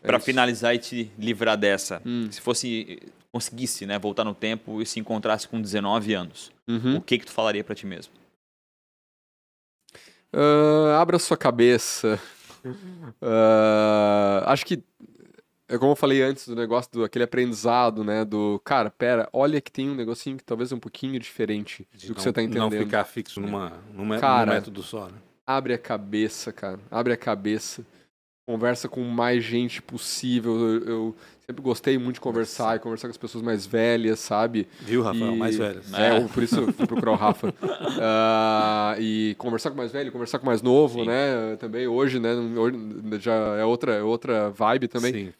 É 0.00 0.06
para 0.06 0.20
finalizar 0.20 0.76
e 0.76 0.78
te 0.78 1.10
livrar 1.18 1.56
dessa, 1.56 2.00
hum. 2.06 2.28
se 2.30 2.40
fosse 2.40 3.00
conseguisse, 3.32 3.84
né, 3.84 3.98
voltar 3.98 4.24
no 4.24 4.34
tempo 4.34 4.80
e 4.80 4.86
se 4.86 4.98
encontrasse 4.98 5.46
com 5.46 5.60
19 5.60 6.14
anos, 6.14 6.50
uhum. 6.66 6.96
o 6.96 7.00
que 7.00 7.18
que 7.18 7.26
tu 7.26 7.32
falaria 7.32 7.62
para 7.62 7.74
ti 7.74 7.86
mesmo? 7.86 8.12
Uh, 10.32 10.92
abra 10.98 11.18
sua 11.18 11.36
cabeça. 11.36 12.20
Uh, 12.64 14.44
acho 14.46 14.64
que 14.66 14.82
é 15.68 15.76
como 15.76 15.92
eu 15.92 15.96
falei 15.96 16.22
antes 16.22 16.48
do 16.48 16.56
negócio 16.56 16.90
do 16.90 17.04
aquele 17.04 17.24
aprendizado, 17.24 18.02
né? 18.02 18.24
Do 18.24 18.60
cara, 18.64 18.90
pera, 18.90 19.28
olha 19.32 19.60
que 19.60 19.70
tem 19.70 19.90
um 19.90 19.94
negocinho 19.94 20.38
que 20.38 20.44
talvez 20.44 20.72
é 20.72 20.74
um 20.74 20.80
pouquinho 20.80 21.20
diferente 21.20 21.86
do 21.92 21.98
que 21.98 22.08
não, 22.08 22.14
você 22.14 22.32
tá 22.32 22.42
entendendo. 22.42 22.72
Não 22.72 22.78
ficar 22.80 23.04
fixo 23.04 23.38
numa, 23.40 23.74
numa 23.92 24.18
cara, 24.18 24.46
num 24.46 24.52
método 24.54 24.82
só, 24.82 25.06
né? 25.06 25.18
Abre 25.46 25.74
a 25.74 25.78
cabeça, 25.78 26.52
cara. 26.52 26.80
Abre 26.90 27.12
a 27.12 27.16
cabeça. 27.16 27.84
Conversa 28.46 28.88
com 28.88 29.02
mais 29.04 29.44
gente 29.44 29.82
possível. 29.82 30.58
Eu, 30.58 30.84
eu 30.86 31.16
sempre 31.46 31.62
gostei 31.62 31.98
muito 31.98 32.14
de 32.14 32.20
conversar 32.22 32.76
e 32.76 32.78
conversar 32.78 33.08
com 33.08 33.12
as 33.12 33.18
pessoas 33.18 33.44
mais 33.44 33.66
velhas, 33.66 34.20
sabe? 34.20 34.66
Viu, 34.80 35.02
Rafael? 35.02 35.34
E... 35.34 35.36
Mais 35.36 35.56
velhas. 35.58 35.92
É, 35.92 36.18
por 36.20 36.42
isso 36.42 36.60
eu 36.60 36.72
fui 36.72 36.86
procurar 36.86 37.12
o 37.12 37.14
Rafa. 37.14 37.48
uh, 37.48 38.96
e 39.00 39.34
conversar 39.36 39.70
com 39.70 39.76
mais 39.76 39.92
velho, 39.92 40.10
conversar 40.10 40.38
com 40.38 40.46
mais 40.46 40.62
novo, 40.62 41.00
Sim. 41.00 41.08
né? 41.08 41.56
Também 41.56 41.86
hoje, 41.86 42.18
né? 42.18 42.30
Já 43.20 43.34
é 43.34 43.64
outra, 43.66 43.92
é 43.96 44.02
outra 44.02 44.48
vibe 44.48 44.88
também. 44.88 45.12
Sim. 45.12 45.32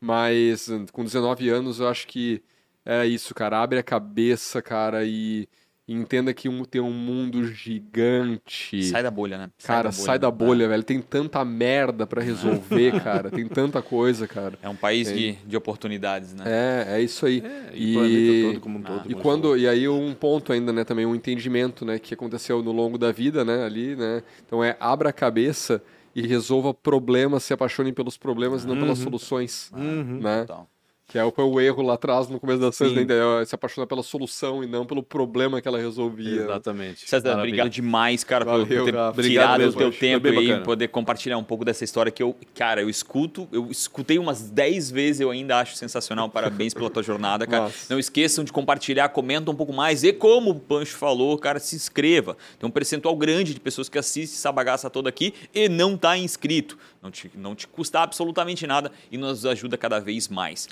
Mas 0.00 0.68
com 0.92 1.04
19 1.04 1.48
anos 1.48 1.80
eu 1.80 1.88
acho 1.88 2.06
que 2.06 2.42
é 2.84 3.06
isso, 3.06 3.34
cara. 3.34 3.62
Abre 3.62 3.78
a 3.78 3.82
cabeça, 3.82 4.62
cara, 4.62 5.04
e 5.04 5.48
e 5.88 5.94
entenda 5.94 6.34
que 6.34 6.48
um, 6.48 6.64
tem 6.64 6.80
um 6.80 6.90
mundo 6.90 7.46
gigante. 7.46 8.82
Sai 8.82 9.04
da 9.04 9.10
bolha, 9.10 9.38
né? 9.38 9.50
Sai 9.56 9.76
cara, 9.76 9.88
da 9.88 9.94
bolha, 9.94 10.04
sai 10.04 10.18
da 10.18 10.30
bolha, 10.32 10.64
é. 10.64 10.68
velho. 10.68 10.82
Tem 10.82 11.00
tanta 11.00 11.44
merda 11.44 12.04
para 12.04 12.20
resolver, 12.20 12.98
cara. 13.04 13.30
Tem 13.30 13.46
tanta 13.46 13.80
coisa, 13.80 14.26
cara. 14.26 14.58
É 14.60 14.68
um 14.68 14.74
país 14.74 15.12
de, 15.12 15.34
de 15.46 15.56
oportunidades, 15.56 16.34
né? 16.34 16.42
É, 16.44 16.96
é 16.96 17.00
isso 17.00 17.24
aí. 17.24 17.40
É, 17.44 17.70
e, 17.72 17.96
e 17.96 18.42
todo 18.48 18.60
como 18.60 18.78
um 18.80 18.82
todo. 18.82 19.02
Ah, 19.04 19.06
e 19.08 19.14
quando 19.14 19.56
e 19.56 19.68
aí 19.68 19.88
um 19.88 20.12
ponto 20.12 20.52
ainda, 20.52 20.72
né, 20.72 20.82
também 20.82 21.06
um 21.06 21.14
entendimento, 21.14 21.84
né, 21.84 22.00
que 22.00 22.14
aconteceu 22.14 22.60
no 22.64 22.72
longo 22.72 22.98
da 22.98 23.12
vida, 23.12 23.44
né, 23.44 23.64
ali, 23.64 23.94
né? 23.94 24.24
Então 24.44 24.64
é 24.64 24.76
abra 24.80 25.10
a 25.10 25.12
cabeça 25.12 25.80
e 26.16 26.26
resolva 26.26 26.72
problemas, 26.72 27.44
se 27.44 27.52
apaixone 27.52 27.92
pelos 27.92 28.16
problemas 28.16 28.64
e 28.64 28.66
não 28.66 28.74
pelas 28.74 28.98
uhum. 28.98 29.04
soluções, 29.04 29.70
uhum. 29.74 30.18
né? 30.18 30.40
Total. 30.46 30.66
Que 31.08 31.18
é, 31.18 31.30
foi 31.30 31.44
o 31.44 31.60
erro 31.60 31.82
lá 31.82 31.94
atrás, 31.94 32.28
no 32.28 32.40
começo 32.40 32.60
da 32.60 32.72
Sans, 32.72 32.92
né? 32.92 33.04
se 33.46 33.54
apaixonar 33.54 33.86
pela 33.86 34.02
solução 34.02 34.64
e 34.64 34.66
não 34.66 34.84
pelo 34.84 35.04
problema 35.04 35.60
que 35.62 35.68
ela 35.68 35.78
resolvia. 35.78 36.42
Exatamente. 36.42 37.08
César, 37.08 37.38
obrigado 37.38 37.70
demais, 37.70 38.24
cara, 38.24 38.44
Valeu, 38.44 38.66
por 38.66 38.84
ter 38.84 38.92
cara. 38.92 39.22
tirado 39.22 39.68
o 39.68 39.72
teu 39.72 39.92
tempo 39.92 40.26
aí, 40.26 40.60
poder 40.62 40.88
compartilhar 40.88 41.38
um 41.38 41.44
pouco 41.44 41.64
dessa 41.64 41.84
história 41.84 42.10
que 42.10 42.20
eu, 42.20 42.34
cara, 42.54 42.82
eu 42.82 42.90
escuto, 42.90 43.46
eu 43.52 43.70
escutei 43.70 44.18
umas 44.18 44.50
10 44.50 44.90
vezes, 44.90 45.20
eu 45.20 45.30
ainda 45.30 45.60
acho 45.60 45.76
sensacional. 45.76 46.28
Parabéns 46.28 46.74
pela 46.74 46.90
tua 46.90 47.04
jornada, 47.04 47.46
cara. 47.46 47.64
Nossa. 47.64 47.86
Não 47.88 48.00
esqueçam 48.00 48.42
de 48.42 48.52
compartilhar, 48.52 49.08
comenta 49.10 49.48
um 49.48 49.54
pouco 49.54 49.72
mais. 49.72 50.02
E 50.02 50.12
como 50.12 50.50
o 50.50 50.54
Pancho 50.58 50.96
falou, 50.96 51.38
cara, 51.38 51.60
se 51.60 51.76
inscreva. 51.76 52.36
Tem 52.58 52.68
um 52.68 52.72
percentual 52.72 53.14
grande 53.14 53.54
de 53.54 53.60
pessoas 53.60 53.88
que 53.88 53.96
assistem 53.96 54.36
essa 54.36 54.50
bagaça 54.50 54.90
toda 54.90 55.08
aqui 55.08 55.32
e 55.54 55.68
não 55.68 55.96
tá 55.96 56.18
inscrito. 56.18 56.76
Não 57.06 57.10
te, 57.12 57.30
não 57.36 57.54
te 57.54 57.68
custa 57.68 58.00
absolutamente 58.00 58.66
nada 58.66 58.90
e 59.12 59.16
nos 59.16 59.46
ajuda 59.46 59.78
cada 59.78 60.00
vez 60.00 60.26
mais. 60.26 60.68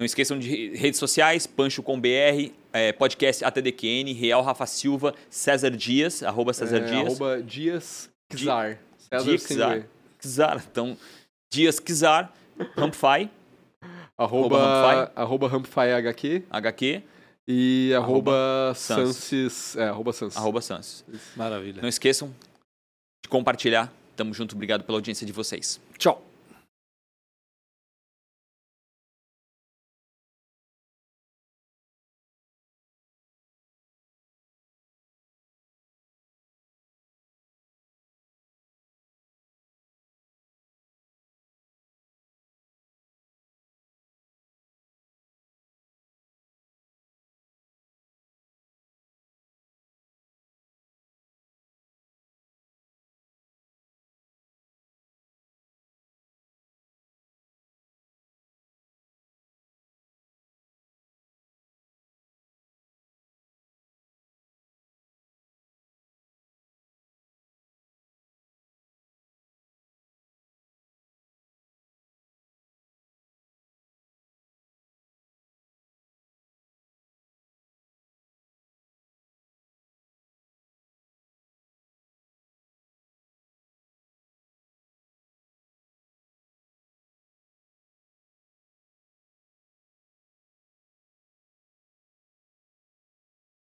Não 0.00 0.04
esqueçam 0.04 0.36
de 0.36 0.74
redes 0.74 0.98
sociais, 0.98 1.46
Pancho 1.46 1.80
com 1.80 1.98
BR, 1.98 2.52
é, 2.72 2.92
podcast 2.92 3.44
ATDQN, 3.44 4.12
Real 4.12 4.42
Rafa 4.42 4.66
Silva, 4.66 5.14
César 5.30 5.70
Dias, 5.70 6.24
arroba 6.24 6.52
César 6.52 6.78
é, 6.78 6.80
Dias. 6.80 7.06
Arroba 7.06 7.40
Dias 7.40 8.10
Kizar. 8.28 8.78
César 8.98 9.38
Kizar. 9.38 9.86
Kizar. 10.20 10.64
Então, 10.70 10.96
Dias 11.50 11.78
Kizar, 11.78 12.32
Rampfy. 12.76 13.30
Arroba, 14.18 15.12
arroba 15.14 15.48
Rampfy 15.48 15.92
HQ. 15.92 16.42
HQ. 16.50 17.02
E 17.46 17.92
arroba, 17.94 18.32
arroba 18.32 18.74
Sansis. 18.74 19.76
É, 19.76 19.84
arroba 19.84 20.12
Sansis. 20.12 20.36
Arroba 20.36 20.60
Sansis. 20.60 21.04
Maravilha. 21.36 21.80
Não 21.80 21.88
esqueçam 21.88 22.34
de 23.22 23.28
compartilhar. 23.28 23.92
Tamo 24.16 24.32
junto, 24.32 24.54
obrigado 24.54 24.82
pela 24.84 24.98
audiência 24.98 25.26
de 25.26 25.32
vocês. 25.32 25.80
Tchau. 25.98 26.35